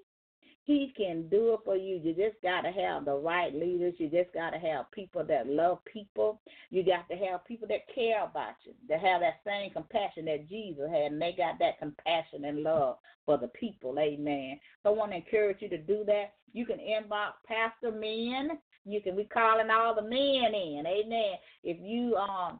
he 0.66 0.92
can 0.96 1.28
do 1.28 1.54
it 1.54 1.60
for 1.64 1.76
you. 1.76 2.00
You 2.02 2.12
just 2.12 2.42
got 2.42 2.62
to 2.62 2.72
have 2.72 3.04
the 3.04 3.14
right 3.14 3.54
leaders. 3.54 3.94
You 3.98 4.08
just 4.08 4.34
got 4.34 4.50
to 4.50 4.58
have 4.58 4.90
people 4.90 5.24
that 5.24 5.46
love 5.46 5.78
people. 5.84 6.40
You 6.70 6.84
got 6.84 7.08
to 7.08 7.14
have 7.14 7.46
people 7.46 7.68
that 7.68 7.86
care 7.94 8.24
about 8.24 8.54
you, 8.64 8.72
that 8.88 8.98
have 8.98 9.20
that 9.20 9.40
same 9.46 9.70
compassion 9.70 10.24
that 10.24 10.48
Jesus 10.48 10.90
had, 10.90 11.12
and 11.12 11.22
they 11.22 11.34
got 11.38 11.60
that 11.60 11.78
compassion 11.78 12.46
and 12.46 12.64
love 12.64 12.96
for 13.24 13.38
the 13.38 13.46
people. 13.48 13.96
Amen. 14.00 14.58
So 14.82 14.90
I 14.90 14.92
want 14.92 15.12
to 15.12 15.18
encourage 15.18 15.58
you 15.60 15.68
to 15.68 15.78
do 15.78 16.02
that. 16.06 16.32
You 16.52 16.66
can 16.66 16.78
inbox 16.78 17.34
Pastor 17.46 17.96
Men. 17.96 18.58
You 18.84 19.00
can 19.00 19.14
be 19.14 19.24
calling 19.24 19.70
all 19.70 19.94
the 19.94 20.02
men 20.02 20.52
in. 20.52 20.84
Amen. 20.84 21.34
If 21.62 21.76
you 21.80 22.16
um 22.16 22.58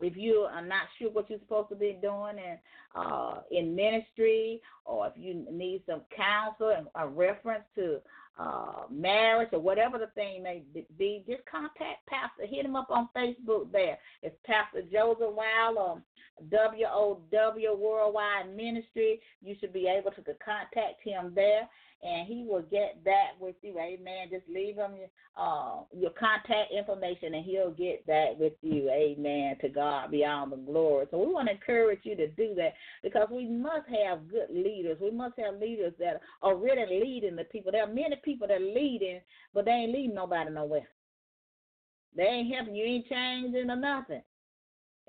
if 0.00 0.16
you 0.16 0.46
are 0.52 0.64
not 0.64 0.82
sure 0.98 1.10
what 1.10 1.30
you're 1.30 1.38
supposed 1.38 1.68
to 1.70 1.76
be 1.76 1.98
doing 2.00 2.36
in 2.38 2.58
uh, 2.94 3.40
in 3.50 3.74
ministry, 3.74 4.60
or 4.84 5.06
if 5.08 5.12
you 5.16 5.46
need 5.50 5.82
some 5.86 6.02
counsel 6.14 6.74
and 6.76 6.86
a 6.94 7.06
reference 7.06 7.64
to 7.74 7.98
uh, 8.38 8.82
marriage 8.90 9.50
or 9.52 9.60
whatever 9.60 9.98
the 9.98 10.08
thing 10.08 10.42
may 10.42 10.62
be, 10.98 11.24
just 11.28 11.44
contact 11.46 12.06
Pastor. 12.06 12.46
Hit 12.46 12.64
him 12.64 12.76
up 12.76 12.90
on 12.90 13.08
Facebook 13.16 13.70
there. 13.72 13.98
It's 14.22 14.36
Pastor 14.44 14.82
Joseph 14.92 15.34
Wilder, 15.34 16.00
WOW 16.50 17.76
Worldwide 17.78 18.56
Ministry. 18.56 19.20
You 19.42 19.54
should 19.60 19.72
be 19.72 19.86
able 19.86 20.10
to 20.12 20.22
contact 20.44 21.02
him 21.02 21.32
there 21.34 21.68
and 22.04 22.26
he 22.28 22.44
will 22.46 22.62
get 22.62 23.02
back 23.02 23.40
with 23.40 23.56
you. 23.62 23.78
Amen. 23.78 24.28
Just 24.30 24.44
leave 24.48 24.76
him 24.76 24.92
uh, 25.36 25.80
your 25.96 26.10
contact 26.10 26.70
information 26.70 27.34
and 27.34 27.44
he'll 27.44 27.70
get 27.70 28.06
back 28.06 28.38
with 28.38 28.52
you. 28.60 28.90
Amen. 28.90 29.56
To 29.62 29.68
God 29.70 30.10
be 30.10 30.24
all 30.24 30.48
the 30.48 30.56
glory. 30.56 31.06
So 31.10 31.18
we 31.18 31.32
want 31.32 31.48
to 31.48 31.54
encourage 31.54 32.00
you 32.02 32.14
to 32.16 32.28
do 32.28 32.54
that 32.56 32.74
because 33.02 33.28
we 33.30 33.46
must 33.46 33.88
have 34.02 34.28
good 34.28 34.50
leaders. 34.50 34.98
We 35.00 35.10
must 35.10 35.34
have 35.38 35.58
leaders 35.58 35.94
that 35.98 36.20
are 36.42 36.56
really 36.56 37.00
leading 37.00 37.36
the 37.36 37.44
people. 37.44 37.72
There 37.72 37.84
are 37.84 37.92
many 37.92 38.16
people 38.22 38.46
that 38.48 38.60
are 38.60 38.74
leading, 38.74 39.20
but 39.54 39.64
they 39.64 39.70
ain't 39.70 39.92
leading 39.92 40.14
nobody 40.14 40.50
nowhere. 40.50 40.88
They 42.14 42.24
ain't 42.24 42.54
helping 42.54 42.76
you, 42.76 42.84
ain't 42.84 43.08
changing 43.08 43.70
or 43.70 43.76
nothing. 43.76 44.22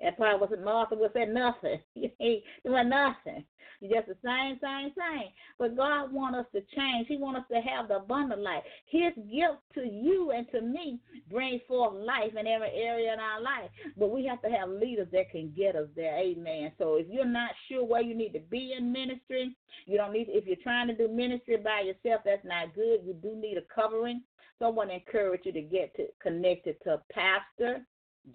That 0.02 0.16
probably 0.16 0.40
wasn't 0.40 0.64
Martha 0.64 0.94
would 0.94 1.12
say 1.12 1.26
nothing. 1.26 1.80
You 1.94 2.10
ain't 2.20 2.44
doing 2.64 2.88
nothing. 2.90 3.44
You're 3.80 4.02
just 4.02 4.08
the 4.08 4.16
same, 4.24 4.58
same, 4.62 4.92
same. 4.96 5.28
But 5.58 5.76
God 5.76 6.12
wants 6.12 6.38
us 6.38 6.46
to 6.54 6.76
change. 6.76 7.08
He 7.08 7.16
wants 7.16 7.40
us 7.40 7.46
to 7.52 7.60
have 7.60 7.88
the 7.88 7.96
abundant 7.96 8.40
life. 8.42 8.62
His 8.86 9.12
gift 9.16 9.60
to 9.74 9.84
you 9.86 10.30
and 10.30 10.46
to 10.52 10.60
me 10.60 10.98
brings 11.30 11.62
forth 11.68 11.94
life 11.94 12.32
in 12.38 12.46
every 12.46 12.70
area 12.70 13.12
in 13.12 13.20
our 13.20 13.40
life. 13.40 13.70
But 13.96 14.10
we 14.10 14.24
have 14.26 14.40
to 14.42 14.48
have 14.48 14.68
leaders 14.68 15.08
that 15.12 15.30
can 15.30 15.52
get 15.56 15.76
us 15.76 15.88
there. 15.94 16.16
Amen. 16.18 16.72
So 16.78 16.96
if 16.96 17.06
you're 17.10 17.24
not 17.24 17.50
sure 17.68 17.84
where 17.84 18.02
you 18.02 18.14
need 18.14 18.32
to 18.32 18.40
be 18.40 18.74
in 18.76 18.92
ministry, 18.92 19.54
you 19.86 19.96
don't 19.96 20.12
need. 20.12 20.28
If 20.30 20.46
you're 20.46 20.56
trying 20.62 20.88
to 20.88 20.96
do 20.96 21.08
ministry 21.08 21.56
by 21.56 21.80
yourself, 21.80 22.22
that's 22.24 22.44
not 22.44 22.74
good. 22.74 23.00
You 23.04 23.14
do 23.14 23.36
need 23.36 23.58
a 23.58 23.74
covering. 23.74 24.22
So 24.58 24.66
I 24.66 24.68
want 24.70 24.90
to 24.90 24.94
encourage 24.94 25.42
you 25.44 25.52
to 25.52 25.60
get 25.62 25.94
to, 25.96 26.06
connected 26.22 26.76
to 26.84 27.02
Pastor 27.12 27.86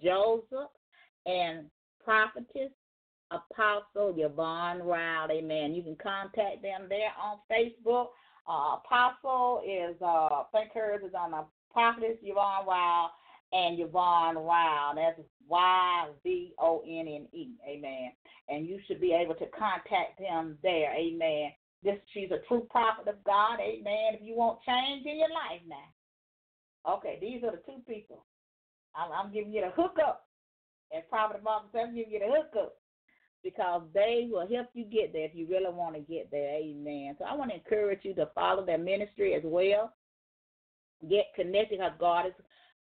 Joseph 0.02 0.70
and 1.26 1.66
prophetess 2.04 2.70
Apostle 3.30 4.14
Yvonne 4.16 4.82
Ryle. 4.82 5.30
Amen. 5.30 5.74
You 5.74 5.82
can 5.82 5.96
contact 5.96 6.62
them 6.62 6.86
there 6.88 7.12
on 7.20 7.38
Facebook. 7.50 8.08
Uh, 8.48 8.76
Apostle 8.84 9.62
is, 9.66 9.96
uh, 10.02 10.44
think 10.52 10.72
hers 10.74 11.02
is 11.06 11.14
on 11.18 11.30
the 11.30 11.44
prophetess 11.72 12.18
Yvonne 12.22 12.66
Ryle 12.66 13.10
and 13.52 13.78
Yvonne 13.80 14.36
Ryle. 14.36 14.94
That's 14.94 15.20
Y 15.48 16.08
V 16.22 16.52
O 16.58 16.82
N 16.86 17.06
N 17.08 17.26
E. 17.32 17.50
Amen. 17.68 18.12
And 18.48 18.66
you 18.66 18.78
should 18.86 19.00
be 19.00 19.12
able 19.12 19.34
to 19.34 19.46
contact 19.46 20.18
them 20.18 20.58
there. 20.62 20.92
Amen. 20.94 21.52
This 21.82 21.98
she's 22.12 22.30
a 22.30 22.46
true 22.46 22.66
prophet 22.70 23.08
of 23.08 23.22
God. 23.24 23.58
Amen. 23.60 24.14
If 24.14 24.20
you 24.22 24.36
want 24.36 24.60
change 24.66 25.06
in 25.06 25.18
your 25.18 25.30
life 25.30 25.62
now. 25.68 26.94
Okay, 26.94 27.18
these 27.20 27.42
are 27.44 27.52
the 27.52 27.62
two 27.64 27.80
people. 27.86 28.24
I'm, 28.94 29.10
I'm 29.12 29.32
giving 29.32 29.52
you 29.52 29.62
the 29.62 29.70
hookup. 29.70 30.26
And 30.92 31.02
Prophet 31.08 31.42
Mark 31.42 31.64
I'm 31.74 31.94
giving 31.94 32.12
you 32.12 32.18
the 32.18 32.26
hookup 32.26 32.76
because 33.42 33.82
they 33.92 34.28
will 34.30 34.46
help 34.46 34.68
you 34.74 34.84
get 34.84 35.12
there 35.12 35.24
if 35.24 35.34
you 35.34 35.46
really 35.48 35.72
want 35.72 35.94
to 35.94 36.00
get 36.00 36.30
there. 36.30 36.56
Amen. 36.56 37.16
So 37.18 37.24
I 37.24 37.34
want 37.34 37.50
to 37.50 37.56
encourage 37.56 38.00
you 38.02 38.14
to 38.14 38.28
follow 38.34 38.64
their 38.64 38.78
ministry 38.78 39.34
as 39.34 39.42
well. 39.44 39.92
Get 41.08 41.26
connected 41.34 41.78
because 41.78 41.92
God 41.98 42.26
is 42.26 42.32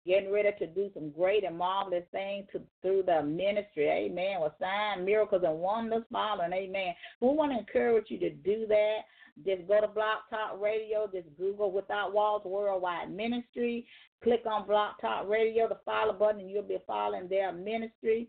getting 0.05 0.31
ready 0.31 0.49
to 0.57 0.67
do 0.67 0.89
some 0.93 1.11
great 1.11 1.43
and 1.43 1.57
marvelous 1.57 2.03
things 2.11 2.45
to, 2.51 2.61
through 2.81 3.03
the 3.05 3.21
ministry. 3.23 3.87
Amen. 3.87 4.41
With 4.41 4.53
signs, 4.59 5.05
miracles, 5.05 5.43
and 5.45 5.59
wonders 5.59 6.03
following. 6.11 6.51
Amen. 6.51 6.93
We 7.21 7.29
want 7.29 7.51
to 7.51 7.59
encourage 7.59 8.09
you 8.09 8.19
to 8.19 8.29
do 8.29 8.65
that. 8.67 8.97
Just 9.45 9.67
go 9.67 9.81
to 9.81 9.87
Blog 9.87 10.19
Talk 10.29 10.59
Radio. 10.59 11.09
Just 11.11 11.27
Google 11.37 11.71
Without 11.71 12.13
Walls 12.13 12.43
Worldwide 12.45 13.11
Ministry. 13.11 13.85
Click 14.23 14.43
on 14.45 14.67
Blog 14.67 14.95
Talk 14.99 15.29
Radio, 15.29 15.67
the 15.67 15.79
follow 15.85 16.13
button, 16.13 16.41
and 16.41 16.51
you'll 16.51 16.63
be 16.63 16.77
following 16.85 17.29
their 17.29 17.53
ministry 17.53 18.27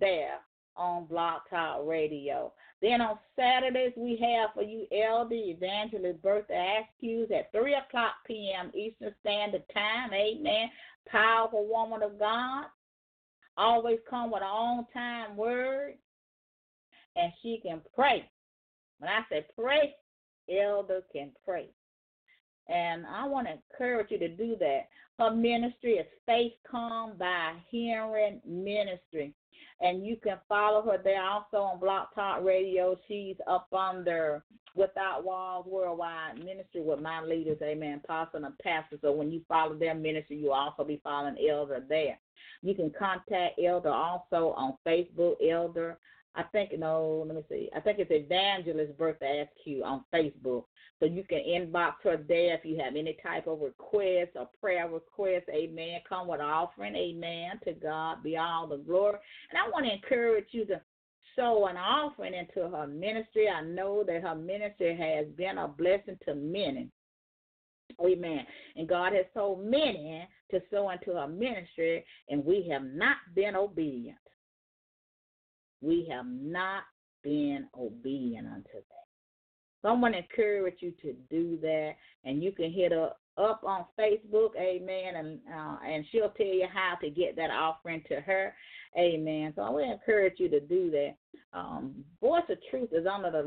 there 0.00 0.38
on 0.76 1.06
Blog 1.06 1.42
Talk 1.48 1.86
Radio. 1.86 2.52
Then 2.80 3.00
on 3.00 3.18
Saturdays, 3.36 3.92
we 3.96 4.16
have 4.16 4.50
for 4.54 4.64
you 4.64 4.86
Elder 4.90 5.36
Evangelist 5.36 6.20
Bertha 6.20 6.52
Askews 6.52 7.30
at 7.30 7.52
3 7.52 7.74
o'clock 7.74 8.14
p.m. 8.26 8.72
Eastern 8.74 9.14
Standard 9.20 9.62
Time. 9.72 10.12
Amen. 10.12 10.68
Powerful 11.06 11.68
woman 11.68 12.02
of 12.02 12.18
God. 12.18 12.64
Always 13.56 13.98
come 14.10 14.32
with 14.32 14.42
an 14.42 14.48
on 14.48 14.86
time 14.92 15.36
word. 15.36 15.94
And 17.14 17.32
she 17.42 17.60
can 17.62 17.82
pray. 17.94 18.28
When 18.98 19.10
I 19.10 19.20
say 19.28 19.46
pray, 19.56 19.94
Elder 20.50 21.02
can 21.12 21.30
pray. 21.44 21.68
And 22.68 23.04
I 23.06 23.26
want 23.26 23.48
to 23.48 23.54
encourage 23.54 24.10
you 24.10 24.18
to 24.18 24.28
do 24.28 24.56
that. 24.60 24.88
Her 25.18 25.30
ministry 25.30 25.94
is 25.94 26.06
Faith 26.26 26.52
Come 26.70 27.14
by 27.18 27.54
Hearing 27.70 28.40
Ministry 28.46 29.34
and 29.82 30.06
you 30.06 30.16
can 30.16 30.38
follow 30.48 30.82
her 30.82 30.98
there 31.02 31.22
also 31.22 31.56
on 31.56 31.80
Blog 31.80 32.06
Talk 32.14 32.44
Radio. 32.44 32.96
She's 33.08 33.36
up 33.48 33.68
under 33.72 34.42
Without 34.74 35.24
Walls 35.24 35.66
Worldwide 35.66 36.38
Ministry 36.38 36.80
with 36.80 37.00
my 37.00 37.20
leaders, 37.20 37.58
amen, 37.62 38.00
apostle 38.04 38.44
and 38.44 38.58
pastor. 38.58 38.96
So 39.02 39.12
when 39.12 39.30
you 39.30 39.42
follow 39.48 39.74
their 39.74 39.94
ministry, 39.94 40.36
you 40.36 40.52
also 40.52 40.84
be 40.84 41.00
following 41.02 41.36
Elder 41.50 41.84
there. 41.86 42.18
You 42.62 42.74
can 42.74 42.92
contact 42.96 43.60
Elder 43.62 43.90
also 43.90 44.54
on 44.56 44.78
Facebook, 44.86 45.34
Elder. 45.46 45.98
I 46.34 46.44
think 46.44 46.78
no, 46.78 47.24
let 47.26 47.36
me 47.36 47.42
see. 47.48 47.68
I 47.76 47.80
think 47.80 47.98
it's 47.98 48.10
Evangelist 48.10 48.96
Bertha 48.96 49.44
Askew 49.44 49.84
on 49.84 50.04
Facebook. 50.12 50.64
So 50.98 51.06
you 51.06 51.24
can 51.24 51.40
inbox 51.40 51.94
her 52.04 52.16
there 52.16 52.54
if 52.54 52.64
you 52.64 52.80
have 52.82 52.96
any 52.96 53.16
type 53.22 53.46
of 53.46 53.60
request 53.60 54.30
or 54.36 54.48
prayer 54.60 54.88
request. 54.88 55.46
Amen. 55.52 56.00
Come 56.08 56.28
with 56.28 56.40
offering. 56.40 56.94
Amen. 56.94 57.60
To 57.64 57.72
God 57.72 58.22
be 58.22 58.36
all 58.36 58.66
the 58.66 58.78
glory. 58.78 59.18
And 59.50 59.58
I 59.58 59.68
want 59.68 59.84
to 59.84 59.92
encourage 59.92 60.46
you 60.52 60.64
to 60.66 60.80
sow 61.36 61.66
an 61.66 61.76
offering 61.76 62.34
into 62.34 62.68
her 62.68 62.86
ministry. 62.86 63.48
I 63.48 63.62
know 63.62 64.04
that 64.06 64.22
her 64.22 64.34
ministry 64.34 64.96
has 64.96 65.26
been 65.36 65.58
a 65.58 65.68
blessing 65.68 66.18
to 66.26 66.34
many. 66.34 66.88
Amen. 68.00 68.46
And 68.76 68.88
God 68.88 69.12
has 69.12 69.26
told 69.34 69.64
many 69.64 70.26
to 70.50 70.60
sow 70.70 70.90
into 70.90 71.12
her 71.14 71.28
ministry, 71.28 72.04
and 72.28 72.44
we 72.44 72.68
have 72.70 72.84
not 72.84 73.16
been 73.34 73.56
obedient. 73.56 74.18
We 75.82 76.08
have 76.10 76.26
not 76.26 76.84
been 77.22 77.66
obedient 77.78 78.46
unto 78.46 78.72
that. 78.72 79.02
So 79.82 79.88
I'm 79.88 80.00
going 80.00 80.12
to 80.12 80.18
encourage 80.18 80.76
you 80.78 80.92
to 81.02 81.12
do 81.28 81.58
that, 81.60 81.92
and 82.24 82.42
you 82.42 82.52
can 82.52 82.72
hit 82.72 82.92
her 82.92 83.10
up 83.36 83.64
on 83.64 83.84
Facebook, 83.98 84.50
amen, 84.56 85.16
and 85.16 85.38
uh, 85.52 85.76
and 85.84 86.04
she'll 86.12 86.30
tell 86.30 86.46
you 86.46 86.66
how 86.72 86.94
to 87.00 87.10
get 87.10 87.34
that 87.36 87.50
offering 87.50 88.02
to 88.08 88.20
her, 88.20 88.54
amen. 88.98 89.52
So 89.56 89.62
I 89.62 89.70
will 89.70 89.92
encourage 89.92 90.34
you 90.38 90.48
to 90.50 90.60
do 90.60 90.90
that. 90.90 91.14
Um, 91.54 91.92
Voice 92.20 92.44
of 92.48 92.56
Truth 92.70 92.90
is 92.92 93.06
under 93.06 93.30
the 93.30 93.42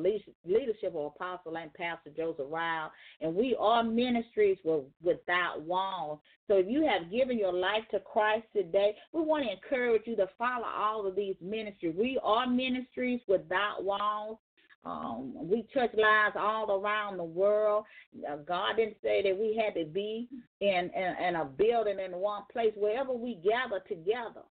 leadership 0.46 0.96
of 0.96 1.14
Apostle 1.16 1.58
and 1.58 1.74
Pastor 1.74 2.12
Joseph 2.16 2.46
Ryle, 2.50 2.92
and 3.20 3.34
we 3.34 3.56
are 3.60 3.84
ministries 3.84 4.58
with, 4.64 4.84
without 5.02 5.62
walls. 5.62 6.20
So 6.48 6.58
if 6.58 6.68
you 6.70 6.86
have 6.86 7.12
given 7.12 7.40
your 7.40 7.54
life 7.54 7.84
to 7.92 8.00
Christ 8.00 8.46
today, 8.56 8.96
we 9.12 9.22
want 9.22 9.46
to 9.46 9.52
encourage 9.52 10.04
you 10.06 10.16
to 10.18 10.30
follow 10.38 10.66
all 10.66 11.08
of 11.08 11.16
these 11.16 11.36
ministries. 11.42 11.96
We 11.98 12.20
are 12.24 12.46
ministries 12.46 13.22
without 13.28 13.84
walls. 13.84 14.38
Um, 14.86 15.34
we 15.36 15.66
touch 15.74 15.90
lives 15.96 16.36
all 16.38 16.80
around 16.80 17.18
the 17.18 17.24
world. 17.24 17.86
Uh, 18.30 18.36
God 18.48 18.76
didn't 18.78 18.98
say 19.02 19.24
that 19.24 19.36
we 19.36 19.60
had 19.60 19.74
to 19.80 19.86
be 19.86 20.30
in, 20.62 20.92
in, 20.96 21.26
in 21.28 21.36
a 21.38 21.46
building 21.46 21.98
in 22.00 22.12
one 22.12 22.44
place. 22.54 22.72
Wherever 22.76 23.12
we 23.12 23.40
gather 23.44 23.80
together, 23.88 24.44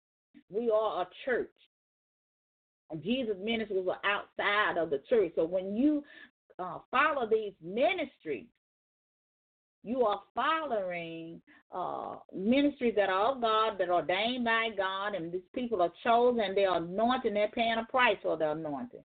we 0.51 0.70
are 0.70 1.03
a 1.03 1.09
church. 1.24 1.51
And 2.91 3.03
Jesus' 3.03 3.37
ministries 3.43 3.85
were 3.85 3.97
outside 4.05 4.78
of 4.78 4.91
the 4.91 5.01
church. 5.09 5.32
So 5.37 5.45
when 5.45 5.76
you 5.76 6.05
uh, 6.59 6.78
follow 6.91 7.28
these 7.28 7.53
ministries, 7.62 8.47
you 9.82 10.03
are 10.03 10.20
following 10.35 11.41
uh, 11.72 12.16
ministries 12.35 12.95
that 12.97 13.09
are 13.09 13.32
of 13.32 13.41
God, 13.41 13.78
that 13.78 13.89
are 13.89 13.97
ordained 13.97 14.45
by 14.45 14.70
God, 14.76 15.14
and 15.14 15.32
these 15.32 15.43
people 15.55 15.82
are 15.82 15.93
chosen, 16.03 16.55
they're 16.55 16.74
anointed, 16.74 17.35
they're 17.35 17.49
paying 17.49 17.76
a 17.78 17.91
price 17.91 18.16
for 18.22 18.37
the 18.37 18.53
anointing. 18.53 19.03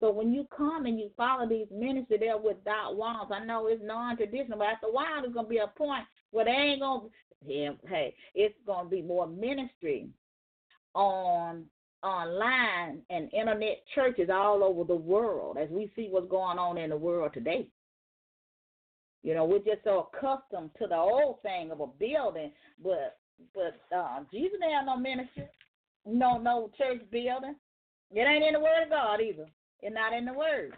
So 0.00 0.10
when 0.10 0.32
you 0.32 0.46
come 0.56 0.86
and 0.86 0.98
you 0.98 1.10
follow 1.16 1.48
these 1.48 1.68
ministries, 1.70 2.20
they're 2.20 2.38
without 2.38 2.96
walls. 2.96 3.30
I 3.32 3.44
know 3.44 3.66
it's 3.68 3.82
non-traditional, 3.84 4.58
but 4.58 4.68
after 4.68 4.86
a 4.86 4.92
while, 4.92 5.20
there's 5.20 5.34
gonna 5.34 5.48
be 5.48 5.58
a 5.58 5.68
point 5.68 6.04
where 6.30 6.44
they 6.44 6.50
ain't 6.50 6.80
gonna. 6.80 7.08
Hey, 7.44 8.14
it's 8.34 8.54
gonna 8.66 8.88
be 8.88 9.02
more 9.02 9.26
ministry 9.26 10.08
on 10.94 11.64
online 12.02 13.02
and 13.10 13.32
internet 13.32 13.82
churches 13.94 14.28
all 14.32 14.64
over 14.64 14.84
the 14.84 14.94
world 14.94 15.56
as 15.56 15.68
we 15.70 15.92
see 15.94 16.08
what's 16.10 16.28
going 16.28 16.58
on 16.58 16.78
in 16.78 16.90
the 16.90 16.96
world 16.96 17.32
today. 17.32 17.68
You 19.22 19.34
know, 19.34 19.44
we're 19.44 19.58
just 19.58 19.84
so 19.84 20.10
accustomed 20.12 20.70
to 20.80 20.88
the 20.88 20.96
old 20.96 21.40
thing 21.42 21.70
of 21.70 21.80
a 21.80 21.86
building, 21.86 22.50
but 22.82 23.18
but 23.54 23.96
uh, 23.96 24.20
Jesus 24.32 24.58
ain't 24.62 24.74
have 24.74 24.86
no 24.86 24.96
ministry, 24.96 25.48
no 26.04 26.38
no 26.38 26.70
church 26.76 27.02
building. 27.10 27.54
It 28.10 28.20
ain't 28.20 28.44
in 28.44 28.54
the 28.54 28.60
Word 28.60 28.84
of 28.84 28.90
God 28.90 29.20
either. 29.20 29.46
It's 29.80 29.94
not 29.94 30.12
in 30.12 30.24
the 30.24 30.32
Word. 30.32 30.74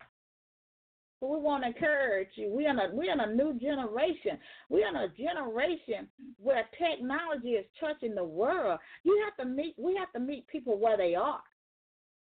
We 1.21 1.39
want 1.39 1.62
to 1.62 1.69
encourage 1.69 2.29
you. 2.35 2.51
We're 2.51 2.71
in 2.71 2.79
a 2.79 2.89
we're 2.93 3.12
in 3.12 3.21
a 3.21 3.35
new 3.35 3.59
generation. 3.59 4.39
We're 4.69 4.89
in 4.89 4.97
a 4.97 5.09
generation 5.09 6.09
where 6.39 6.69
technology 6.79 7.51
is 7.51 7.65
touching 7.81 8.15
the 8.15 8.25
world. 8.25 8.79
You 9.05 9.25
have 9.25 9.37
to 9.45 9.51
meet 9.51 9.75
we 9.79 9.97
have 9.97 10.12
to 10.12 10.21
meet 10.21 10.47
people 10.49 10.79
where 10.79 10.97
they 10.97 11.15
are. 11.15 11.41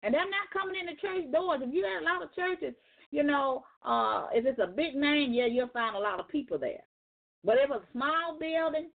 And 0.02 0.14
they're 0.14 0.22
not 0.22 0.50
coming 0.52 0.76
in 0.80 0.86
the 0.86 1.00
church 1.00 1.30
doors. 1.32 1.60
If 1.62 1.74
you 1.74 1.84
have 1.84 2.02
a 2.02 2.04
lot 2.04 2.22
of 2.22 2.34
churches, 2.34 2.74
you 3.10 3.22
know, 3.22 3.64
uh, 3.84 4.26
if 4.32 4.46
it's 4.46 4.60
a 4.60 4.66
big 4.66 4.94
name, 4.94 5.32
yeah, 5.32 5.46
you'll 5.46 5.68
find 5.68 5.96
a 5.96 6.00
lot 6.00 6.20
of 6.20 6.28
people 6.28 6.58
there. 6.58 6.82
But 7.44 7.56
if 7.56 7.70
it's 7.70 7.84
a 7.84 7.92
small 7.92 8.38
building, 8.38 8.90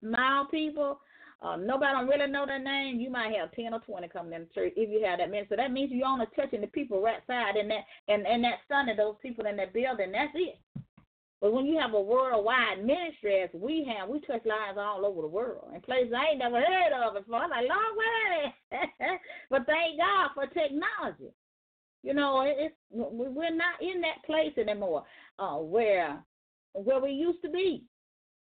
small 0.00 0.46
people, 0.46 1.00
uh, 1.42 1.56
nobody 1.56 1.92
don't 1.92 2.08
really 2.08 2.30
know 2.30 2.44
their 2.44 2.58
name, 2.58 3.00
you 3.00 3.10
might 3.10 3.34
have 3.34 3.52
ten 3.52 3.72
or 3.72 3.80
twenty 3.80 4.08
coming 4.08 4.34
in 4.34 4.42
the 4.42 4.54
church 4.54 4.72
if 4.76 4.90
you 4.90 5.04
have 5.06 5.18
that 5.18 5.30
many. 5.30 5.46
So 5.48 5.56
that 5.56 5.72
means 5.72 5.90
you're 5.92 6.06
only 6.06 6.26
touching 6.36 6.60
the 6.60 6.66
people 6.66 7.00
right 7.00 7.22
side 7.26 7.56
in 7.56 7.68
that 7.68 7.84
and, 8.08 8.26
and 8.26 8.44
that 8.44 8.60
Sunday, 8.68 8.94
those 8.96 9.16
people 9.22 9.46
in 9.46 9.56
that 9.56 9.72
building, 9.72 10.12
that's 10.12 10.32
it. 10.34 10.58
But 11.40 11.54
when 11.54 11.64
you 11.64 11.78
have 11.78 11.94
a 11.94 12.00
worldwide 12.00 12.84
ministry 12.84 13.40
as 13.40 13.50
we 13.54 13.88
have, 13.88 14.10
we 14.10 14.20
touch 14.20 14.44
lives 14.44 14.76
all 14.78 15.06
over 15.06 15.22
the 15.22 15.28
world 15.28 15.72
in 15.74 15.80
places 15.80 16.12
I 16.14 16.32
ain't 16.32 16.38
never 16.38 16.60
heard 16.60 16.92
of 16.92 17.14
before. 17.14 17.40
I'm 17.40 17.50
like, 17.50 17.66
long 17.66 17.96
way. 17.96 18.54
but 19.50 19.64
thank 19.64 19.98
God 19.98 20.30
for 20.34 20.46
technology. 20.46 21.32
You 22.02 22.14
know, 22.14 22.44
it's 22.46 22.74
we're 22.90 23.54
not 23.54 23.80
in 23.80 24.00
that 24.02 24.24
place 24.26 24.52
anymore 24.58 25.04
uh, 25.38 25.56
where 25.56 26.22
where 26.72 27.00
we 27.00 27.12
used 27.12 27.42
to 27.42 27.50
be. 27.50 27.84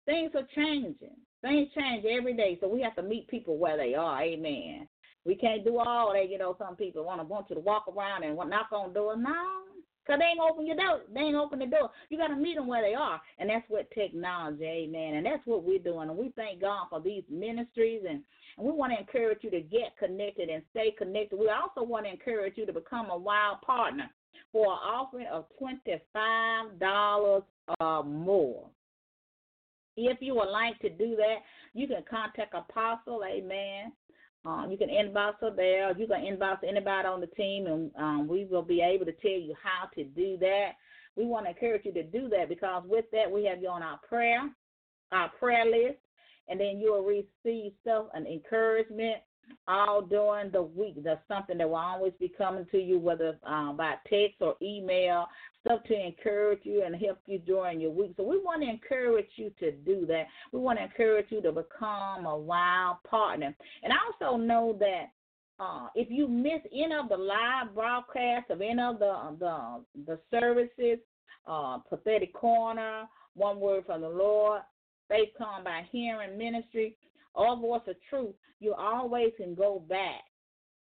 Things 0.07 0.33
are 0.35 0.47
changing. 0.55 1.17
Things 1.43 1.69
change 1.77 2.05
every 2.05 2.35
day, 2.35 2.59
so 2.61 2.69
we 2.69 2.83
have 2.83 2.97
to 2.97 3.03
meet 3.03 3.29
people 3.29 3.59
where 3.59 3.77
they 3.77 3.95
are. 3.95 4.23
Amen. 4.23 4.89
We 5.25 5.35
can't 5.35 5.65
do 5.65 5.79
all 5.79 6.13
that. 6.13 6.31
You 6.31 6.39
know, 6.39 6.57
some 6.59 6.75
people 6.75 7.05
want 7.05 7.21
to 7.21 7.25
want 7.25 7.47
you 7.51 7.57
to 7.57 7.61
walk 7.61 7.85
around 7.87 8.25
and 8.25 8.37
knock 8.37 8.73
on 8.73 8.93
doors. 8.93 9.19
No, 9.21 9.63
because 10.09 10.21
they 10.21 10.25
ain't 10.25 10.41
open 10.41 10.67
your 10.67 10.77
door. 10.77 11.03
They 11.13 11.21
ain't 11.21 11.37
open 11.37 11.59
the 11.59 11.67
door. 11.67 11.91
You 12.09 12.19
got 12.19 12.29
to 12.29 12.37
meet 12.37 12.57
them 12.57 12.67
where 12.67 12.83
they 12.83 12.95
are. 12.95 13.21
And 13.39 13.51
that's 13.51 13.69
what 13.69 13.91
technology, 13.91 14.65
amen. 14.65 15.15
And 15.15 15.27
that's 15.27 15.47
what 15.47 15.65
we're 15.65 15.79
doing. 15.79 16.09
And 16.09 16.17
we 16.19 16.33
thank 16.35 16.61
God 16.61 16.87
for 16.89 17.01
these 17.01 17.25
ministries. 17.31 18.03
And, 18.09 18.23
and 18.57 18.67
we 18.67 18.73
want 18.73 18.93
to 18.93 18.99
encourage 18.99 19.41
you 19.43 19.51
to 19.51 19.61
get 19.61 19.97
connected 19.99 20.49
and 20.49 20.63
stay 20.71 20.93
connected. 20.97 21.39
We 21.39 21.51
also 21.51 21.87
want 21.87 22.07
to 22.07 22.11
encourage 22.13 22.55
you 22.57 22.65
to 22.67 22.73
become 22.73 23.11
a 23.11 23.19
WOW 23.19 23.59
partner 23.65 24.11
for 24.51 24.65
an 24.65 24.79
offering 24.79 25.27
of 25.31 25.45
$25 25.61 27.43
or 27.81 28.05
more. 28.05 28.71
If 30.01 30.19
you 30.21 30.37
would 30.37 30.49
like 30.49 30.79
to 30.81 30.91
do 30.91 31.17
that, 31.17 31.39
you 31.75 31.89
can 31.89 32.05
contact 32.09 32.55
Apostle, 32.55 33.23
amen. 33.29 33.93
Um, 34.45 34.71
you 34.71 34.79
can 34.79 34.89
inbox 34.89 35.35
her 35.41 35.51
there. 35.55 35.97
You 35.99 36.07
can 36.07 36.21
inbox 36.21 36.59
anybody 36.67 37.09
on 37.09 37.21
the 37.21 37.27
team, 37.27 37.67
and 37.67 37.91
um, 37.97 38.29
we 38.29 38.45
will 38.45 38.63
be 38.63 38.81
able 38.81 39.05
to 39.05 39.13
tell 39.13 39.31
you 39.31 39.55
how 39.61 39.89
to 39.97 40.05
do 40.05 40.37
that. 40.39 40.73
We 41.17 41.27
want 41.27 41.47
to 41.47 41.51
encourage 41.51 41.85
you 41.85 41.93
to 41.95 42.05
do 42.05 42.29
that 42.29 42.49
because 42.49 42.85
with 42.87 43.07
that, 43.13 43.31
we 43.31 43.45
have 43.47 43.61
you 43.61 43.69
on 43.69 43.83
our 43.83 43.99
prayer, 44.09 44.49
our 45.11 45.31
prayer 45.41 45.65
list, 45.65 45.99
and 46.49 46.61
then 46.61 46.79
you 46.79 46.93
will 46.93 47.05
receive 47.05 47.73
stuff 47.83 48.07
and 48.15 48.27
encouragement 48.27 49.17
all 49.67 50.03
during 50.03 50.51
the 50.51 50.63
week. 50.63 51.03
That's 51.03 51.21
something 51.29 51.59
that 51.59 51.69
will 51.69 51.77
always 51.77 52.13
be 52.19 52.33
coming 52.37 52.67
to 52.71 52.79
you, 52.79 52.99
whether 52.99 53.39
um, 53.45 53.77
by 53.77 53.95
text 54.09 54.37
or 54.41 54.57
email, 54.63 55.27
stuff 55.65 55.83
to 55.85 55.95
encourage 55.95 56.61
you 56.63 56.83
and 56.85 56.97
help 56.97 57.19
you 57.27 57.39
during 57.39 57.81
your 57.81 57.91
week. 57.91 58.15
So 58.17 58.23
we 58.23 58.39
want 58.39 58.63
to 58.63 58.69
encourage 58.69 59.29
you 59.37 59.51
to 59.61 59.73
do 59.73 60.07
that. 60.07 60.27
We 60.53 60.61
want 60.61 60.79
to 60.79 60.85
encourage 60.85 61.27
you 61.31 61.43
to 61.43 61.53
become 61.53 62.27
a 62.27 62.37
WOW 62.37 62.99
partner. 63.09 63.55
And 63.83 63.93
I 63.93 63.97
also 64.07 64.37
know 64.37 64.77
that 64.81 65.11
uh, 65.61 65.89
if 65.95 66.09
you 66.11 66.29
miss 66.29 66.61
any 66.73 66.95
of 66.95 67.09
the 67.09 67.17
live 67.17 67.75
broadcasts 67.75 68.51
of 68.51 68.61
any 68.61 68.81
of 68.81 68.99
the 68.99 69.37
the, 69.39 69.85
the 70.07 70.19
services, 70.31 70.99
uh, 71.47 71.79
prophetic 71.89 72.33
corner, 72.33 73.05
one 73.35 73.59
word 73.59 73.85
from 73.87 74.03
the 74.03 74.09
Lord, 74.09 74.63
faith 75.09 75.31
come 75.37 75.65
by 75.65 75.83
hearing 75.91 76.39
ministry, 76.39 76.97
or 77.39 77.57
voice 77.57 77.83
of 77.87 77.97
truth, 78.11 78.35
you 78.61 78.75
always 78.75 79.33
can 79.37 79.55
go 79.55 79.83
back 79.89 80.23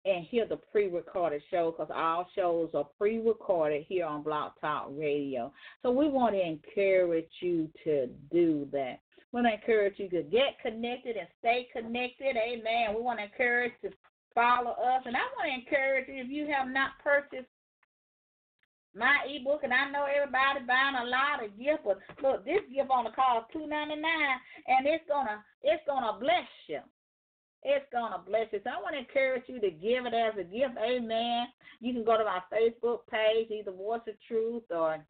and 0.05 0.25
hear 0.25 0.47
the 0.47 0.57
pre-recorded 0.57 1.43
show 1.51 1.75
because 1.77 1.93
all 1.93 2.29
shows 2.37 2.71
are 2.75 2.87
pre-recorded 2.97 3.85
here 3.89 4.07
on 4.07 4.23
Blog 4.23 4.53
Talk 4.61 4.89
Radio. 4.93 5.53
So 5.83 5.91
we 5.91 6.09
want 6.09 6.37
to 6.37 6.47
encourage 6.47 7.29
you 7.41 7.69
to 7.83 8.09
do 8.33 8.69
that. 8.71 9.01
We 9.33 9.43
want 9.43 9.49
to 9.49 9.55
encourage 9.55 9.99
you 9.99 10.09
to 10.11 10.23
get 10.23 10.61
connected 10.63 11.17
and 11.17 11.27
stay 11.41 11.67
connected. 11.73 12.37
Amen. 12.37 12.95
We 12.95 13.03
want 13.03 13.19
to 13.19 13.25
encourage 13.25 13.73
to 13.83 13.91
follow 14.33 14.71
us, 14.71 15.03
and 15.05 15.17
I 15.17 15.21
want 15.37 15.49
to 15.49 15.55
encourage 15.55 16.09
you 16.09 16.23
if 16.23 16.29
you 16.29 16.47
have 16.57 16.69
not 16.69 16.91
purchased 17.03 17.51
my 18.97 19.17
ebook, 19.29 19.61
and 19.63 19.73
I 19.73 19.91
know 19.91 20.09
everybody 20.09 20.65
buying 20.67 20.97
a 20.97 21.05
lot 21.05 21.45
of 21.45 21.57
gifts, 21.59 21.85
but 21.85 22.01
look, 22.23 22.45
this 22.45 22.65
gift 22.73 22.91
on 22.91 23.05
the 23.05 23.11
cost 23.11 23.53
two 23.53 23.67
ninety 23.67 24.01
nine, 24.01 24.41
and 24.67 24.87
it's 24.87 25.05
gonna 25.09 25.45
it's 25.63 25.83
gonna 25.87 26.19
bless 26.19 26.49
you. 26.67 26.81
It's 27.63 27.87
gonna 27.93 28.23
bless 28.25 28.49
you. 28.53 28.61
So 28.65 28.71
I 28.71 28.81
want 28.81 28.95
to 28.95 29.05
encourage 29.05 29.45
you 29.47 29.61
to 29.61 29.71
give 29.71 30.07
it 30.07 30.15
as 30.15 30.35
a 30.41 30.45
gift. 30.45 30.81
Amen. 30.81 31.47
You 31.81 31.93
can 31.93 32.05
go 32.05 32.17
to 32.17 32.25
my 32.25 32.41
Facebook 32.49 33.07
page, 33.11 33.51
either 33.51 33.73
Voice 33.73 34.07
of 34.09 34.15
Truth 34.27 34.65
or 34.71 35.05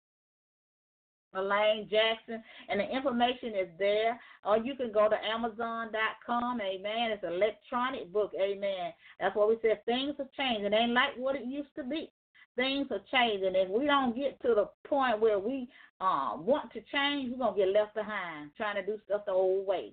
Elaine 1.34 1.86
Jackson, 1.90 2.42
and 2.68 2.80
the 2.80 2.88
information 2.88 3.54
is 3.54 3.68
there. 3.78 4.18
Or 4.44 4.56
you 4.56 4.74
can 4.74 4.90
go 4.90 5.08
to 5.08 5.16
Amazon.com. 5.16 6.60
Amen. 6.60 7.10
It's 7.12 7.24
an 7.24 7.34
electronic 7.34 8.12
book. 8.12 8.32
Amen. 8.40 8.92
That's 9.20 9.36
what 9.36 9.48
we 9.48 9.58
said. 9.62 9.84
Things 9.84 10.14
have 10.18 10.32
changed. 10.32 10.64
It 10.64 10.72
ain't 10.72 10.92
like 10.92 11.14
what 11.16 11.36
it 11.36 11.44
used 11.44 11.74
to 11.76 11.84
be 11.84 12.10
things 12.56 12.88
are 12.90 13.00
changing. 13.12 13.54
If 13.54 13.68
we 13.68 13.86
don't 13.86 14.16
get 14.16 14.40
to 14.42 14.48
the 14.54 14.68
point 14.88 15.20
where 15.20 15.38
we 15.38 15.68
uh, 16.00 16.36
want 16.36 16.72
to 16.72 16.80
change, 16.92 17.30
we're 17.30 17.38
gonna 17.38 17.56
get 17.56 17.68
left 17.68 17.94
behind 17.94 18.50
trying 18.56 18.76
to 18.76 18.84
do 18.84 18.98
stuff 19.06 19.22
the 19.26 19.32
old 19.32 19.66
way. 19.66 19.92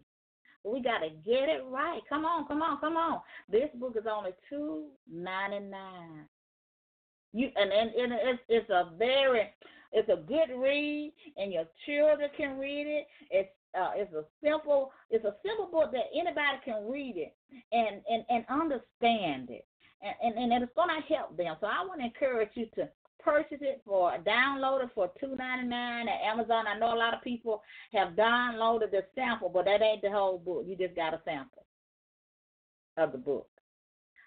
We 0.64 0.82
gotta 0.82 1.10
get 1.26 1.50
it 1.50 1.64
right. 1.70 2.00
Come 2.08 2.26
on, 2.26 2.48
come 2.48 2.62
on, 2.62 2.80
come 2.80 2.98
on. 2.98 3.22
This 3.50 3.70
book 3.76 3.96
is 3.98 4.06
only 4.10 4.32
two 4.50 4.88
ninety 5.12 5.60
nine. 5.60 6.26
You 7.34 7.50
and, 7.56 7.72
and, 7.72 7.90
and 7.94 8.14
it's 8.14 8.44
it's 8.48 8.70
a 8.70 8.92
very 8.98 9.50
it's 9.92 10.10
a 10.10 10.16
good 10.16 10.58
read, 10.58 11.14
and 11.38 11.52
your 11.52 11.66
children 11.86 12.30
can 12.36 12.58
read 12.58 12.88
it. 12.88 13.08
It's 13.30 13.50
uh, 13.78 13.92
it's 13.96 14.14
a 14.14 14.24
simple 14.44 14.92
it's 15.10 15.26
a 15.26 15.36
simple 15.46 15.68
book 15.68 15.92
that 15.92 16.06
anybody 16.14 16.58
can 16.64 16.90
read 16.90 17.16
it 17.18 17.36
and 17.72 18.02
and 18.10 18.24
and 18.30 18.46
understand 18.50 19.50
it 19.50 19.66
and, 20.04 20.36
and, 20.36 20.52
and 20.52 20.64
it's 20.64 20.74
going 20.76 20.90
to 20.90 21.14
help 21.14 21.38
them. 21.38 21.56
So 21.62 21.68
I 21.68 21.86
want 21.86 22.02
to 22.02 22.06
encourage 22.06 22.50
you 22.56 22.68
to 22.76 22.90
purchase 23.24 23.60
it 23.62 23.82
for 23.86 24.12
download 24.28 24.84
it 24.84 24.90
for 24.94 25.10
two 25.20 25.36
ninety 25.36 25.68
nine 25.68 26.08
at 26.08 26.22
Amazon. 26.30 26.66
I 26.68 26.78
know 26.78 26.94
a 26.94 26.98
lot 26.98 27.14
of 27.14 27.24
people 27.24 27.64
have 27.94 28.10
downloaded 28.10 28.92
the 28.92 29.04
sample, 29.16 29.50
but 29.50 29.66
that 29.66 29.82
ain't 29.82 30.02
the 30.02 30.12
whole 30.12 30.38
book. 30.38 30.66
You 30.68 30.76
just 30.76 30.96
got 30.96 31.14
a 31.14 31.22
sample 31.24 31.66
of 32.98 33.12
the 33.12 33.18
book. 33.18 33.48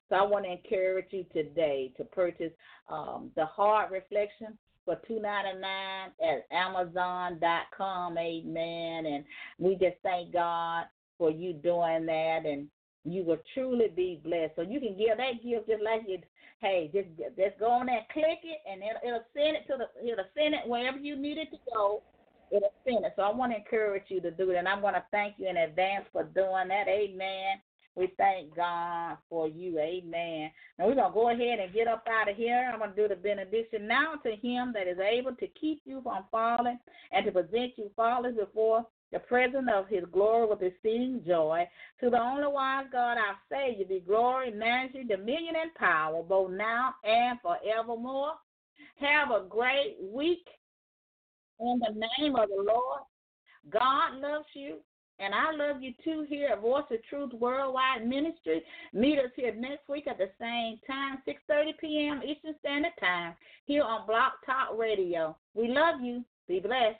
So 0.09 0.16
I 0.16 0.22
want 0.22 0.45
to 0.45 0.53
encourage 0.53 1.07
you 1.11 1.24
today 1.33 1.93
to 1.97 2.05
purchase 2.05 2.53
um, 2.89 3.31
the 3.37 3.45
Hard 3.45 3.91
Reflection 3.91 4.57
for 4.85 4.99
two 5.07 5.20
ninety 5.20 5.61
nine 5.61 6.11
at 6.22 6.47
Amazon.com. 6.51 8.16
Amen. 8.16 9.07
And 9.07 9.24
we 9.59 9.72
just 9.74 9.97
thank 10.03 10.33
God 10.33 10.85
for 11.18 11.31
you 11.31 11.53
doing 11.53 12.07
that 12.07 12.41
and 12.45 12.68
you 13.07 13.25
will 13.25 13.39
truly 13.55 13.89
be 13.95 14.21
blessed. 14.25 14.53
So 14.57 14.63
you 14.63 14.81
can 14.81 14.97
give 14.97 15.17
that 15.17 15.43
gift 15.43 15.69
just 15.69 15.83
like 15.83 16.03
you. 16.07 16.19
Hey, 16.61 16.91
just 16.93 17.09
just 17.37 17.59
go 17.59 17.71
on 17.71 17.87
there, 17.87 18.07
click 18.13 18.41
it, 18.43 18.61
and 18.71 18.81
it'll, 18.83 19.07
it'll 19.07 19.27
send 19.35 19.57
it 19.57 19.67
to 19.69 19.77
the 19.77 20.11
it'll 20.11 20.25
send 20.35 20.55
it 20.55 20.67
wherever 20.67 20.99
you 20.99 21.17
need 21.17 21.39
it 21.39 21.51
to 21.51 21.59
go. 21.73 22.03
It'll 22.51 22.73
send 22.85 23.05
it. 23.05 23.13
So 23.17 23.23
I 23.23 23.33
want 23.33 23.53
to 23.53 23.59
encourage 23.59 24.05
you 24.09 24.21
to 24.23 24.31
do 24.31 24.51
it, 24.51 24.57
and 24.57 24.67
I'm 24.67 24.81
going 24.81 24.95
to 24.95 25.05
thank 25.11 25.35
you 25.39 25.49
in 25.49 25.57
advance 25.57 26.07
for 26.13 26.25
doing 26.25 26.69
that. 26.69 26.89
Amen. 26.89 27.61
We 27.95 28.13
thank 28.19 28.55
God 28.55 29.17
for 29.29 29.49
you. 29.49 29.79
Amen. 29.79 30.51
Now 30.79 30.87
we're 30.87 30.95
going 30.95 31.11
to 31.11 31.15
go 31.15 31.31
ahead 31.31 31.61
and 31.61 31.73
get 31.73 31.89
up 31.89 32.07
out 32.09 32.31
of 32.31 32.37
here. 32.37 32.71
I'm 32.73 32.79
going 32.79 32.95
to 32.95 32.97
do 32.97 33.09
the 33.09 33.17
benediction 33.17 33.87
now 33.87 34.15
to 34.23 34.37
him 34.37 34.73
that 34.75 34.87
is 34.87 34.99
able 34.99 35.35
to 35.35 35.47
keep 35.59 35.81
you 35.85 36.03
from 36.03 36.25
falling 36.31 36.79
and 37.13 37.25
to 37.25 37.33
present 37.33 37.73
you 37.77 37.91
faultless 37.97 38.37
before 38.39 38.87
the 39.13 39.19
presence 39.21 39.69
of 39.73 39.89
his 39.89 40.05
glory 40.13 40.49
with 40.49 40.63
exceeding 40.63 41.23
joy. 41.27 41.69
To 42.01 42.11
the 42.11 42.21
only 42.21 42.47
wise 42.47 42.87
God, 42.93 43.17
our 43.17 43.37
Savior, 43.51 43.85
be 43.87 44.01
glory, 44.01 44.51
majesty, 44.51 45.05
dominion, 45.05 45.55
and 45.61 45.75
power, 45.75 46.23
both 46.23 46.51
now 46.51 46.95
and 47.05 47.39
forevermore. 47.41 48.33
Have 48.97 49.31
a 49.31 49.47
great 49.49 49.97
week 50.03 50.47
in 51.61 51.81
the 51.81 52.07
name 52.19 52.37
of 52.37 52.49
the 52.49 52.63
Lord. 52.63 53.01
God 53.71 54.17
loves 54.21 54.47
you, 54.55 54.77
and 55.19 55.35
I 55.35 55.53
love 55.53 55.83
you 55.83 55.93
too 56.05 56.27
here 56.29 56.49
at 56.53 56.61
Voice 56.61 56.85
of 56.91 57.03
Truth 57.09 57.33
Worldwide 57.35 58.07
Ministry. 58.07 58.63
Meet 58.93 59.19
us 59.19 59.31
here 59.35 59.55
next 59.55 59.89
week 59.89 60.07
at 60.07 60.19
the 60.19 60.31
same 60.39 60.79
time, 60.87 61.19
6.30 61.27 61.79
p.m. 61.81 62.21
Eastern 62.25 62.55
Standard 62.61 62.93
Time, 63.01 63.35
here 63.65 63.83
on 63.83 64.07
Blog 64.07 64.33
Talk 64.45 64.79
Radio. 64.79 65.37
We 65.55 65.69
love 65.69 66.01
you. 66.03 66.25
Be 66.49 66.61
blessed. 66.61 66.99